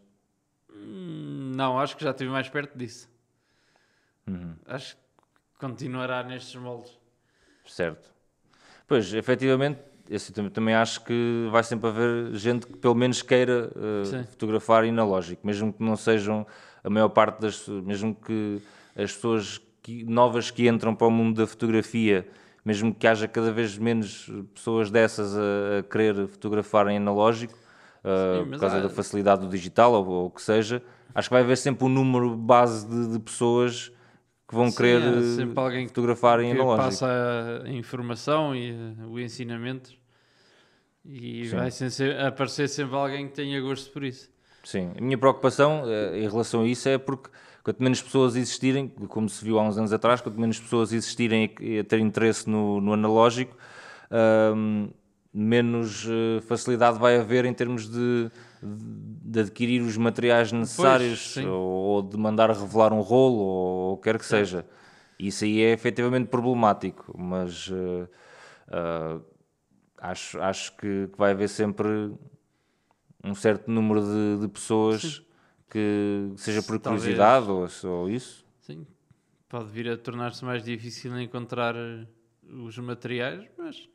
Hum, 0.73 1.53
Não, 1.57 1.79
acho 1.81 1.97
que 1.97 2.05
já 2.05 2.11
estive 2.11 2.31
mais 2.31 2.49
perto 2.49 2.77
disso. 2.79 3.09
Uhum. 4.27 4.55
Acho 4.67 4.97
que 4.97 5.03
continuará 5.59 6.23
nestes 6.23 6.55
moldes. 6.61 6.97
Certo. 7.65 8.09
Pois, 8.87 9.13
efetivamente, 9.15 9.81
esse 10.09 10.33
também, 10.33 10.51
também 10.53 10.75
acho 10.75 11.03
que 11.05 11.49
vai 11.51 11.65
sempre 11.65 11.89
haver 11.89 12.33
gente 12.35 12.67
que 12.67 12.77
pelo 12.77 12.95
menos 12.95 13.23
queira 13.23 13.71
Sim. 14.05 14.23
fotografar 14.25 14.85
analógico, 14.85 15.45
mesmo 15.45 15.73
que 15.73 15.83
não 15.83 15.97
sejam 15.97 16.47
a 16.85 16.91
maior 16.91 17.09
parte 17.09 17.41
das 17.41 17.67
mesmo 17.67 18.15
que 18.15 18.61
as 18.95 19.13
pessoas 19.13 19.61
que- 19.87 20.05
novas 20.05 20.51
que 20.51 20.69
entram 20.69 20.95
para 20.95 21.07
o 21.07 21.11
mundo 21.11 21.37
da 21.37 21.47
fotografia, 21.47 22.27
mesmo 22.65 22.95
que 22.95 23.07
haja 23.07 23.29
cada 23.29 23.53
vez 23.53 23.79
menos 23.79 24.31
pessoas 24.55 24.91
dessas 24.91 25.37
a, 25.37 25.79
a 25.81 25.83
querer 25.83 26.27
fotografar 26.29 26.89
em 26.89 26.97
analógico, 26.99 27.57
Sim, 28.15 28.45
por 28.47 28.47
mas 28.47 28.61
causa 28.61 28.81
há- 28.81 28.81
da 28.81 28.89
facilidade 28.89 29.43
do 29.43 29.49
digital 29.49 29.93
ou, 29.95 30.07
ou 30.07 30.27
o 30.27 30.31
que 30.31 30.43
seja, 30.43 30.83
acho 31.15 31.29
que 31.29 31.35
vai 31.35 31.43
haver 31.43 31.57
sempre 31.57 31.85
um 31.85 31.89
número 31.89 32.37
base 32.37 32.87
de, 32.89 33.13
de 33.13 33.19
pessoas 33.19 33.91
que 34.49 34.55
vão 34.55 34.71
Sim, 34.71 35.23
querer 35.23 35.23
sempre 35.23 35.61
alguém 35.61 35.89
fotografar 35.89 36.41
em 36.41 36.51
que 36.51 36.53
analógico. 36.53 36.75
passa 36.75 37.63
a 37.65 37.69
informação 37.71 38.55
e 38.55 38.73
o 39.09 39.19
ensinamento 39.21 39.97
e 41.05 41.49
Sim. 41.51 41.57
vai 41.57 41.71
sempre 41.71 42.19
aparecer 42.21 42.69
sempre 42.69 42.97
alguém 42.97 43.29
que 43.29 43.35
tenha 43.35 43.61
gosto 43.61 43.91
por 43.93 44.05
isso. 44.05 44.31
Sim, 44.65 44.93
a 44.99 45.01
minha 45.01 45.17
preocupação 45.17 45.85
eh, 45.89 46.19
em 46.19 46.29
relação 46.29 46.63
a 46.63 46.67
isso 46.67 46.89
é 46.89 46.99
porque 46.99 47.31
quanto 47.67 47.83
menos 47.83 48.01
pessoas 48.01 48.37
existirem, 48.37 48.87
como 48.87 49.29
se 49.29 49.45
viu 49.45 49.59
há 49.59 49.63
uns 49.65 49.77
anos 49.77 49.93
atrás, 49.93 50.21
quanto 50.21 50.39
menos 50.39 50.61
pessoas 50.61 50.93
existirem 50.93 51.53
e 51.59 51.81
a 51.81 51.85
ter 51.85 51.99
interesse 51.99 52.49
no, 52.49 52.81
no 52.81 52.93
analógico, 52.93 53.57
menos 55.35 56.07
eh, 56.09 56.41
facilidade 56.43 56.97
vai 56.97 57.17
haver 57.19 57.45
em 57.45 57.53
termos 57.53 57.91
de, 57.91 58.31
de 58.63 59.41
adquirir 59.41 59.83
os 59.83 59.97
materiais 59.97 60.53
necessários 60.53 61.35
sim. 61.35 61.45
ou, 61.45 62.03
de 62.03 62.17
mandar 62.17 62.51
revelar 62.51 62.93
um 62.93 63.01
rolo 63.01 63.39
ou 63.39 63.93
o 63.95 63.97
que 63.97 64.05
quer 64.05 64.19
que 64.21 64.27
seja. 64.27 64.65
Isso 65.19 65.43
aí 65.43 65.61
é 65.61 65.73
efetivamente 65.73 66.29
problemático, 66.29 67.13
mas 67.19 67.69
eh, 67.73 68.09
ah, 68.69 69.19
acho, 70.03 70.41
acho 70.41 70.77
que, 70.77 71.11
vai 71.19 71.33
haver 71.33 71.49
sempre 71.49 72.15
um 73.25 73.35
certo 73.35 73.69
número 73.69 74.03
de, 74.03 74.43
de 74.43 74.47
pessoas 74.47 75.26
que 75.71 76.33
seja 76.37 76.63
por 76.63 76.79
Talvez. 76.79 77.03
curiosidade 77.03 77.51
ou, 77.51 77.69
ou 77.91 78.09
isso. 78.11 78.45
Sim, 78.61 78.87
pode 79.49 79.69
vir 79.71 79.89
a 79.91 79.97
tornar-se 79.97 80.45
mais 80.45 80.63
difícil 80.65 81.19
encontrar 81.21 81.75
uh, 81.75 82.07
os 82.65 82.77
materiais, 82.79 83.45
mas 83.59 83.89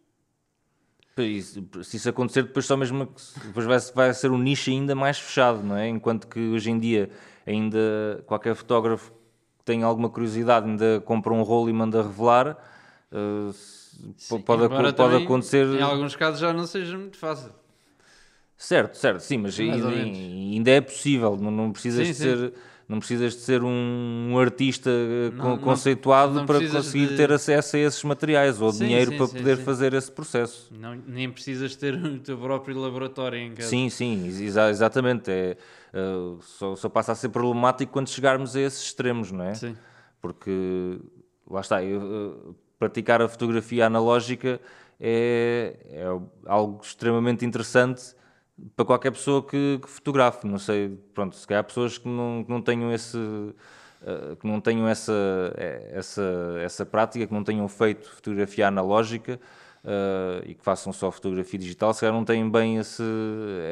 Isso- 1.17 1.61
se 1.83 1.97
isso 1.97 2.09
acontecer, 2.09 2.43
depois 2.43 2.65
só 2.65 2.75
mesmo 2.77 3.05
depois 3.45 3.65
vai, 3.65 3.77
vai 3.93 4.13
ser 4.13 4.31
um 4.31 4.37
nicho 4.37 4.69
ainda 4.71 4.95
mais 4.95 5.19
fechado, 5.19 5.61
não 5.61 5.75
é? 5.75 5.87
Enquanto 5.87 6.27
que 6.27 6.39
hoje 6.39 6.71
em 6.71 6.79
dia 6.79 7.09
ainda 7.45 8.23
qualquer 8.25 8.55
fotógrafo 8.55 9.11
que 9.11 9.65
tenha 9.65 9.85
alguma 9.85 10.09
curiosidade 10.09 10.67
ainda 10.67 11.01
compra 11.05 11.33
um 11.33 11.43
rolo 11.43 11.69
e 11.69 11.73
manda 11.73 12.01
revelar. 12.01 12.57
eh, 13.11 13.51
se- 13.53 14.13
sim, 14.17 14.41
pode, 14.41 14.67
pode 14.69 14.93
também, 14.93 15.25
acontecer. 15.25 15.67
Em 15.67 15.81
alguns 15.81 16.15
casos 16.15 16.39
já 16.39 16.53
não 16.53 16.65
seja 16.65 16.97
muito 16.97 17.17
fácil. 17.17 17.51
Certo, 18.61 18.95
certo, 18.95 19.21
sim, 19.21 19.39
mas 19.39 19.59
ainda, 19.59 19.89
ainda 19.89 20.69
é 20.69 20.79
possível, 20.81 21.35
não, 21.35 21.49
não 21.49 21.71
precisas 21.71 22.05
Sim, 22.05 22.13
de 22.13 22.17
sim. 22.19 22.23
ser 22.23 22.53
não 22.87 22.99
precisas 22.99 23.33
de 23.33 23.39
ser 23.39 23.63
um, 23.63 24.37
artista 24.37 24.89
eh, 24.91 25.31
Não- 25.31 25.37
con- 25.41 25.49
não- 25.51 25.57
conceituado 25.57 26.33
não 26.35 26.45
para 26.45 26.59
conseguir 26.69 27.07
de- 27.07 27.15
ter 27.15 27.31
acesso 27.31 27.75
a 27.77 27.79
esses 27.79 28.03
materiais 28.03 28.61
ou 28.61 28.69
Sim, 28.71 28.83
dinheiro 28.85 29.13
para 29.17 29.27
poder 29.29 29.57
fazer 29.57 29.93
esse 29.95 30.11
processo. 30.11 30.71
Não, 30.77 30.93
nem 31.07 31.31
precisas 31.31 31.75
ter 31.75 31.95
o 31.95 32.19
teu 32.19 32.37
próprio 32.37 32.77
laboratório 32.77 33.39
em 33.39 33.51
casa. 33.55 33.67
Sim, 33.69 33.89
sim, 33.89 34.27
exa- 34.27 34.69
exatamente. 34.69 35.31
É, 35.31 35.57
eh, 35.93 36.35
só, 36.41 36.75
só 36.75 36.87
passa 36.89 37.13
a 37.13 37.15
ser 37.15 37.29
problemático 37.29 37.91
quando 37.93 38.09
chegarmos 38.09 38.55
a 38.55 38.59
esses 38.61 38.83
extremos, 38.83 39.31
não 39.31 39.45
é? 39.45 39.55
Sim. 39.55 39.75
Porque 40.21 40.99
lá 41.49 41.61
está, 41.61 41.81
eu, 41.83 42.01
eh, 42.49 42.53
praticar 42.77 43.21
a 43.23 43.27
fotografia 43.27 43.87
analógica 43.87 44.59
é, 44.99 45.77
é 45.89 46.03
algo 46.45 46.79
extremamente 46.83 47.43
interessante 47.45 48.13
para 48.75 48.85
qualquer 48.85 49.11
pessoa 49.11 49.45
que, 49.45 49.79
que 49.81 49.89
fotografe. 49.89 50.47
Não 50.47 50.57
sei, 50.59 50.89
pronto, 51.13 51.35
se 51.35 51.47
calhar 51.47 51.63
pessoas 51.63 51.97
que 51.97 52.07
não, 52.07 52.43
que 52.43 52.49
não 52.51 52.61
tenham 52.61 52.91
esse 52.93 53.17
eh, 54.03 54.35
que 54.39 54.47
não 54.47 54.59
tenham 54.59 54.87
essa, 54.87 55.13
eh, 55.57 55.91
essa, 55.93 56.23
essa 56.63 56.85
prática, 56.85 57.27
que 57.27 57.33
não 57.33 57.43
tenham 57.43 57.67
feito 57.67 58.09
fotografia 58.09 58.67
analógica 58.67 59.39
eh, 59.83 60.43
e 60.47 60.53
que 60.55 60.63
façam 60.63 60.91
só 60.93 61.11
fotografia 61.11 61.59
digital, 61.59 61.93
se 61.93 62.01
calhar 62.01 62.13
não 62.15 62.25
têm 62.25 62.49
bem 62.49 62.77
esse, 62.77 63.03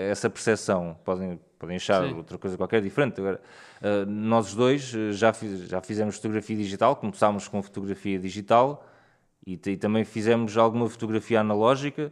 essa 0.09 0.30
percepção. 0.30 0.97
Podem, 1.03 1.39
podem 1.57 1.77
achar 1.77 2.07
Sim. 2.07 2.15
outra 2.15 2.38
coisa 2.38 2.57
qualquer 2.57 2.82
diferente. 2.82 3.19
Agora, 3.19 3.41
eh, 3.82 4.05
nós 4.05 4.49
os 4.49 4.55
dois 4.55 4.82
já, 5.11 5.34
fiz- 5.34 5.67
já 5.67 5.82
fizemos 5.82 6.15
fotografia 6.15 6.55
digital, 6.55 6.95
começámos 6.95 7.47
com 7.47 7.61
fotografia 7.61 8.19
digital 8.19 8.86
e, 9.45 9.53
e 9.53 9.77
também 9.77 10.03
fizemos 10.03 10.57
alguma 10.57 10.88
fotografia 10.89 11.39
analógica 11.41 12.11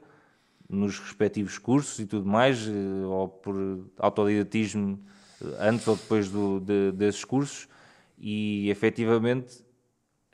nos 0.69 0.99
respectivos 0.99 1.57
cursos 1.57 1.97
e 1.99 2.05
tudo 2.05 2.25
mais, 2.25 2.67
eh, 2.67 3.05
ou 3.05 3.27
por 3.29 3.55
autodidatismo 3.97 4.99
eh, 5.41 5.45
antes 5.69 5.87
ou 5.87 5.95
depois 5.95 6.29
do, 6.29 6.59
de- 6.59 6.91
desses 6.91 7.23
cursos, 7.23 7.67
e 8.17 8.69
efetivamente 8.69 9.63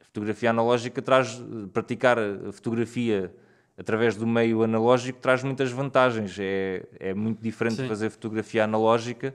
a 0.01 0.05
fotografia 0.05 0.49
analógica 0.49 1.01
traz, 1.01 1.39
eh, 1.39 1.67
praticar 1.71 2.17
a 2.19 2.51
fotografia 2.51 3.33
através 3.77 4.15
do 4.15 4.25
meio 4.27 4.63
analógico 4.63 5.19
traz 5.19 5.43
muitas 5.43 5.71
vantagens, 5.71 6.37
é, 6.39 6.85
é 6.99 7.13
muito 7.13 7.41
diferente 7.41 7.77
Sim. 7.77 7.87
fazer 7.87 8.09
fotografia 8.09 8.63
analógica 8.63 9.33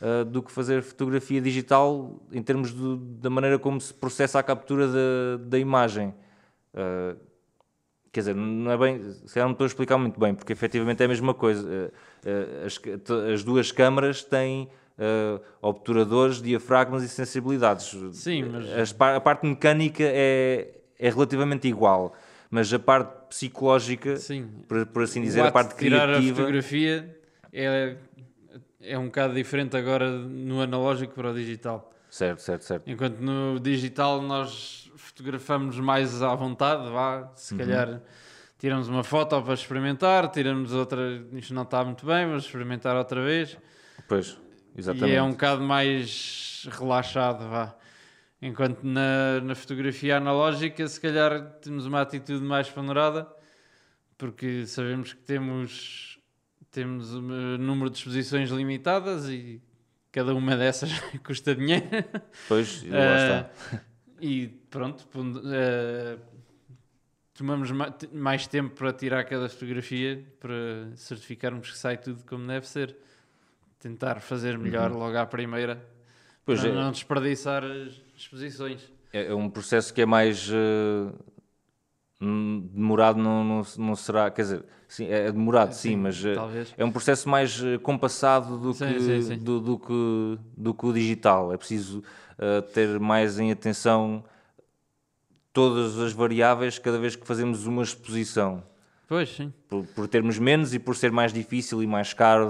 eh, 0.00 0.24
do 0.24 0.42
que 0.42 0.50
fazer 0.50 0.82
fotografia 0.82 1.40
digital 1.40 2.20
em 2.32 2.42
termos 2.42 2.72
do- 2.72 2.96
da 2.96 3.30
maneira 3.30 3.58
como 3.58 3.80
se 3.80 3.92
processa 3.94 4.38
a 4.38 4.42
captura 4.42 4.88
da, 4.88 5.36
da 5.46 5.58
imagem. 5.58 6.12
Eh, 6.74 7.16
Quer 8.12 8.20
dizer, 8.20 8.34
não 8.34 8.70
é 8.70 8.76
bem, 8.76 9.02
se 9.02 9.32
calhar 9.32 9.48
não 9.48 9.52
estou 9.52 9.64
a 9.64 9.68
explicar 9.68 9.96
muito 9.96 10.20
bem, 10.20 10.34
porque 10.34 10.52
efetivamente 10.52 11.00
é 11.00 11.06
a 11.06 11.08
mesma 11.08 11.32
coisa. 11.32 11.66
Eh, 11.66 11.90
eh, 12.62 12.66
As, 12.66 12.78
as 13.32 13.42
duas 13.42 13.72
câmaras 13.72 14.22
têm 14.22 14.68
eh, 14.98 15.40
obturadores, 15.62 16.42
diafragmas 16.42 17.02
e 17.02 17.08
sensibilidades. 17.08 17.96
Sim, 18.12 18.44
mas- 18.52 18.70
As 18.70 18.92
pa- 18.92 19.16
a 19.16 19.20
parte 19.20 19.46
mecânica 19.46 20.02
é, 20.04 20.68
é 20.98 21.08
relativamente 21.08 21.66
igual, 21.66 22.14
mas 22.50 22.70
a 22.74 22.78
parte 22.78 23.28
psicológica, 23.30 24.16
Sim. 24.18 24.46
por, 24.68 24.84
por 24.84 25.04
assim 25.04 25.22
dizer, 25.22 25.40
a 25.46 25.50
parte 25.50 25.70
de 25.70 25.78
tirar 25.78 26.02
a 26.10 26.12
criativa. 26.12 26.36
fotografia 26.36 27.16
é, 27.50 27.96
é 28.82 28.98
um 28.98 29.06
bocado 29.06 29.32
diferente 29.32 29.74
agora 29.74 30.10
no 30.10 30.60
analógico 30.60 31.14
para 31.14 31.30
o 31.30 31.34
digital. 31.34 31.90
Certo, 32.10 32.42
certo, 32.42 32.62
certo. 32.64 32.90
Enquanto 32.90 33.20
no 33.20 33.58
digital 33.58 34.20
nós 34.20 34.81
fotografamos 35.14 35.78
mais 35.78 36.22
à 36.22 36.34
vontade, 36.34 36.88
vá, 36.90 37.30
se 37.36 37.54
calhar 37.54 38.00
tiramos 38.58 38.88
uma 38.88 39.04
foto 39.04 39.40
para 39.42 39.54
experimentar, 39.54 40.30
tiramos 40.30 40.72
outra, 40.72 41.22
isto 41.32 41.52
não 41.52 41.62
está 41.62 41.84
muito 41.84 42.06
bem, 42.06 42.26
vamos 42.26 42.44
experimentar 42.44 42.96
outra 42.96 43.22
vez. 43.22 43.58
Pois, 44.08 44.38
exatamente. 44.76 45.12
E 45.12 45.16
é 45.16 45.22
um 45.22 45.32
bocado 45.32 45.62
mais 45.62 46.66
relaxado, 46.72 47.48
vá. 47.48 47.76
Enquanto 48.40 48.82
na, 48.82 49.40
na 49.42 49.54
fotografia 49.54 50.16
analógica, 50.16 50.86
se 50.88 51.00
calhar 51.00 51.42
temos 51.60 51.86
uma 51.86 52.00
atitude 52.00 52.42
mais 52.42 52.68
ponderada, 52.68 53.28
porque 54.16 54.66
sabemos 54.66 55.12
que 55.12 55.20
temos, 55.20 56.18
temos 56.70 57.14
um 57.14 57.20
número 57.58 57.90
de 57.90 57.98
exposições 57.98 58.50
limitadas 58.50 59.28
e 59.28 59.60
cada 60.10 60.34
uma 60.34 60.56
dessas 60.56 60.90
custa 61.24 61.54
dinheiro. 61.54 61.84
Pois, 62.48 62.82
lá 62.88 62.98
Eh, 62.98 63.16
está. 63.16 63.80
E 64.20 64.61
pronto, 64.72 65.06
uh, 65.14 66.18
tomamos 67.34 67.70
mais 68.10 68.46
tempo 68.46 68.74
para 68.74 68.92
tirar 68.92 69.22
cada 69.24 69.48
fotografia 69.48 70.24
para 70.40 70.96
certificarmos 70.96 71.70
que 71.70 71.78
sai 71.78 71.98
tudo 71.98 72.24
como 72.24 72.46
deve 72.46 72.66
ser. 72.66 72.96
Tentar 73.78 74.20
fazer 74.20 74.56
melhor 74.56 74.92
uhum. 74.92 74.98
logo 74.98 75.16
à 75.18 75.26
primeira 75.26 75.92
pois 76.44 76.60
para 76.60 76.70
é. 76.70 76.72
não 76.72 76.90
desperdiçar 76.90 77.64
as 77.64 78.00
exposições. 78.16 78.92
É, 79.12 79.26
é 79.26 79.34
um 79.34 79.50
processo 79.50 79.92
que 79.92 80.00
é 80.00 80.06
mais 80.06 80.48
uh, 80.48 81.12
demorado, 82.20 83.18
não, 83.18 83.44
não, 83.44 83.62
não, 83.78 83.96
será, 83.96 84.30
quer 84.30 84.42
dizer, 84.42 84.64
sim, 84.88 85.06
é 85.06 85.30
demorado 85.30 85.74
sim, 85.74 85.90
sim 85.90 85.96
mas 85.96 86.24
uh, 86.24 86.30
é 86.76 86.84
um 86.84 86.90
processo 86.90 87.28
mais 87.28 87.60
uh, 87.60 87.78
compassado 87.80 88.58
do, 88.58 88.72
sim, 88.72 88.86
que, 88.86 89.36
do, 89.36 89.60
do, 89.60 89.78
que, 89.78 90.38
do 90.56 90.74
que 90.74 90.86
o 90.86 90.92
digital. 90.92 91.52
É 91.52 91.56
preciso 91.56 92.02
ter 92.74 92.98
mais 92.98 93.38
em 93.38 93.52
atenção 93.52 94.24
todas 95.52 95.98
as 95.98 96.12
variáveis 96.12 96.78
cada 96.78 96.98
vez 96.98 97.14
que 97.14 97.26
fazemos 97.26 97.66
uma 97.66 97.82
exposição. 97.82 98.62
Pois, 99.06 99.28
sim. 99.36 99.52
Por, 99.68 99.84
por 99.88 100.08
termos 100.08 100.38
menos 100.38 100.72
e 100.72 100.78
por 100.78 100.96
ser 100.96 101.12
mais 101.12 101.32
difícil 101.32 101.82
e 101.82 101.86
mais 101.86 102.14
caro 102.14 102.48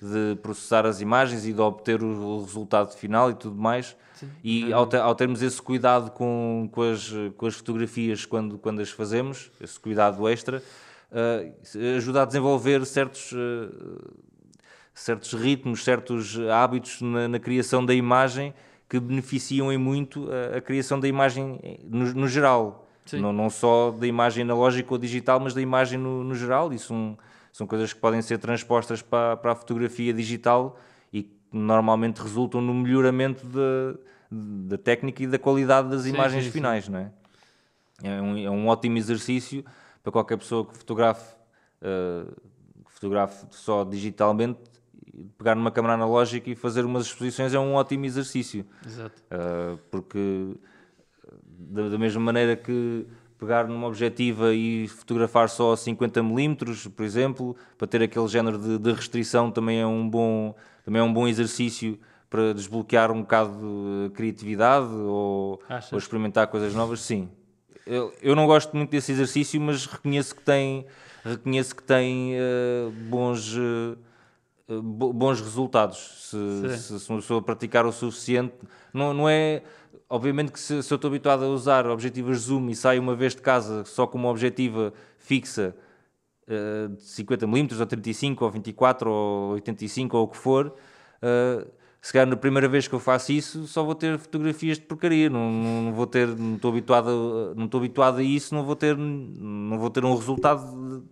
de, 0.00 0.06
de 0.08 0.36
processar 0.40 0.86
as 0.86 1.00
imagens 1.00 1.44
e 1.46 1.52
de 1.52 1.60
obter 1.60 2.02
o 2.02 2.40
resultado 2.40 2.94
final 2.94 3.30
e 3.30 3.34
tudo 3.34 3.56
mais. 3.56 3.94
Sim. 4.14 4.30
E 4.42 4.72
ao, 4.72 4.86
te, 4.86 4.96
ao, 4.96 5.14
termos 5.14 5.42
esse 5.42 5.60
cuidado 5.60 6.10
com, 6.12 6.68
com, 6.72 6.82
as, 6.82 7.12
com 7.36 7.46
as 7.46 7.54
fotografias 7.56 8.24
quando, 8.24 8.56
quando 8.56 8.80
as 8.80 8.90
fazemos, 8.90 9.50
esse 9.60 9.78
cuidado 9.78 10.26
extra, 10.26 10.62
uh, 11.12 11.96
ajuda 11.96 12.22
a 12.22 12.24
desenvolver 12.24 12.86
certos, 12.86 13.32
uh, 13.32 14.14
certos 14.94 15.34
ritmos, 15.34 15.84
certos 15.84 16.38
hábitos 16.50 17.02
na, 17.02 17.28
na 17.28 17.38
criação 17.38 17.84
da 17.84 17.94
imagem 17.94 18.54
que 18.88 19.00
beneficiam 19.00 19.72
em 19.72 19.78
muito 19.78 20.28
a, 20.30 20.58
a 20.58 20.60
criação 20.60 21.00
da 21.00 21.08
imagem 21.08 21.58
no, 21.84 22.12
no 22.12 22.28
geral. 22.28 22.86
Não, 23.12 23.32
não, 23.32 23.50
só 23.50 23.90
da 23.90 24.06
imagem 24.06 24.44
analógica 24.44 24.92
ou 24.92 24.98
digital, 24.98 25.38
mas 25.38 25.52
da 25.52 25.60
imagem 25.60 25.98
no, 25.98 26.24
no 26.24 26.34
geral. 26.34 26.72
E 26.72 26.78
são, 26.78 27.18
são 27.52 27.66
coisas 27.66 27.92
que 27.92 28.00
podem 28.00 28.22
ser 28.22 28.38
transpostas 28.38 29.02
para, 29.02 29.36
para 29.36 29.52
a 29.52 29.54
fotografia 29.54 30.12
digital 30.12 30.78
e 31.12 31.24
que 31.24 31.36
normalmente 31.52 32.22
resultam 32.22 32.60
no 32.60 32.72
melhoramento 32.72 33.46
da, 33.46 33.98
da 34.30 34.78
técnica 34.78 35.22
e 35.22 35.26
da 35.26 35.38
qualidade 35.38 35.90
das 35.90 36.02
sim, 36.02 36.10
imagens 36.10 36.44
sim, 36.44 36.50
finais. 36.50 36.88
Não 36.88 36.98
é? 36.98 37.10
É, 38.02 38.20
um, 38.20 38.38
é 38.38 38.50
um 38.50 38.66
ótimo 38.68 38.96
exercício 38.96 39.64
para 40.02 40.10
qualquer 40.10 40.38
pessoa 40.38 40.66
que 40.66 40.76
fotografe, 40.76 41.34
uh, 41.82 42.30
que 42.84 42.92
fotografe 42.92 43.46
só 43.50 43.84
digitalmente 43.84 44.60
pegar 45.38 45.54
numa 45.54 45.70
câmera 45.70 45.94
analógica 45.94 46.50
e 46.50 46.54
fazer 46.54 46.84
umas 46.84 47.06
exposições 47.06 47.54
é 47.54 47.58
um 47.58 47.74
ótimo 47.74 48.04
exercício. 48.04 48.64
Exato. 48.84 49.22
Uh, 49.30 49.78
porque 49.90 50.56
da, 51.42 51.88
da, 51.88 51.98
mesma 51.98 52.20
maneira 52.20 52.56
que 52.56 53.06
pegar 53.38 53.66
numa 53.68 53.86
objetiva 53.86 54.54
e 54.54 54.88
fotografar 54.88 55.48
só 55.48 55.74
50mm, 55.74 56.90
por 56.90 57.04
exemplo, 57.04 57.56
para 57.76 57.86
ter 57.86 58.02
aquele 58.02 58.28
género 58.28 58.58
de, 58.58 58.78
de, 58.78 58.92
restrição 58.92 59.50
também 59.50 59.80
é 59.80 59.86
um 59.86 60.08
bom, 60.08 60.54
também 60.84 61.00
é 61.00 61.04
um 61.04 61.12
bom 61.12 61.28
exercício 61.28 61.98
para 62.30 62.52
desbloquear 62.52 63.12
um 63.12 63.20
bocado 63.20 63.52
de 63.52 64.10
criatividade 64.14 64.92
ou, 64.92 65.60
ou 65.92 65.98
experimentar 65.98 66.48
coisas 66.48 66.74
novas, 66.74 67.00
sim. 67.00 67.28
Eu, 67.86 68.12
eu, 68.22 68.34
não 68.34 68.46
gosto 68.46 68.74
muito 68.74 68.90
desse 68.90 69.12
exercício, 69.12 69.60
mas 69.60 69.84
reconheço 69.84 70.34
que 70.34 70.42
tem, 70.42 70.86
reconheço 71.24 71.76
que 71.76 71.82
tem 71.82 72.34
uh, 72.34 72.90
bons... 72.90 73.56
Uh, 73.56 73.96
bons 74.68 75.40
resultados 75.40 76.30
se, 76.30 76.78
se, 76.78 77.00
se 77.00 77.10
uma 77.10 77.18
pessoa 77.18 77.42
praticar 77.42 77.84
o 77.86 77.92
suficiente. 77.92 78.54
Não, 78.92 79.12
não 79.12 79.28
é. 79.28 79.62
Obviamente 80.08 80.52
que 80.52 80.60
se, 80.60 80.82
se 80.82 80.92
eu 80.92 80.96
estou 80.96 81.08
habituado 81.08 81.44
a 81.44 81.48
usar 81.48 81.86
objetivas 81.86 82.38
zoom 82.38 82.68
e 82.68 82.76
saio 82.76 83.00
uma 83.00 83.16
vez 83.16 83.34
de 83.34 83.42
casa 83.42 83.84
só 83.84 84.06
com 84.06 84.18
uma 84.18 84.28
objetiva 84.28 84.92
fixa 85.18 85.74
uh, 86.44 86.88
de 86.94 87.02
50mm, 87.02 87.78
ou 87.78 87.86
35, 87.86 88.44
ou 88.44 88.50
24, 88.50 89.10
ou 89.10 89.52
85, 89.52 90.16
ou 90.16 90.24
o 90.24 90.28
que 90.28 90.36
for, 90.36 90.68
uh, 90.68 91.70
se 92.00 92.12
calhar 92.12 92.28
na 92.28 92.36
primeira 92.36 92.68
vez 92.68 92.86
que 92.86 92.94
eu 92.94 93.00
faço 93.00 93.32
isso 93.32 93.66
só 93.66 93.82
vou 93.82 93.94
ter 93.94 94.18
fotografias 94.18 94.78
de 94.78 94.84
porcaria, 94.84 95.30
não, 95.30 95.50
não 95.50 95.92
vou 95.94 96.06
ter, 96.06 96.28
não 96.28 96.56
estou 96.56 96.70
habituado, 96.70 97.08
a, 97.08 97.54
não 97.54 97.64
estou 97.64 97.78
habituado 97.78 98.18
a 98.18 98.22
isso, 98.22 98.54
não 98.54 98.62
vou 98.62 98.76
ter, 98.76 98.96
não 98.96 99.78
vou 99.78 99.88
ter 99.88 100.04
um 100.04 100.14
resultado 100.14 101.02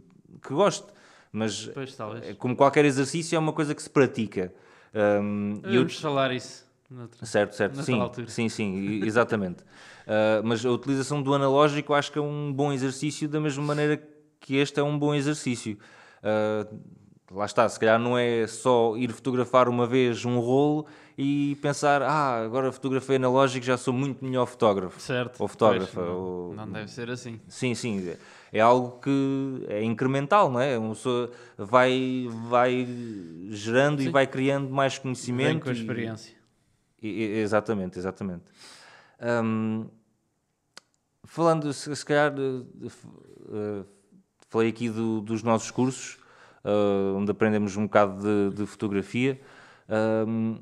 que 0.43 0.53
gosto. 0.53 0.93
Mas, 1.33 1.67
pois, 1.73 1.97
eh, 2.23 2.35
como 2.35 2.55
qualquer 2.55 2.85
exercício, 2.85 3.35
é 3.35 3.39
uma 3.39 3.55
coisa 3.55 3.75
que 3.75 3.83
se 3.83 3.89
pratica. 3.89 4.53
Um, 4.95 5.61
Vamos 5.63 5.95
eu... 5.95 6.01
falar 6.01 6.31
isso. 6.33 6.71
Noutra, 6.91 7.25
certo, 7.25 7.55
certo, 7.55 7.83
sim, 7.83 7.99
altura. 7.99 8.29
sim, 8.29 8.51
sim, 8.51 9.03
exatamente. 9.03 9.63
uh, 9.63 10.45
mas 10.45 10.63
a 10.65 10.71
utilização 10.71 11.23
do 11.23 11.33
analógico 11.33 11.95
acho 11.95 12.13
que 12.13 12.19
é 12.19 12.23
um 12.23 12.53
bom 12.53 12.71
exercício, 12.71 13.27
da 13.27 13.41
mesma 13.41 13.65
maneira 13.65 14.03
que 14.39 14.57
este 14.57 14.79
é 14.79 14.83
um 14.83 14.99
bom 14.99 15.15
exercício. 15.15 15.79
Uh, 16.19 16.79
lá 17.31 17.47
está, 17.47 17.67
se 17.67 17.81
calhar 17.81 17.99
não 17.99 18.19
é 18.19 18.47
só 18.47 18.95
ir 18.99 19.11
fotografar 19.11 19.71
uma 19.71 19.87
vez 19.87 20.27
um 20.27 20.39
rolo 20.39 20.87
e 21.17 21.57
pensar, 21.63 22.03
ah, 22.03 22.45
agora 22.45 22.71
fotografei 22.71 23.17
analógico, 23.17 23.65
já 23.65 23.79
sou 23.79 23.95
muito 23.95 24.23
melhor 24.23 24.45
fotógrafo. 24.45 25.01
Certo. 25.01 25.41
Ou 25.41 25.49
fotógrafa. 25.49 25.95
Pois, 25.95 26.09
não, 26.09 26.21
ou... 26.21 26.55
não 26.55 26.71
deve 26.71 26.91
ser 26.91 27.11
assim. 27.11 27.41
Sim, 27.49 27.75
sim 27.75 28.15
é 28.53 28.61
algo 28.61 29.01
que 29.01 29.65
é 29.69 29.83
incremental, 29.83 30.51
não 30.51 30.61
é? 30.61 30.77
Uma 30.77 30.91
pessoa 30.91 31.31
vai, 31.57 32.29
vai 32.49 32.87
gerando 33.49 34.03
Sim. 34.03 34.09
e 34.09 34.11
vai 34.11 34.27
criando 34.27 34.69
mais 34.69 34.99
conhecimento. 34.99 35.49
Vem 35.49 35.61
com 35.61 35.71
a 35.71 35.73
experiência. 35.73 36.37
E, 37.01 37.09
e, 37.09 37.39
exatamente, 37.39 37.99
exatamente. 37.99 38.45
Um, 39.21 39.87
falando, 41.25 41.73
se, 41.73 41.97
se 41.97 42.05
calhar, 42.05 42.35
uh, 42.39 43.87
falei 44.51 44.69
aqui 44.69 44.91
do, 44.91 45.23
dos 45.23 45.43
nossos 45.43 45.71
cursos, 45.71 46.19
uh, 46.63 47.17
onde 47.17 47.31
aprendemos 47.31 47.75
um 47.77 47.85
bocado 47.85 48.21
de, 48.21 48.57
de 48.57 48.67
fotografia. 48.67 49.41
Um, 49.89 50.59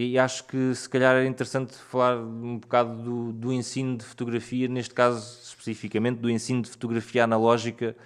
e 0.00 0.16
acho 0.16 0.44
que 0.44 0.72
se 0.76 0.88
calhar 0.88 1.16
é 1.16 1.26
interessante 1.26 1.74
falar 1.74 2.18
um 2.18 2.56
bocado 2.58 3.02
do, 3.02 3.32
do, 3.32 3.52
ensino 3.52 3.96
de 3.96 4.04
fotografia, 4.04 4.68
neste 4.68 4.94
caso 4.94 5.40
especificamente 5.42 6.20
do 6.20 6.30
ensino 6.30 6.62
de 6.62 6.70
fotografia 6.70 7.24
analógica 7.24 7.96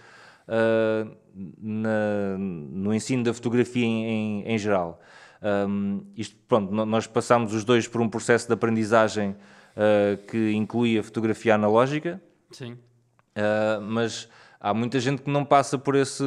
uh, 0.49 1.15
na, 1.61 2.39
no 2.39 2.95
ensino 2.95 3.23
da 3.23 3.35
fotografia 3.35 3.85
em, 3.85 4.43
em, 4.43 4.57
geral. 4.57 5.03
Um, 5.43 6.03
isto, 6.17 6.35
pronto, 6.49 6.73
nós 6.73 7.07
passamos 7.07 7.53
os 7.53 7.63
dois 7.63 7.87
por 7.87 8.01
um 8.01 8.09
processo 8.09 8.47
de 8.47 8.55
aprendizagem 8.55 9.37
uh, 9.77 10.17
que 10.29 10.53
inclui 10.53 10.99
a 10.99 11.03
fotografia 11.03 11.57
analógica. 11.57 12.23
Sim. 12.53 12.73
Uh, 12.73 13.83
mas 13.83 14.31
há 14.59 14.73
muita 14.73 14.99
gente 14.99 15.21
que 15.21 15.31
não 15.31 15.45
passa 15.45 15.77
por 15.77 15.95
esse 15.95 16.25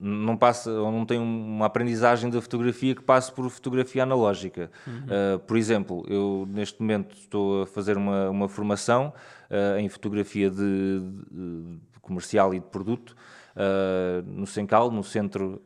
não 0.00 0.36
passa 0.36 0.70
ou 0.70 0.92
não 0.92 1.04
tem 1.04 1.18
uma 1.18 1.66
aprendizagem 1.66 2.30
da 2.30 2.40
fotografia 2.40 2.94
que 2.94 3.02
passe 3.02 3.32
por 3.32 3.48
fotografia 3.50 4.02
analógica. 4.02 4.70
Uhum. 4.86 4.94
Uh, 4.94 5.38
por 5.40 5.56
exemplo, 5.56 6.04
eu 6.08 6.46
neste 6.48 6.80
momento 6.80 7.16
estou 7.16 7.62
a 7.62 7.66
fazer 7.66 7.96
uma, 7.96 8.30
uma 8.30 8.48
formação 8.48 9.12
uh, 9.50 9.78
em 9.78 9.88
fotografia 9.88 10.50
de, 10.50 11.00
de, 11.30 11.78
comercial 12.00 12.54
e 12.54 12.60
de 12.60 12.66
produto 12.66 13.16
uh, 13.56 14.22
no 14.24 14.46
Sencal, 14.46 14.90
no 14.90 15.02
centro. 15.02 15.60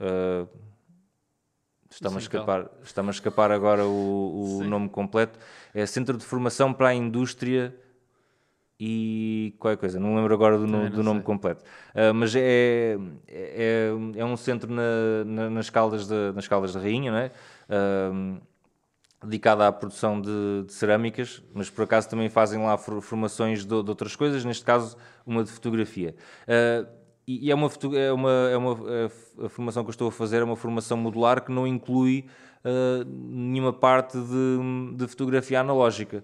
Está-me 1.91 2.17
a, 2.17 2.21
escapar, 2.21 2.71
está 2.83 3.03
a 3.03 3.11
escapar 3.11 3.53
agora 3.53 3.85
o, 3.85 4.61
o 4.61 4.65
nome 4.65 4.89
completo. 4.89 5.39
É 5.75 5.85
Centro 5.85 6.17
de 6.17 6.25
Formação 6.25 6.73
para 6.73 6.89
a 6.89 6.95
Indústria 6.95 7.75
e 8.85 9.55
qualquer 9.61 9.79
coisa, 9.79 10.01
não 10.01 10.17
lembro 10.17 10.35
agora 10.35 10.59
do, 10.59 10.67
no, 10.67 10.91
do 10.91 11.05
nome 11.05 11.21
sei. 11.21 11.25
completo. 11.25 11.63
Uh, 11.95 12.13
mas 12.13 12.35
é, 12.35 12.99
é, 13.29 13.93
é 14.17 14.25
um 14.25 14.37
centro 14.37 14.69
na, 14.75 15.25
na, 15.25 15.51
nas, 15.51 15.71
Caldas 15.71 16.09
de, 16.09 16.33
nas 16.35 16.49
Caldas 16.49 16.75
da 16.75 16.81
Rainha, 16.81 17.13
não 17.13 17.19
é? 17.19 17.31
Uh, 17.71 18.43
dedicado 19.23 19.63
à 19.63 19.71
produção 19.71 20.21
de, 20.21 20.65
de, 20.67 20.73
cerâmicas, 20.73 21.45
mas 21.55 21.71
por 21.71 21.85
acaso 21.85 22.11
também 22.11 22.29
fazem 22.29 22.61
lá 22.61 22.77
formações 22.77 23.61
de, 23.61 23.69
de 23.69 23.89
outras 23.89 24.17
coisas, 24.17 24.45
neste 24.45 24.65
caso 24.65 24.97
uma 25.25 25.45
de 25.45 25.53
fotografia. 25.53 26.17
Uh, 26.43 26.85
e, 27.25 27.47
e 27.47 27.51
é 27.53 27.55
uma, 27.55 27.71
é 27.97 28.13
uma, 28.13 28.31
é 28.51 28.57
uma 28.57 28.73
a 29.45 29.49
formação 29.49 29.85
que 29.85 29.91
eu 29.91 29.93
estou 29.93 30.09
a 30.09 30.13
fazer 30.13 30.39
é 30.39 30.45
uma 30.45 30.57
formação 30.57 30.97
modular 30.97 31.45
que 31.45 31.53
não 31.53 31.69
inclui 31.69 32.27
nenhuma 33.05 33.73
parte 33.73 34.17
de, 34.17 34.97
de 34.97 35.09
fotografia 35.09 35.61
analógica. 35.61 36.23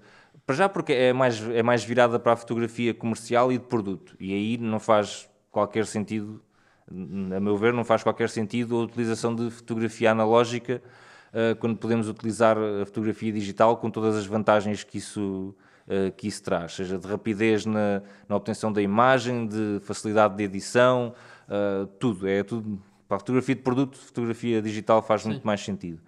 Para 0.49 0.57
já 0.57 0.66
porque 0.66 0.94
é 0.94 1.12
mais, 1.12 1.46
é 1.51 1.62
mais 1.62 1.84
virada 1.84 2.18
para 2.18 2.32
a 2.32 2.36
fotografia 2.36 2.94
comercial 2.94 3.53
e 3.53 3.59
de 3.59 3.64
produto. 3.64 4.16
E 4.18 4.32
aí 4.32 4.57
não 4.57 4.80
faz 4.80 5.28
qualquer 5.51 5.84
sentido, 5.84 6.40
a 6.90 7.38
meu 7.38 7.55
ver, 7.55 7.74
não 7.74 7.84
faz 7.84 8.03
qualquer 8.03 8.30
sentido 8.30 8.76
a 8.76 8.84
utilização 8.84 9.36
de 9.36 9.51
fotografia 9.51 10.11
analógica 10.11 10.80
uh, 11.34 11.55
quando 11.57 11.76
podemos 11.76 12.09
utilizar 12.09 12.57
a 12.57 12.86
fotografia 12.86 13.30
digital 13.30 13.76
com 13.76 13.90
todas 13.90 14.16
as 14.16 14.24
vantagens 14.24 14.82
que 14.82 14.96
isso, 14.96 15.55
uh, 15.86 16.11
que 16.16 16.26
isso 16.26 16.42
traz, 16.42 16.72
seja 16.72 16.96
de 16.96 17.07
rapidez 17.07 17.66
na, 17.66 18.01
na 18.26 18.34
obtenção 18.34 18.72
da 18.72 18.80
imagem, 18.80 19.46
de 19.46 19.80
facilidade 19.82 20.34
de 20.34 20.44
edição, 20.44 21.12
uh, 21.46 21.86
tudo. 21.99 22.26
É 22.26 22.42
tudo. 22.42 22.82
Para 23.07 23.18
a 23.18 23.20
fotografia 23.20 23.55
de 23.55 23.61
produto, 23.61 23.99
fotografia 23.99 24.62
digital 24.62 25.03
faz 25.03 25.20
Sim. 25.20 25.28
muito 25.28 25.46
mais 25.46 25.61
sentido. 25.62 26.01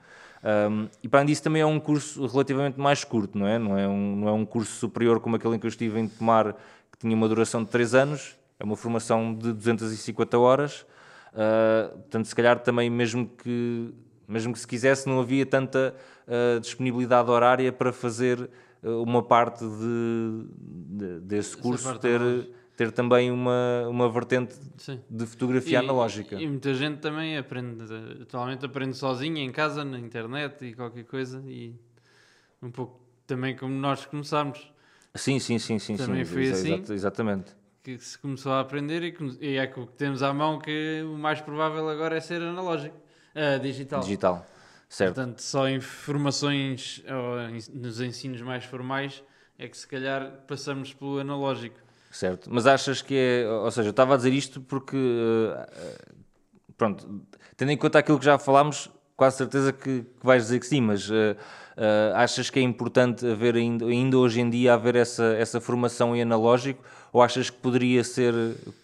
Um, 0.42 0.88
e 1.02 1.08
para 1.08 1.20
além 1.20 1.26
disso 1.26 1.42
também 1.42 1.60
é 1.60 1.66
um 1.66 1.78
curso 1.78 2.26
relativamente 2.26 2.80
mais 2.80 3.04
curto, 3.04 3.38
não 3.38 3.46
é? 3.46 3.58
Não 3.58 3.76
é 3.76 3.86
um, 3.86 4.16
não 4.16 4.28
é 4.28 4.32
um 4.32 4.44
curso 4.44 4.72
superior 4.72 5.20
como 5.20 5.36
aquele 5.36 5.56
em 5.56 5.58
que 5.58 5.66
eu 5.66 5.68
estive 5.68 5.98
em 5.98 6.08
Tomar, 6.08 6.54
que 6.90 6.98
tinha 6.98 7.14
uma 7.14 7.28
duração 7.28 7.62
de 7.62 7.70
3 7.70 7.94
anos, 7.94 8.36
é 8.58 8.64
uma 8.64 8.76
formação 8.76 9.34
de 9.34 9.52
250 9.52 10.38
horas, 10.38 10.86
uh, 11.32 11.96
portanto 11.98 12.26
se 12.26 12.34
calhar 12.34 12.58
também 12.60 12.88
mesmo 12.88 13.26
que, 13.26 13.92
mesmo 14.26 14.52
que 14.52 14.58
se 14.58 14.66
quisesse 14.66 15.06
não 15.08 15.20
havia 15.20 15.44
tanta 15.44 15.94
uh, 16.26 16.60
disponibilidade 16.60 17.30
horária 17.30 17.70
para 17.70 17.92
fazer 17.92 18.50
uh, 18.82 19.02
uma 19.02 19.22
parte 19.22 19.62
de, 19.64 20.46
de 20.58 21.20
desse 21.20 21.54
curso 21.56 21.98
ter 21.98 22.20
ter 22.80 22.90
também 22.92 23.30
uma, 23.30 23.86
uma 23.90 24.08
vertente 24.08 24.54
Sim. 24.78 24.98
de 25.10 25.26
fotografia 25.26 25.74
e, 25.74 25.76
analógica. 25.76 26.40
E 26.40 26.46
muita 26.46 26.72
gente 26.72 27.00
também 27.00 27.36
aprende, 27.36 27.84
atualmente 28.22 28.64
aprende 28.64 28.96
sozinha 28.96 29.44
em 29.44 29.52
casa, 29.52 29.84
na 29.84 29.98
internet 29.98 30.64
e 30.64 30.72
qualquer 30.72 31.04
coisa, 31.04 31.44
e 31.46 31.74
um 32.62 32.70
pouco 32.70 32.98
também 33.26 33.54
como 33.54 33.74
nós 33.74 34.06
começámos. 34.06 34.72
Sim, 35.14 35.38
sim, 35.38 35.58
sim, 35.58 35.78
sim. 35.78 35.94
Também 35.94 36.24
sim, 36.24 36.32
foi 36.32 36.48
assim. 36.48 36.82
exatamente. 36.88 37.54
Que 37.82 37.98
se 37.98 38.18
começou 38.18 38.52
a 38.52 38.60
aprender 38.60 39.02
e, 39.02 39.14
e 39.42 39.56
é 39.58 39.64
o 39.76 39.86
que 39.86 39.92
temos 39.98 40.22
à 40.22 40.32
mão 40.32 40.58
que 40.58 41.02
o 41.04 41.18
mais 41.18 41.38
provável 41.42 41.86
agora 41.86 42.16
é 42.16 42.20
ser 42.20 42.40
analógico, 42.40 42.96
uh, 42.96 43.60
digital. 43.60 44.00
Digital, 44.00 44.46
certo. 44.88 45.16
Portanto, 45.16 45.42
só 45.42 45.68
em 45.68 45.80
formações, 45.82 47.04
ou 47.06 47.78
nos 47.78 48.00
ensinos 48.00 48.40
mais 48.40 48.64
formais, 48.64 49.22
é 49.58 49.68
que 49.68 49.76
se 49.76 49.86
calhar 49.86 50.46
passamos 50.48 50.94
pelo 50.94 51.18
analógico. 51.18 51.89
Certo, 52.10 52.52
mas 52.52 52.66
achas 52.66 53.00
que 53.00 53.14
é. 53.14 53.48
Ou 53.48 53.70
seja, 53.70 53.88
eu 53.88 53.92
estava 53.92 54.14
a 54.14 54.16
dizer 54.16 54.32
isto 54.32 54.60
porque. 54.60 54.96
Uh, 54.96 56.16
pronto, 56.76 57.22
tendo 57.56 57.70
em 57.70 57.76
conta 57.76 58.00
aquilo 58.00 58.18
que 58.18 58.24
já 58.24 58.36
falámos, 58.36 58.90
quase 59.16 59.36
certeza 59.36 59.72
que, 59.72 60.02
que 60.02 60.26
vais 60.26 60.44
dizer 60.44 60.58
que 60.58 60.66
sim, 60.66 60.80
mas 60.80 61.08
uh, 61.08 61.36
achas 62.14 62.50
que 62.50 62.58
é 62.58 62.62
importante 62.62 63.24
haver 63.26 63.54
ainda, 63.54 63.86
ainda, 63.86 64.18
hoje 64.18 64.40
em 64.40 64.50
dia 64.50 64.74
haver 64.74 64.96
essa, 64.96 65.36
essa 65.38 65.60
formação 65.60 66.16
em 66.16 66.22
analógico 66.22 66.82
ou 67.12 67.22
achas 67.22 67.48
que 67.48 67.56
poderia 67.58 68.02
ser, 68.02 68.34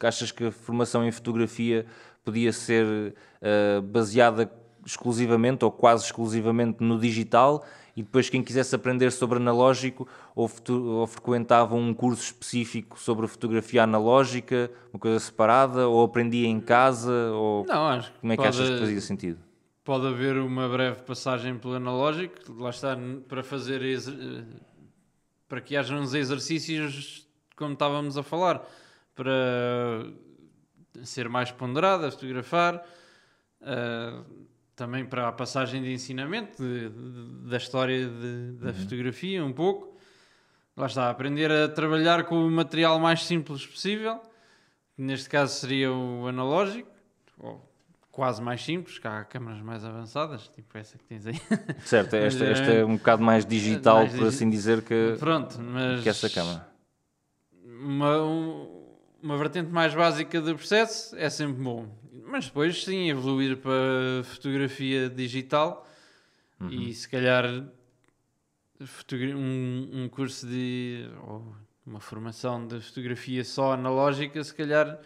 achas 0.01 0.31
que 0.31 0.47
a 0.47 0.53
formação 0.53 1.05
em 1.07 1.11
fotografia 1.11 1.87
podia 2.25 2.53
ser 2.53 2.85
uh, 2.87 3.83
baseada 3.83 4.51
exclusivamente 4.85 5.65
ou 5.65 5.71
quase 5.71 6.05
exclusivamente 6.05 6.83
no 6.83 7.01
digital 7.01 7.65
e 7.97 8.03
depois 8.03 8.29
quem 8.29 8.43
quisesse 8.43 8.75
aprender 8.75 9.11
sobre 9.11 9.39
analógico 9.39 10.07
ou, 10.35 10.51
ou, 10.69 11.07
frequentava 11.07 11.75
um 11.75 11.95
curso 11.95 12.25
específico 12.25 13.01
sobre 13.01 13.27
fotografia 13.27 13.85
analógica, 13.85 14.71
uma 14.93 15.01
coisa 15.01 15.19
separada, 15.19 15.89
ou 15.89 16.05
aprendia 16.05 16.47
em 16.47 16.61
casa, 16.61 17.33
ou 17.33 17.65
Não, 17.67 17.89
acho 17.89 18.13
como 18.21 18.33
é 18.35 18.37
que 18.37 18.43
pode, 18.43 18.57
achas 18.61 18.71
que 18.71 18.79
fazia 18.79 19.01
sentido? 19.01 19.39
Pode 19.83 20.07
haver 20.07 20.37
uma 20.37 20.69
breve 20.69 21.03
passagem 21.03 21.57
pelo 21.59 21.75
analógico, 21.75 22.53
lá 22.59 22.71
está, 22.71 22.99
para 23.27 23.43
fazer 23.43 23.81
para 25.49 25.61
que 25.61 25.77
haja 25.77 25.95
uns 25.95 26.13
exercícios 26.13 27.27
como 27.57 27.73
estávamos 27.73 28.19
a 28.19 28.23
falar, 28.23 28.63
para 29.15 30.13
ser 31.03 31.29
mais 31.29 31.51
ponderado, 31.51 32.05
a 32.05 32.11
fotografar. 32.11 32.85
Uh, 33.63 34.47
também 34.77 35.05
para 35.07 35.27
a 35.27 35.33
passagem 35.33 35.83
de 35.83 35.91
ensinamento 35.91 36.63
de, 36.63 36.91
de, 36.91 37.49
da 37.49 37.57
história 37.57 38.07
de, 38.07 38.53
da 38.61 38.69
uhum. 38.69 38.75
fotografia, 38.75 39.45
um 39.45 39.53
pouco. 39.53 39.97
Lá 40.77 40.87
está, 40.87 41.09
aprender 41.09 41.51
a 41.51 41.69
trabalhar 41.69 42.25
com 42.25 42.47
o 42.47 42.51
material 42.51 43.01
mais 43.01 43.25
simples 43.25 43.67
possível, 43.67 44.21
neste 44.97 45.31
caso 45.31 45.59
seria 45.59 45.91
o 45.91 46.27
analógico, 46.29 46.91
ou 47.39 47.67
quase 48.13 48.43
mais 48.43 48.63
simples, 48.63 48.99
que 48.99 49.09
há 49.09 49.25
câmaras 49.25 49.63
mais 49.63 49.83
avançadas, 49.87 50.49
tipo 50.49 50.77
essa 50.77 50.99
que 50.99 51.05
tens 51.05 51.27
aí. 51.27 51.41
Certo, 51.83 52.13
esta, 52.17 52.45
esta 52.45 52.73
é 52.73 52.85
um 52.85 52.99
bocado 52.99 53.23
mais 53.23 53.47
digital, 53.47 54.01
mais 54.01 54.15
por 54.15 54.27
assim 54.27 54.51
dizer, 54.51 54.83
que, 54.83 55.17
Pronto, 55.19 55.59
mas 55.59 56.03
que 56.03 56.09
essa 56.11 56.29
câmara. 56.29 56.69
Uma, 57.65 58.19
uma 59.23 59.39
vertente 59.39 59.71
mais 59.71 59.95
básica 59.95 60.43
do 60.43 60.55
processo 60.55 61.17
é 61.17 61.31
sempre 61.31 61.63
bom. 61.63 61.89
Mas 62.25 62.47
depois 62.47 62.85
sim, 62.85 63.09
evoluir 63.11 63.57
para 63.57 64.25
fotografia 64.25 65.09
digital 65.09 65.87
uhum. 66.61 66.71
e 66.71 66.95
se 66.95 67.09
calhar 67.09 67.45
um, 69.35 69.91
um 69.93 70.09
curso 70.09 70.47
de 70.47 71.09
ou 71.27 71.55
uma 71.87 72.01
formação 72.01 72.67
de 72.67 72.81
fotografia 72.81 73.45
só 73.45 73.73
analógica, 73.73 74.43
se 74.43 74.53
calhar 74.53 74.99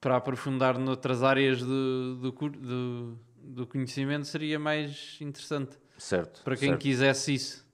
para 0.00 0.16
aprofundar 0.16 0.78
noutras 0.78 1.22
áreas 1.22 1.62
do, 1.62 2.16
do, 2.16 2.30
do, 2.32 3.18
do 3.36 3.66
conhecimento 3.66 4.26
seria 4.26 4.58
mais 4.58 5.16
interessante. 5.20 5.78
Certo. 5.98 6.42
Para 6.42 6.56
quem 6.56 6.70
certo. 6.70 6.80
quisesse 6.80 7.34
isso. 7.34 7.66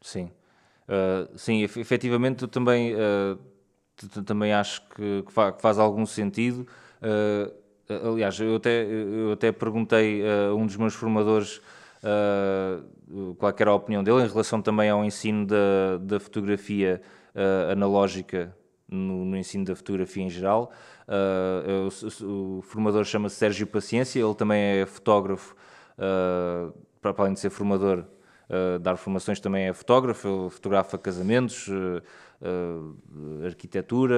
Sim. 0.00 0.30
Uh, 0.88 1.36
sim, 1.36 1.62
efetivamente 1.62 2.42
eu 2.42 2.48
também, 2.48 2.94
uh, 2.94 3.38
também 4.24 4.52
acho 4.52 4.82
que, 4.88 5.22
que, 5.22 5.32
faz 5.32 5.78
algum 5.78 6.06
sentido. 6.06 6.66
Uh, 7.02 8.08
aliás, 8.12 8.38
eu 8.40 8.56
até, 8.56 8.84
eu 8.84 9.32
até 9.32 9.52
perguntei 9.52 10.22
a 10.26 10.54
um 10.54 10.66
dos 10.66 10.76
meus 10.76 10.94
formadores 10.94 11.60
uh, 12.02 13.34
qual 13.36 13.54
era 13.58 13.70
a 13.70 13.74
opinião 13.74 14.02
dele 14.04 14.24
em 14.24 14.28
relação 14.28 14.60
também 14.60 14.90
ao 14.90 15.04
ensino 15.04 15.46
da, 15.46 15.98
da 16.00 16.20
fotografia 16.20 17.00
uh, 17.34 17.72
analógica 17.72 18.54
no, 18.88 19.24
no, 19.24 19.36
ensino 19.36 19.64
da 19.64 19.76
fotografia 19.76 20.22
em 20.22 20.30
geral. 20.30 20.72
Uh, 21.06 21.88
o, 22.24 22.58
o, 22.58 22.62
formador 22.62 23.04
chama-se 23.04 23.36
Sérgio 23.36 23.66
Paciência, 23.66 24.20
ele 24.20 24.34
também 24.34 24.80
é 24.80 24.86
fotógrafo, 24.86 25.54
uh, 25.98 26.72
para 27.00 27.14
além 27.18 27.34
de 27.34 27.40
ser 27.40 27.50
formador, 27.50 28.04
uh, 28.48 28.78
dar 28.78 28.96
formações 28.96 29.40
também 29.40 29.68
é 29.68 29.72
fotógrafo, 29.72 30.48
fotografa 30.50 30.96
casamentos, 30.98 31.68
arquitetura, 33.44 34.16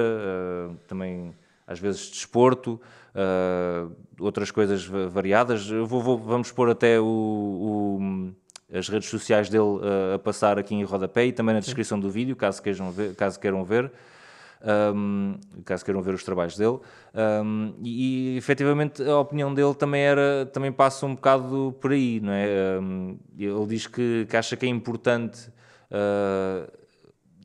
também 0.87 1.33
às 1.71 1.79
vezes 1.79 2.09
desporto, 2.09 2.79
uh, 3.15 3.91
outras 4.19 4.51
coisas 4.51 4.85
variadas. 4.85 5.67
Vou, 5.67 6.01
vou, 6.01 6.17
vamos 6.17 6.51
pôr 6.51 6.69
até 6.69 6.99
o, 6.99 7.05
o, 7.05 8.31
as 8.73 8.87
redes 8.89 9.09
sociais 9.09 9.49
dele 9.49 9.63
uh, 9.63 10.15
a 10.15 10.19
passar 10.19 10.57
aqui 10.57 10.75
em 10.75 10.83
rodapé 10.83 11.25
e 11.25 11.31
também 11.31 11.53
na 11.53 11.61
descrição 11.61 11.97
Sim. 11.97 12.01
do 12.01 12.09
vídeo, 12.09 12.35
caso, 12.35 12.61
queiram 12.61 12.91
ver, 12.91 13.15
caso 13.15 13.39
queiram 13.39 13.63
ver. 13.63 13.91
Um, 14.63 15.39
caso 15.65 15.83
queiram 15.83 16.03
ver 16.03 16.13
os 16.13 16.23
trabalhos 16.23 16.55
dele 16.55 16.77
um, 17.43 17.73
e, 17.81 18.35
e 18.35 18.37
efetivamente 18.37 19.01
a 19.01 19.17
opinião 19.17 19.51
dele 19.51 19.73
também 19.73 20.03
era 20.03 20.45
também 20.53 20.71
passa 20.71 21.03
um 21.07 21.15
bocado 21.15 21.75
por 21.81 21.91
aí 21.91 22.19
não 22.19 22.31
é 22.31 22.79
um, 22.79 23.17
ele 23.39 23.65
diz 23.65 23.87
que, 23.87 24.27
que, 24.29 24.37
acha 24.37 24.55
que 24.55 24.67
é 24.67 24.69
importante 24.69 25.49
uh, 25.89 26.71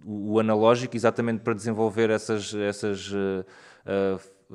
o 0.05 0.39
analógico 0.39 0.95
exatamente 0.95 1.41
para 1.41 1.55
desenvolver 1.55 2.11
essas 2.11 2.53
essas 2.55 3.11
uh, 3.11 3.43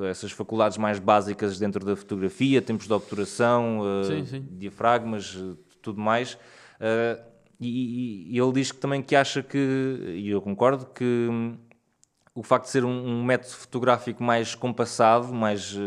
essas 0.10 0.32
faculdades 0.32 0.78
mais 0.78 1.00
básicas 1.00 1.60
dentro 1.60 1.86
da 1.86 1.96
fotografia, 1.96 2.62
tempos 2.62 2.88
de 2.88 2.94
obturação, 2.94 3.80
uh, 3.80 4.04
sim, 4.04 4.26
sim. 4.26 4.48
diafragmas, 4.52 5.38
tudo 5.82 6.00
mais. 6.00 6.38
E, 7.60 8.28
e, 8.32 8.40
ele 8.40 8.52
diz 8.54 8.72
que 8.72 8.78
também 8.80 9.04
que 9.04 9.16
acha 9.16 9.44
que, 9.44 9.58
e 10.16 10.30
eu 10.30 10.42
concordo, 10.42 10.86
que 10.88 11.30
o 12.34 12.42
facto 12.42 12.66
de 12.66 12.72
ser 12.72 12.86
um, 12.86 13.08
um, 13.08 13.24
método 13.24 13.54
fotográfico 13.54 14.24
mais 14.24 14.56
compassado, 14.56 15.34
mais 15.34 15.78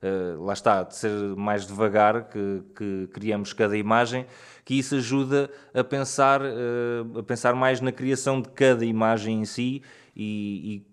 Uh, 0.00 0.40
lá 0.44 0.52
está, 0.52 0.84
de 0.84 0.94
ser 0.94 1.10
mais 1.34 1.66
devagar 1.66 2.28
que, 2.28 2.62
que, 2.76 3.08
criamos 3.12 3.52
cada 3.52 3.76
imagem, 3.76 4.26
que 4.64 4.74
isso 4.78 4.94
ajuda 4.94 5.50
a 5.74 5.82
pensar, 5.82 6.40
uh, 6.40 7.18
a 7.18 7.22
pensar 7.24 7.52
mais 7.54 7.80
na 7.80 7.90
criação 7.90 8.40
de 8.40 8.48
cada 8.50 8.84
imagem 8.84 9.40
em 9.40 9.44
si 9.44 9.82
e 10.14 10.86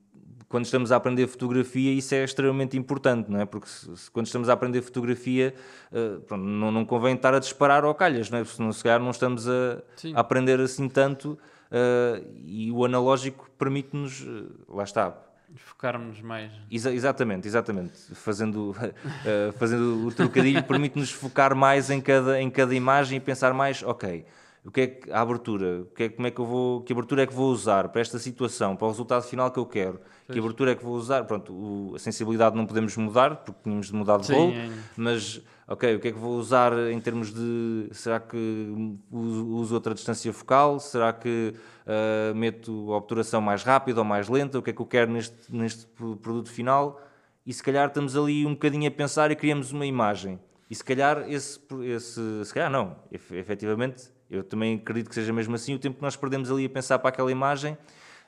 quando 0.48 0.66
estamos 0.66 0.92
a 0.92 0.96
aprender 0.96 1.28
fotografia, 1.28 1.92
isso 1.92 2.14
é 2.14 2.24
extremamente 2.24 2.78
importante, 2.78 3.30
não 3.32 3.40
é? 3.40 3.46
Porque 3.46 3.68
se, 3.68 3.96
se, 3.98 4.12
quando 4.12 4.28
estamos 4.28 4.50
a 4.50 4.54
aprender 4.54 4.82
fotografia, 4.82 5.54
uh, 5.92 6.22
pronto, 6.22 6.44
não, 6.44 6.72
não 6.72 6.86
convém 6.86 7.16
estar 7.16 7.34
a 7.34 7.40
disparar 7.40 7.84
ao 7.84 7.96
calhas, 7.96 8.30
não 8.30 8.40
é? 8.40 8.44
Porque 8.44 8.74
se 8.74 8.84
calhar 8.84 9.00
não 9.00 9.12
estamos 9.12 9.48
a, 9.48 9.82
a 10.14 10.20
aprender 10.20 10.60
assim 10.60 10.88
tanto 10.88 11.32
uh, 11.32 12.26
e 12.46 12.72
o 12.72 12.86
analógico 12.86 13.50
permite-nos, 13.58 14.22
uh, 14.22 14.52
lá 14.70 14.84
está. 14.84 15.18
Focarmos 15.56 16.22
mais. 16.22 16.52
Exa 16.70 16.92
exatamente, 16.92 17.48
exatamente. 17.48 17.98
Fazendo, 18.14 18.76
fazendo 19.58 20.06
o 20.06 20.12
trocadilho, 20.12 20.62
permite-nos 20.64 21.12
focar 21.12 21.56
mais 21.56 21.90
em 21.90 22.02
cada, 22.02 22.42
em 22.42 22.50
cada 22.50 22.76
imagem 22.76 23.18
e 23.18 23.22
pensar 23.22 23.54
mais, 23.54 23.82
ok 23.82 24.26
o 24.66 24.72
que 24.72 24.82
é 24.82 24.88
que, 24.88 25.12
a 25.12 25.22
abertura, 25.22 25.82
o 25.82 25.86
que 25.86 26.04
é, 26.04 26.10
como 26.10 26.28
é 26.28 26.32
que 26.32 26.40
eu 26.40 26.46
vou, 26.46 26.82
que 26.82 26.92
abertura 26.92 27.22
é 27.22 27.28
que 27.28 27.34
vou 27.34 27.52
usar 27.52 27.90
para 27.90 28.02
esta 28.02 28.18
situação, 28.18 28.76
para 28.76 28.86
o 28.88 28.90
resultado 28.90 29.22
final 29.24 29.52
que 29.52 29.60
eu 29.60 29.66
quero, 29.66 30.00
pois. 30.00 30.34
que 30.34 30.40
abertura 30.40 30.72
é 30.72 30.76
que 30.76 30.84
vou 30.84 30.96
usar, 30.96 31.24
pronto, 31.26 31.54
o, 31.54 31.94
a 31.96 32.00
sensibilidade 32.00 32.56
não 32.56 32.66
podemos 32.66 32.98
mudar, 32.98 33.36
porque 33.38 33.62
tínhamos 33.64 33.88
de 33.88 33.94
mudar 33.94 34.18
de 34.18 34.34
rol, 34.34 34.50
é. 34.50 34.70
mas, 34.98 35.40
ok, 35.68 35.96
o 35.96 36.00
que 36.00 36.08
é 36.08 36.12
que 36.12 36.18
vou 36.18 36.36
usar 36.38 36.74
em 36.92 37.00
termos 37.00 37.32
de, 37.32 37.90
será 37.92 38.20
que 38.20 38.98
uso 39.12 39.74
outra 39.76 39.94
distância 39.94 40.34
focal, 40.34 40.80
será 40.80 41.14
que 41.14 41.54
uh, 41.86 42.34
meto 42.36 42.92
a 42.92 42.98
obturação 42.98 43.40
mais 43.42 43.62
rápida 43.64 44.00
ou 44.00 44.06
mais 44.06 44.28
lenta, 44.28 44.58
o 44.58 44.64
que 44.64 44.72
é 44.72 44.74
que 44.74 44.82
eu 44.82 44.86
quero 44.88 45.12
neste, 45.12 45.54
neste 45.56 45.86
produto 45.96 46.50
final, 46.50 47.00
e 47.46 47.54
se 47.54 47.62
calhar 47.62 47.88
estamos 47.88 48.18
ali 48.18 48.46
um 48.48 48.54
bocadinho 48.54 48.88
a 48.88 48.92
pensar 48.92 49.30
e 49.30 49.36
criamos 49.36 49.72
uma 49.72 49.86
imagem. 49.86 50.40
E 50.68 50.74
se 50.74 50.84
calhar 50.84 51.30
esse, 51.32 51.60
esse 51.84 52.44
se 52.44 52.52
calhar 52.52 52.72
não, 52.72 52.96
Ef- 53.12 53.32
efetivamente, 53.34 54.15
eu 54.30 54.44
também 54.44 54.76
acredito 54.78 55.10
que 55.10 55.16
seja 55.16 55.32
mesmo 55.34 55.56
assim, 55.56 55.76
o 55.76 55.80
tempo 55.80 55.98
que 55.98 56.02
nós 56.02 56.16
perdemos 56.16 56.52
ali 56.52 56.66
a 56.66 56.70
pensar 56.70 57.00
para 57.00 57.10
aquela 57.10 57.32
imagem 57.32 57.78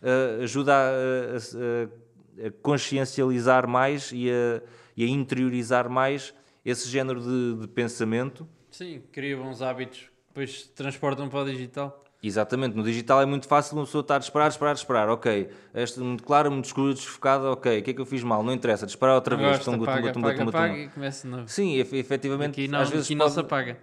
eh, 0.01 0.39
ajuda 0.43 0.73
a, 0.73 0.77
a- 0.77 2.47
a- 2.47 2.51
consciencializar 2.61 3.67
mais 3.67 4.11
e 4.13 4.29
a, 4.29 4.61
e 4.95 5.03
a 5.03 5.07
interiorizar 5.07 5.89
mais 5.89 6.33
esse 6.63 6.87
género 6.87 7.21
de, 7.21 7.61
de 7.61 7.67
pensamento. 7.67 8.47
Sim, 8.69 9.01
cria 9.11 9.35
bons 9.37 9.61
hábitos, 9.61 10.09
depois 10.27 10.63
transportam 10.75 11.27
para 11.29 11.39
o 11.41 11.45
digital. 11.45 12.03
Exatamente, 12.21 12.75
no 12.75 12.83
digital 12.83 13.21
é 13.21 13.25
muito 13.25 13.47
fácil 13.47 13.75
uma 13.77 13.85
pessoa 13.85 14.01
estar 14.01 14.15
a 14.15 14.19
esperar, 14.19 14.47
esperar, 14.49 14.75
esperar. 14.75 15.09
Ok, 15.09 15.49
esta 15.73 16.01
muito 16.01 16.23
clara, 16.23 16.49
muito 16.49 16.65
escura, 16.65 16.93
desfocada. 16.93 17.51
Ok, 17.51 17.79
o 17.79 17.83
que 17.83 17.91
é 17.91 17.93
que 17.93 18.01
eu 18.01 18.05
fiz 18.07 18.23
mal? 18.23 18.41
Não 18.43 18.51
interessa, 18.53 18.85
disparar 18.87 19.15
outra 19.15 19.35
vez. 19.37 19.59
tunga, 19.63 19.83
apaga, 19.83 20.11
tunga, 20.11 20.31
apaga 20.31 20.45
tunga. 20.51 20.77
e 20.79 20.87
começa 20.89 21.27
novo. 21.27 21.47
Sim, 21.47 21.77
ef- 21.77 21.93
efetivamente, 21.93 22.51
Aqui 22.59 22.67
não, 22.67 22.79
às 22.79 22.89
vezes 22.89 23.05
aqui 23.05 23.15
não 23.15 23.29
se 23.29 23.35
pode- 23.35 23.45
apaga. 23.47 23.77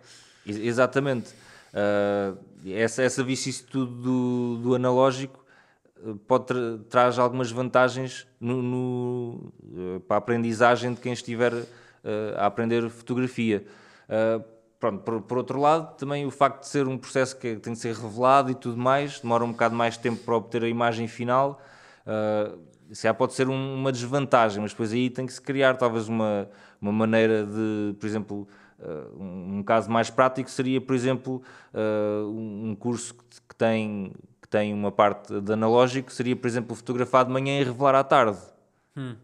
Ex- 0.46 0.58
Exatamente. 0.58 1.30
Ah, 1.74 2.34
essa, 2.66 3.02
essa 3.02 3.22
vicissitude 3.22 3.92
do, 4.02 4.58
do 4.58 4.74
analógico 4.74 5.44
ah, 6.06 6.14
pode 6.26 6.46
tra 6.46 6.78
traz 6.88 7.18
algumas 7.18 7.50
vantagens 7.50 8.26
no, 8.40 8.62
no, 8.62 9.52
ah, 9.96 10.00
para 10.06 10.16
a 10.16 10.18
aprendizagem 10.18 10.94
de 10.94 11.00
quem 11.00 11.12
estiver 11.12 11.52
ah, 11.54 12.42
a 12.44 12.46
aprender 12.46 12.88
fotografia. 12.90 13.64
Ah, 14.08 14.40
pronto, 14.78 15.02
por, 15.02 15.22
por 15.22 15.38
outro 15.38 15.60
lado, 15.60 15.96
também 15.96 16.26
o 16.26 16.30
facto 16.30 16.60
de 16.60 16.68
ser 16.68 16.86
um 16.86 16.98
processo 16.98 17.36
que 17.36 17.56
tem 17.56 17.72
de 17.72 17.78
ser 17.78 17.94
revelado 17.94 18.50
e 18.50 18.54
tudo 18.54 18.76
mais, 18.76 19.20
demora 19.20 19.44
um 19.44 19.52
bocado 19.52 19.74
mais 19.74 19.96
tempo 19.96 20.22
para 20.24 20.36
obter 20.36 20.62
a 20.62 20.68
imagem 20.68 21.08
final. 21.08 21.60
Uh, 22.06 22.58
se 22.92 23.02
calhar 23.02 23.14
pode 23.14 23.32
ser 23.32 23.48
um- 23.48 23.74
uma 23.76 23.90
desvantagem, 23.90 24.60
mas 24.60 24.72
depois 24.72 24.92
aí 24.92 25.08
tem 25.08 25.24
que 25.26 25.32
se 25.32 25.40
criar 25.40 25.74
talvez 25.76 26.06
uma, 26.06 26.48
uma 26.80 26.92
maneira 26.92 27.46
de, 27.46 27.94
por 27.98 28.06
exemplo, 28.06 28.46
uh, 28.78 29.22
um, 29.22 29.58
um 29.58 29.62
caso 29.62 29.90
mais 29.90 30.10
prático 30.10 30.50
seria, 30.50 30.80
por 30.80 30.94
exemplo, 30.94 31.42
uh, 31.72 32.28
um 32.28 32.76
curso 32.78 33.14
que, 33.14 33.40
que 33.48 33.54
tem, 33.54 34.12
que 34.40 34.48
tem 34.48 34.72
uma 34.72 34.92
parte 34.92 35.40
de 35.40 35.52
analógico, 35.52 36.12
seria, 36.12 36.36
por 36.36 36.46
exemplo, 36.46 36.74
fotografar 36.74 37.24
de 37.24 37.32
manhã 37.32 37.60
e 37.60 37.64
revelar 37.64 37.94
à 37.94 38.04
tarde. 38.04 38.38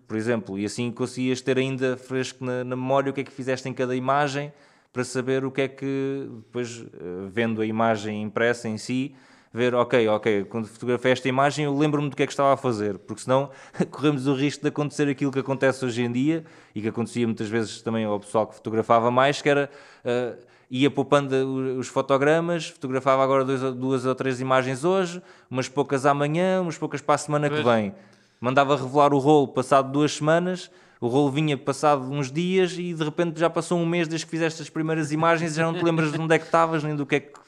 Por 0.06 0.16
exemplo, 0.16 0.58
e 0.58 0.64
assim 0.64 0.90
conseguias 0.90 1.40
ter 1.40 1.56
ainda 1.56 1.96
fresco 1.96 2.44
na, 2.44 2.64
na 2.64 2.74
memória 2.74 3.10
o 3.10 3.14
que 3.14 3.20
é 3.20 3.24
que 3.24 3.30
fizeste 3.30 3.68
em 3.68 3.72
cada 3.72 3.94
imagem 3.94 4.52
para 4.92 5.04
saber 5.04 5.44
o 5.44 5.50
que 5.50 5.60
é 5.62 5.68
que, 5.68 6.28
depois, 6.36 6.84
eh, 6.94 7.28
vendo 7.28 7.62
a 7.62 7.66
imagem 7.66 8.22
impressa 8.22 8.68
em 8.68 8.76
si, 8.76 9.14
ver, 9.52 9.74
ok, 9.74 10.08
ok, 10.08 10.44
quando 10.44 10.66
fotografei 10.68 11.12
esta 11.12 11.28
imagem 11.28 11.64
eu 11.64 11.76
lembro-me 11.76 12.08
do 12.08 12.16
que 12.16 12.22
é 12.22 12.26
que 12.26 12.32
estava 12.32 12.52
a 12.54 12.56
fazer, 12.56 12.98
porque 12.98 13.22
senão 13.22 13.50
corremos 13.90 14.26
o 14.26 14.34
risco 14.34 14.62
de 14.62 14.68
acontecer 14.68 15.08
aquilo 15.08 15.32
que 15.32 15.40
acontece 15.40 15.84
hoje 15.84 16.02
em 16.02 16.12
dia 16.12 16.44
e 16.74 16.80
que 16.80 16.88
acontecia 16.88 17.26
muitas 17.26 17.48
vezes 17.48 17.82
também 17.82 18.04
ao 18.04 18.20
pessoal 18.20 18.46
que 18.46 18.54
fotografava 18.54 19.10
mais, 19.10 19.42
que 19.42 19.48
era, 19.48 19.68
eh, 20.04 20.36
ia 20.70 20.90
poupando 20.90 21.34
os 21.78 21.88
fotogramas, 21.88 22.68
fotografava 22.68 23.24
agora 23.24 23.44
dois 23.44 23.60
duas 23.74 24.06
ou 24.06 24.14
três 24.14 24.40
imagens 24.40 24.84
hoje, 24.84 25.20
umas 25.50 25.68
poucas 25.68 26.06
amanhã, 26.06 26.60
umas 26.62 26.78
poucas 26.78 27.00
para 27.00 27.16
a 27.16 27.18
semana 27.18 27.50
que 27.50 27.56
vem. 27.62 27.92
Mandava 28.40 28.76
revelar 28.76 29.12
o 29.12 29.18
rolo 29.18 29.48
passado 29.48 29.90
duas 29.90 30.14
semanas, 30.14 30.70
o 31.00 31.08
rolo 31.08 31.30
vinha 31.30 31.58
passado 31.58 32.02
uns 32.10 32.30
dias 32.30 32.72
e 32.78 32.94
de 32.94 33.02
repente 33.02 33.40
já 33.40 33.50
passou 33.50 33.78
um 33.78 33.86
mês 33.86 34.06
desde 34.06 34.26
que 34.26 34.30
fizeste 34.30 34.62
as 34.62 34.70
primeiras 34.70 35.10
imagens 35.10 35.52
e 35.52 35.56
já 35.56 35.64
não 35.64 35.74
te 35.74 35.84
lembras 35.84 36.12
de 36.12 36.20
onde 36.20 36.34
é 36.34 36.38
que 36.38 36.44
estavas, 36.44 36.84
nem 36.84 36.94
do 36.94 37.04
que 37.04 37.16
é 37.16 37.20
que, 37.20 37.40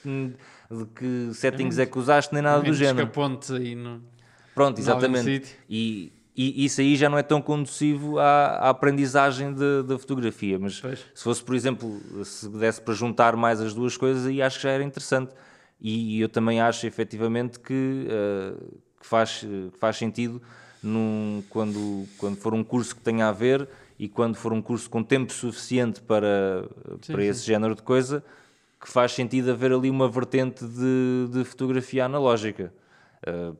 de 0.79 0.87
que 0.87 1.31
settings 1.35 1.79
é 1.79 1.87
que 1.87 1.99
usaste, 1.99 2.33
nem 2.33 2.43
nada 2.43 2.63
do 2.63 2.73
género. 2.73 3.07
escaponte 3.07 3.53
aí 3.53 3.75
no... 3.75 4.03
Pronto, 4.55 4.79
exatamente. 4.81 5.55
E, 5.69 6.13
e 6.37 6.65
isso 6.65 6.81
aí 6.81 6.97
já 6.97 7.09
não 7.09 7.19
é 7.19 7.23
tão 7.23 7.41
conducivo 7.43 8.19
à, 8.19 8.47
à 8.57 8.71
aprendizagem 8.71 9.55
da 9.87 9.99
fotografia. 9.99 10.59
Mas 10.59 10.81
Pois. 10.81 10.99
se 11.15 11.25
fosse, 11.25 11.43
por 11.43 11.55
exemplo, 11.55 12.01
se 12.25 12.49
desse 12.49 12.81
para 12.81 12.95
juntar 12.95 13.37
mais 13.37 13.61
as 13.61 13.75
duas 13.75 13.97
coisas, 13.97 14.27
aí 14.27 14.41
acho 14.43 14.57
que 14.59 14.63
já 14.65 14.71
era 14.71 14.83
interessante. 14.83 15.33
E 15.81 16.21
eu 16.21 16.29
também 16.29 16.61
acho 16.61 16.87
efetivamente 16.87 17.59
que, 17.59 18.07
eh, 18.09 18.55
que 19.01 19.07
faz, 19.07 19.41
que 19.41 19.73
faz 19.79 19.97
sentido 19.97 20.41
num- 20.83 21.43
quando, 21.51 22.07
quando 22.19 22.37
for 22.37 22.55
um 22.55 22.63
curso 22.63 22.95
que 22.95 23.03
tenha 23.03 23.29
a 23.29 23.33
ver 23.33 23.69
e 23.99 24.09
quando 24.09 24.37
for 24.37 24.53
um 24.53 24.63
curso 24.63 24.89
com 24.89 25.03
tempo 25.03 25.33
suficiente 25.33 26.01
para, 26.01 26.65
Sim, 27.01 27.13
para 27.13 27.23
sim. 27.23 27.29
esse 27.29 27.45
género 27.45 27.75
de 27.75 27.83
coisa, 27.83 28.23
que 28.83 28.89
faz 28.89 29.13
sentido 29.13 29.53
haver 29.53 29.73
ali 29.73 29.89
uma 29.89 30.09
vertente 30.09 30.67
de, 30.67 31.29
de 31.31 31.45
fotografia 31.45 32.05
analógica. 32.05 32.75
Eh, 33.25 33.53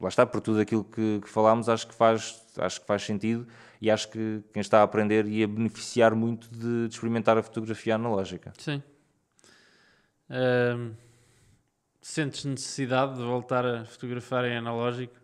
lá 0.00 0.08
está, 0.08 0.26
por 0.26 0.40
tudo 0.40 0.58
aquilo 0.58 0.82
que, 0.82 1.20
que 1.20 1.28
falámos, 1.28 1.68
acho 1.68 1.86
que, 1.86 1.94
faz, 1.94 2.44
acho 2.58 2.80
que 2.80 2.86
faz 2.86 3.04
sentido 3.04 3.46
e 3.80 3.88
acho 3.88 4.10
que 4.10 4.42
quem 4.52 4.60
está 4.60 4.80
a 4.80 4.82
aprender 4.82 5.26
ia 5.26 5.46
beneficiar 5.46 6.12
muito 6.12 6.50
de, 6.50 6.88
de 6.88 6.92
experimentar 6.92 7.38
a 7.38 7.42
fotografia 7.42 7.94
analógica. 7.94 8.52
Sim. 8.58 8.82
Ahm, 10.28 10.90
sentes 12.02 12.44
necessidade 12.44 13.14
de 13.14 13.22
voltar 13.22 13.64
a 13.64 13.84
fotografar 13.84 14.44
em 14.44 14.56
analógico? 14.56 15.14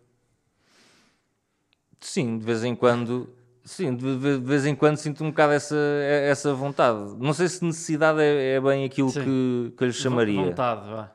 Sim, 1.98 2.38
de 2.38 2.46
vez 2.46 2.62
em 2.62 2.76
quando, 2.76 3.34
sim, 3.64 3.94
de, 3.96 4.16
ve- 4.16 4.38
de 4.38 4.44
vez 4.44 4.66
em 4.66 4.74
quando 4.74 4.96
sinto 4.96 5.24
um 5.24 5.30
bocado 5.30 5.52
essa, 5.52 5.76
essa 5.76 6.54
vontade. 6.54 7.16
Não 7.18 7.32
sei 7.32 7.48
se 7.48 7.64
necessidade 7.64 8.20
é, 8.20 8.54
é 8.56 8.60
bem 8.60 8.84
aquilo 8.84 9.10
Sim. 9.10 9.20
que, 9.24 9.74
que 9.76 9.84
eu 9.84 9.86
lhe 9.88 9.92
chamaria. 9.92 10.44
Vontade, 10.44 10.88
vá. 10.90 11.10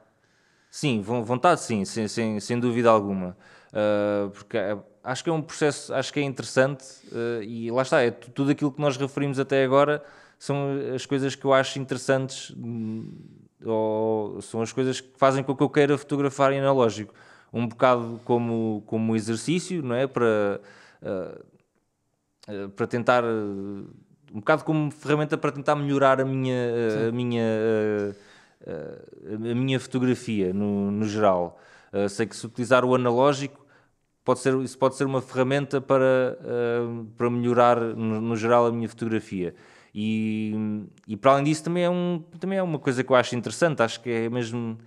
Sim, 0.72 1.02
von- 1.02 1.24
vontade 1.24 1.62
sim, 1.62 1.84
sem, 1.86 2.08
sem, 2.08 2.40
sem 2.40 2.60
dúvida 2.60 2.90
alguma. 2.90 3.36
Ah, 3.74 4.30
porque 4.34 4.58
é- 4.58 4.78
acho 5.04 5.24
que 5.24 5.30
é 5.30 5.34
um 5.34 5.42
processo, 5.42 5.94
acho 5.94 6.12
que 6.14 6.20
é 6.20 6.24
interessante 6.24 6.84
ah, 7.12 7.44
e 7.44 7.72
lá 7.72 7.82
está, 7.82 8.02
é 8.02 8.12
tu- 8.12 8.30
tudo 8.32 8.52
aquilo 8.52 8.72
que 8.72 8.82
nós 8.82 8.96
referimos 8.98 9.40
até 9.40 9.64
agora 9.64 10.04
são 10.38 10.70
as 10.96 11.06
coisas 11.06 11.36
que 11.36 11.44
eu 11.46 11.54
acho 11.54 11.80
interessantes 11.80 12.52
hum, 12.58 13.12
ou 13.66 14.42
são 14.42 14.62
as 14.62 14.72
coisas 14.72 15.02
que 15.02 15.10
fazem 15.18 15.44
com 15.44 15.56
que 15.56 15.62
eu 15.64 15.70
queira 15.70 15.98
fotografar 15.98 16.54
em 16.54 16.60
analógico. 16.60 17.14
Um 17.52 17.68
bocado 17.68 18.22
como, 18.24 18.84
como 18.86 19.16
exercício, 19.16 19.82
não 19.84 19.96
é? 19.96 20.06
Para, 20.08 20.62
ah, 21.02 21.38
para 22.76 22.88
tentar, 22.88 23.24
ah, 23.24 23.28
um 24.34 24.40
bocado 24.40 24.64
como 24.64 24.92
ferramenta 24.92 25.38
para 25.38 25.52
tentar 25.52 25.76
melhorar 25.76 26.22
a 26.22 26.26
minha, 26.26 26.56
a 27.10 27.12
minha, 27.12 27.44
ah, 28.68 29.52
a 29.52 29.56
minha 29.56 29.80
fotografia 29.80 30.54
no, 30.54 30.92
no 30.92 31.06
geral. 31.06 31.60
Ah, 31.92 32.08
sei 32.10 32.26
que 32.26 32.36
se 32.36 32.46
utilizar 32.46 32.86
o 32.86 32.96
analógico 32.96 33.66
pode 34.24 34.40
ser, 34.40 34.56
isso 34.62 34.78
pode 34.78 34.96
ser 34.96 35.06
uma 35.06 35.22
ferramenta 35.22 35.82
para, 35.82 36.38
ah, 36.42 37.06
para 37.18 37.30
melhorar 37.30 37.80
no, 37.80 38.22
no 38.22 38.36
geral 38.36 38.68
a 38.68 38.72
minha 38.72 38.90
fotografia. 38.90 39.56
E, 39.94 40.54
e 41.08 41.18
para 41.18 41.32
além 41.34 41.46
disso 41.46 41.64
também 41.64 41.84
é, 41.84 41.90
um, 41.90 42.24
também 42.40 42.60
é 42.60 42.64
uma 42.64 42.80
coisa 42.80 43.04
que 43.04 43.12
eu 43.12 43.16
acho 43.16 43.36
interessante, 43.36 43.82
acho 43.82 44.02
que 44.02 44.10
é 44.10 44.30
mesmo 44.30 44.78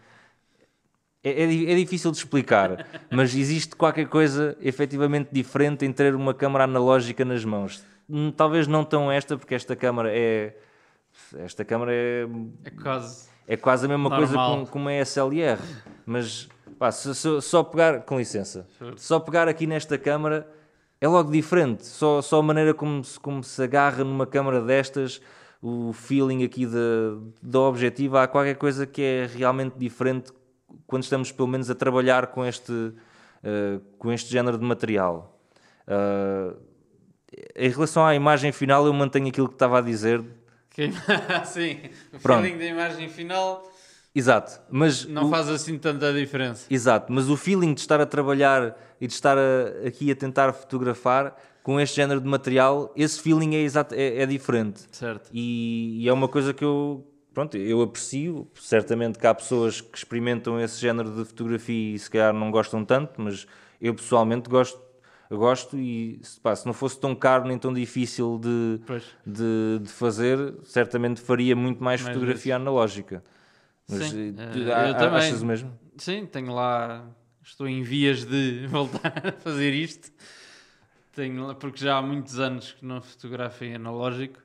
é, 1.25 1.31
é 1.31 1.73
é 1.73 1.75
difícil 1.77 2.11
de 2.11 2.19
explicar, 2.19 2.87
mas 3.11 3.35
existe 3.35 3.77
qualquer 3.77 4.07
coisa 4.09 4.57
efetivamente 4.61 5.29
diferente 5.33 5.85
em 5.85 5.93
ter 5.93 6.15
uma 6.15 6.35
câmara 6.35 6.65
analógica 6.65 7.25
nas 7.25 7.45
mãos. 7.45 7.85
Hum, 8.09 8.31
Talvez 8.37 8.67
não 8.67 8.85
tão 8.85 9.11
esta, 9.11 9.37
porque 9.37 9.55
esta 9.55 9.75
câmara 9.77 10.11
é. 10.13 10.57
Esta 11.39 11.65
câmara 11.65 11.93
é, 11.93 12.27
É 12.65 12.71
quase. 12.71 13.29
é 13.47 13.57
quase 13.57 13.85
a 13.85 13.89
mesma 13.89 14.09
coisa 14.11 14.33
Normal. 14.35 14.59
com, 14.61 14.67
com 14.67 14.79
uma 14.79 14.93
SLR. 14.93 15.59
Mas 16.07 16.49
pá, 16.79 16.91
se- 16.91 17.15
se- 17.15 17.41
só 17.43 17.63
pegar. 17.63 18.01
Com 18.03 18.19
licença. 18.19 18.67
Só 18.97 19.21
pegar 19.21 19.47
aqui 19.47 19.67
nesta 19.67 19.97
câmara 19.99 20.49
é 21.01 21.07
logo 21.07 21.31
diferente. 21.31 21.87
Só, 21.87 22.21
só 22.23 22.41
a 22.41 22.43
maneira 22.43 22.73
como 22.75 23.05
se, 23.05 23.21
como 23.21 23.43
se 23.45 23.63
agarra 23.63 24.03
numa 24.05 24.27
câmara 24.27 24.61
destas, 24.63 25.21
o 25.61 25.93
feeling 25.93 26.45
aqui 26.45 26.67
da, 26.67 27.19
da 27.43 27.61
objetiva, 27.61 28.23
há 28.23 28.27
qualquer 28.27 28.57
coisa 28.57 28.87
que 28.87 29.03
é 29.03 29.29
realmente 29.37 29.75
diferente 29.79 30.33
quando 30.87 31.03
estamos 31.03 31.31
pelo 31.33 31.49
menos 31.49 31.69
a 31.71 31.75
trabalhar 31.75 32.29
com 32.29 32.45
este, 32.45 32.93
eh, 33.43 33.79
com 33.99 34.13
este 34.13 34.31
género 34.31 34.59
de 34.59 34.65
material. 34.65 35.39
Ah, 35.87 36.55
em 37.57 37.71
relação 37.71 38.05
à 38.05 38.15
imagem 38.15 38.53
final, 38.53 38.87
eu 38.87 38.93
mantenho 38.93 39.29
aquilo 39.29 39.49
que 39.49 39.55
estava 39.55 39.79
a 39.79 39.81
dizer. 39.81 40.23
Sim, 41.45 41.79
o 42.13 42.19
Pronto. 42.19 42.43
feeling 42.43 42.59
da 42.59 42.65
imagem 42.65 43.09
final 43.09 43.63
Exato, 44.15 44.61
mas 44.71 45.07
não 45.07 45.27
o- 45.27 45.31
faz 45.31 45.49
assim 45.49 45.79
tanta 45.79 46.13
diferença. 46.13 46.67
Exato, 46.71 47.11
mas 47.11 47.31
o 47.31 47.37
feeling 47.37 47.73
de 47.73 47.81
estar 47.81 47.99
a 48.01 48.05
trabalhar 48.07 48.77
e 49.01 49.07
de 49.07 49.13
estar 49.15 49.39
a- 49.39 49.87
aqui 49.87 50.11
a 50.11 50.15
tentar 50.17 50.53
fotografar 50.53 51.35
com 51.63 51.81
este 51.81 51.97
género 51.97 52.21
de 52.21 52.29
material, 52.29 52.93
esse 52.95 53.19
feeling 53.21 53.55
é, 53.55 53.61
exato, 53.63 53.95
é, 53.95 54.19
é 54.19 54.27
diferente. 54.27 54.83
Certo. 54.93 55.31
E, 55.33 56.03
e 56.03 56.09
é 56.09 56.13
uma 56.13 56.29
coisa 56.29 56.53
que 56.53 56.63
eu, 56.65 57.07
pronto, 57.33 57.57
eu 57.57 57.83
aprecio. 57.83 58.49
Certamente 58.55 59.19
que 59.19 59.27
há 59.27 59.35
pessoas 59.35 59.81
que 59.81 59.97
experimentam 59.99 60.61
esse 60.61 60.81
género 60.81 61.11
de 61.15 61.25
fotografia 61.25 61.95
e 61.95 61.99
se 61.99 62.11
calhar 62.11 62.33
não 62.33 62.51
gostam 62.51 62.85
tanto, 62.85 63.21
mas 63.21 63.47
eu 63.81 63.95
pessoalmente 63.95 64.49
gosto. 64.49 64.81
gosto 65.31 65.77
e 65.79 66.21
se, 66.23 66.39
pá, 66.41 66.55
se 66.55 66.67
não 66.67 66.73
fosse 66.75 67.01
tão 67.01 67.15
caro 67.15 67.47
nem 67.49 67.59
tão 67.59 67.73
difícil 67.73 68.39
de, 68.39 68.81
de, 69.27 69.79
de 69.83 69.89
fazer, 69.91 70.55
certamente 70.65 71.21
faria 71.21 71.57
muito 71.57 71.83
mais, 71.83 72.01
Mais 72.03 72.15
fotografia 72.15 72.57
analógica. 72.57 73.23
Mas 73.89 74.05
Sim, 74.05 74.35
eh, 74.39 74.43
eh, 74.43 74.53
tu- 74.53 74.59
eu 74.59 74.75
a- 74.91 74.95
também. 74.95 75.19
achas 75.19 75.43
o 75.43 75.47
mesmo? 75.47 75.73
Sim, 75.97 76.27
tenho 76.27 76.53
lá. 76.55 77.05
Estou 77.43 77.67
em 77.67 77.83
vias 77.83 78.25
de 78.25 78.67
voltar 78.71 79.23
a 79.27 79.33
fazer 79.33 79.73
isto. 79.75 80.13
Tenho 81.15 81.47
lá, 81.47 81.55
porque 81.55 81.83
já 81.85 81.99
há 81.99 82.03
muitos 82.03 82.39
anos 82.39 82.73
que 82.73 82.85
não 82.85 83.01
fotografo 83.03 83.65
em 83.65 83.75
analógico. 83.75 84.41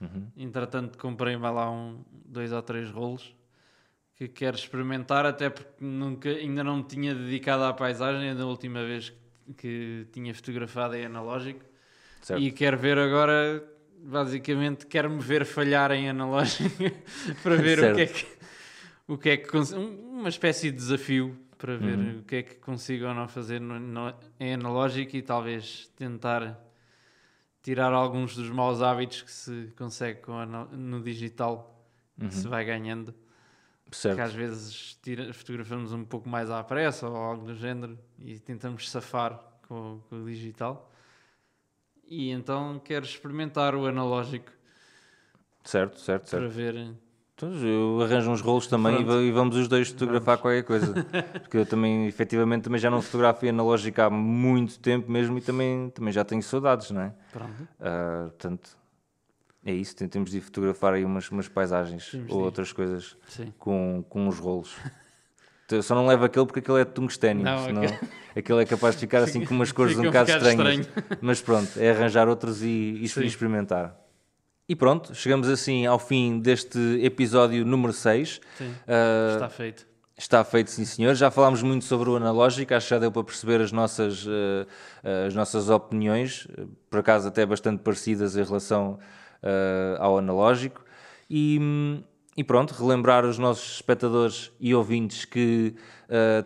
Uhum. 0.00 0.28
Entretanto, 0.36 0.96
comprei-me 0.98 1.42
lá 1.42 1.70
um, 1.70 2.02
dois 2.24 2.52
ou 2.52 2.62
três 2.62 2.88
rolos 2.90 3.34
que 4.14 4.28
quero 4.28 4.56
experimentar, 4.56 5.24
até 5.26 5.48
porque 5.50 5.84
nunca, 5.84 6.28
ainda 6.28 6.62
não 6.64 6.78
me 6.78 6.82
tinha 6.84 7.14
dedicado 7.14 7.64
à 7.64 7.72
paisagem 7.72 8.34
da 8.34 8.46
última 8.46 8.84
vez 8.84 9.12
que 9.56 10.06
tinha 10.12 10.34
fotografado 10.34 10.94
em 10.96 11.06
analógico. 11.06 11.64
Certo. 12.20 12.42
E 12.42 12.50
quero 12.50 12.76
ver 12.76 12.98
agora, 12.98 13.64
basicamente, 14.02 14.86
quero-me 14.86 15.20
ver 15.20 15.44
falhar 15.44 15.90
em 15.92 16.08
analógico 16.08 16.68
para 17.42 17.56
ver 17.56 17.78
o 17.78 17.94
que 17.94 18.00
é 18.02 18.06
que, 18.06 18.26
o 19.06 19.18
que, 19.18 19.28
é 19.30 19.36
que 19.36 19.56
um- 19.56 20.18
uma 20.18 20.28
espécie 20.28 20.70
de 20.70 20.76
desafio 20.76 21.38
para 21.56 21.76
ver 21.76 21.98
Uhum. 21.98 22.18
o 22.18 22.22
que 22.24 22.36
é 22.36 22.42
que 22.42 22.54
consigo 22.56 23.06
ou 23.06 23.14
não 23.14 23.26
fazer 23.28 23.60
no, 23.60 23.78
no- 23.80 24.14
em 24.38 24.54
analógico 24.54 25.16
e 25.16 25.22
talvez 25.22 25.88
tentar 25.96 26.58
tirar 27.68 27.92
alguns 27.92 28.34
dos 28.34 28.48
maus 28.48 28.80
hábitos 28.80 29.20
que 29.20 29.30
se 29.30 29.70
consegue 29.76 30.20
com 30.22 30.32
ana- 30.32 30.64
no 30.72 31.02
digital, 31.02 31.84
que 32.18 32.32
se 32.34 32.48
vai 32.48 32.64
ganhando. 32.64 33.14
Certo. 33.92 34.16
Que 34.16 34.22
às 34.22 34.32
vezes 34.32 34.98
tira, 35.02 35.32
fotografamos 35.34 35.92
um 35.92 36.02
pouco 36.02 36.26
mais 36.30 36.50
à 36.50 36.64
pressa 36.64 37.06
ou 37.06 37.14
algo 37.14 37.44
do 37.44 37.54
género 37.54 37.98
e 38.18 38.38
tentamos 38.38 38.88
safar 38.90 39.38
com, 39.68 40.00
com 40.08 40.22
o 40.22 40.24
digital. 40.26 40.90
E 42.06 42.30
então 42.30 42.78
quero 42.82 43.04
experimentar 43.04 43.74
o 43.74 43.86
analógico 43.86 44.50
Certo, 45.62 46.00
certo, 46.00 46.26
certo. 46.30 46.42
para 46.44 46.48
ver. 46.48 46.94
Então, 47.38 47.52
eu 47.54 48.00
arranjo 48.02 48.32
uns 48.32 48.40
rolos 48.40 48.66
também 48.66 48.96
e 49.00 49.28
e 49.28 49.30
vamos 49.30 49.54
os 49.54 49.68
dois 49.68 49.90
fotografar 49.90 50.38
qualquer 50.38 50.64
coisa. 50.64 50.92
Porque 51.40 51.56
eu 51.56 51.64
também, 51.64 52.08
efetivamente, 52.08 52.64
também 52.64 52.80
já 52.80 52.90
não 52.90 53.00
fotografo 53.00 53.46
em 53.46 53.50
analógico 53.50 54.02
há 54.02 54.10
muito 54.10 54.80
tempo 54.80 55.08
mesmo 55.08 55.38
e 55.38 55.40
também, 55.40 55.88
também 55.90 56.12
já 56.12 56.24
tenho 56.24 56.42
saudades, 56.42 56.90
não 56.90 57.00
é? 57.00 57.12
Pronto. 57.32 57.52
Ah, 57.78 58.24
portanto, 58.24 58.76
é 59.64 59.72
isso. 59.72 59.94
Tentamos 59.94 60.32
de 60.32 60.40
fotografar 60.40 60.94
aí 60.94 61.04
umas, 61.04 61.30
umas 61.30 61.46
paisagens 61.46 62.10
Temos 62.10 62.32
ou 62.32 62.40
ir. 62.40 62.42
outras 62.42 62.72
coisas 62.72 63.16
Sim. 63.28 63.52
com, 63.56 64.04
com 64.08 64.26
os 64.26 64.36
rolos. 64.40 64.74
Eu 65.70 65.82
só 65.84 65.94
não 65.94 66.08
levo 66.08 66.24
aquele 66.24 66.44
porque 66.44 66.58
aquele 66.58 66.80
é 66.80 66.84
de 66.84 66.90
tungstênio, 66.90 67.44
Não, 67.44 67.66
senão 67.66 67.82
aquele- 67.84 67.98
aquele 68.34 68.62
é 68.62 68.64
capaz 68.64 68.96
de 68.96 69.00
ficar 69.02 69.22
assim 69.22 69.44
com 69.44 69.54
umas 69.54 69.70
cores 69.72 69.96
um 69.96 70.00
um 70.00 70.04
bocado 70.06 70.28
estranhas. 70.28 70.88
Mas 71.20 71.40
pronto, 71.40 71.70
é 71.78 71.90
arranjar 71.90 72.26
outros 72.26 72.64
e, 72.64 72.66
e 72.66 73.04
experimentar. 73.04 73.94
E 74.68 74.76
pronto, 74.76 75.14
chegamos 75.14 75.48
assim 75.48 75.86
ao 75.86 75.98
fim 75.98 76.40
deste 76.40 76.78
episódio 77.02 77.64
número 77.64 77.90
6. 77.92 78.38
Sim. 78.58 78.74
Ah, 78.86 79.32
Está 79.34 79.48
feito. 79.48 79.86
Está 80.14 80.44
feito, 80.44 80.70
sim 80.70 80.84
senhor. 80.84 81.14
Já 81.14 81.30
falámos 81.30 81.62
muito 81.62 81.84
sobre 81.86 82.10
o 82.10 82.16
analógico, 82.16 82.74
acho 82.74 82.86
que 82.86 82.90
já 82.90 82.98
deu 82.98 83.10
para 83.10 83.22
perceber 83.24 83.60
as 83.62 83.70
nossas, 83.70 84.26
eh, 84.28 85.26
as 85.26 85.32
nossas 85.32 85.70
opiniões, 85.70 86.46
por 86.90 86.98
acaso 86.98 87.28
até 87.28 87.46
bastante 87.46 87.82
parecidas 87.82 88.36
em 88.36 88.42
relação 88.42 88.98
eh, 89.42 89.96
ao 90.00 90.18
analógico. 90.18 90.84
E, 91.30 92.02
e 92.36 92.42
pronto, 92.42 92.72
relembrar 92.72 93.24
os 93.24 93.38
nossos 93.38 93.76
espectadores 93.76 94.50
e 94.58 94.74
ouvintes 94.74 95.24
que 95.24 95.74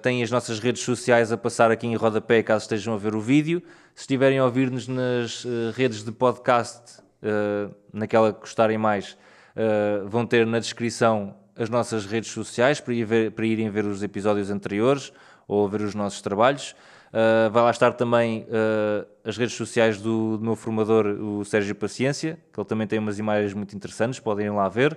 têm 0.02 0.22
as 0.22 0.30
nossas 0.30 0.58
redes 0.58 0.82
sociais 0.82 1.32
a 1.32 1.36
passar 1.36 1.70
aqui 1.70 1.86
em 1.86 1.94
rodapé 1.94 2.42
caso 2.42 2.64
estejam 2.64 2.92
a 2.92 2.98
ver 2.98 3.14
o 3.14 3.20
vídeo. 3.20 3.62
Se 3.94 4.02
estiverem 4.02 4.38
a 4.38 4.44
ouvir-nos 4.44 4.86
nas 4.86 5.46
redes 5.74 6.04
de 6.04 6.12
podcast, 6.12 7.00
eh, 7.22 7.68
naquela 7.92 8.32
que 8.32 8.40
gostarem 8.40 8.76
mais, 8.78 9.16
eh, 9.56 10.02
vão 10.06 10.26
ter 10.26 10.46
na 10.46 10.58
descrição 10.58 11.34
as 11.56 11.68
nossas 11.68 12.06
redes 12.06 12.30
sociais 12.30 12.80
para, 12.80 12.94
ir 12.94 13.04
ver- 13.04 13.30
para 13.32 13.44
irem 13.46 13.68
ver 13.70 13.84
os 13.84 14.02
episódios 14.02 14.50
anteriores 14.50 15.12
ou 15.46 15.68
ver 15.68 15.82
os 15.82 15.94
nossos 15.94 16.20
trabalhos. 16.22 16.74
Uh, 17.12 17.50
vai 17.50 17.62
lá 17.62 17.70
estar 17.70 17.92
também 17.92 18.46
uh, 18.48 19.06
as 19.22 19.36
redes 19.36 19.54
sociais 19.54 20.00
do, 20.00 20.38
do 20.38 20.42
meu 20.44 20.56
formador, 20.56 21.04
o 21.06 21.44
Sérgio 21.44 21.74
Paciência, 21.74 22.38
que 22.50 22.58
ele 22.58 22.66
também 22.66 22.86
tem 22.86 22.98
umas 22.98 23.18
imagens 23.18 23.52
muito 23.52 23.76
interessantes, 23.76 24.18
podem 24.18 24.46
ir 24.46 24.50
lá 24.50 24.66
ver. 24.66 24.96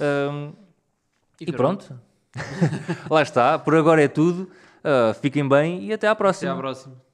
Um, 0.00 0.52
e 1.40 1.50
pronto. 1.50 1.98
lá 3.10 3.22
está, 3.22 3.58
por 3.58 3.74
agora 3.74 4.00
é 4.00 4.06
tudo. 4.06 4.48
Uh, 4.84 5.12
fiquem 5.20 5.48
bem 5.48 5.82
e 5.84 5.92
até 5.92 6.06
à 6.06 6.12
Até 6.12 6.18
próxima. 6.18 6.52
à 6.52 6.56
próxima. 6.56 7.07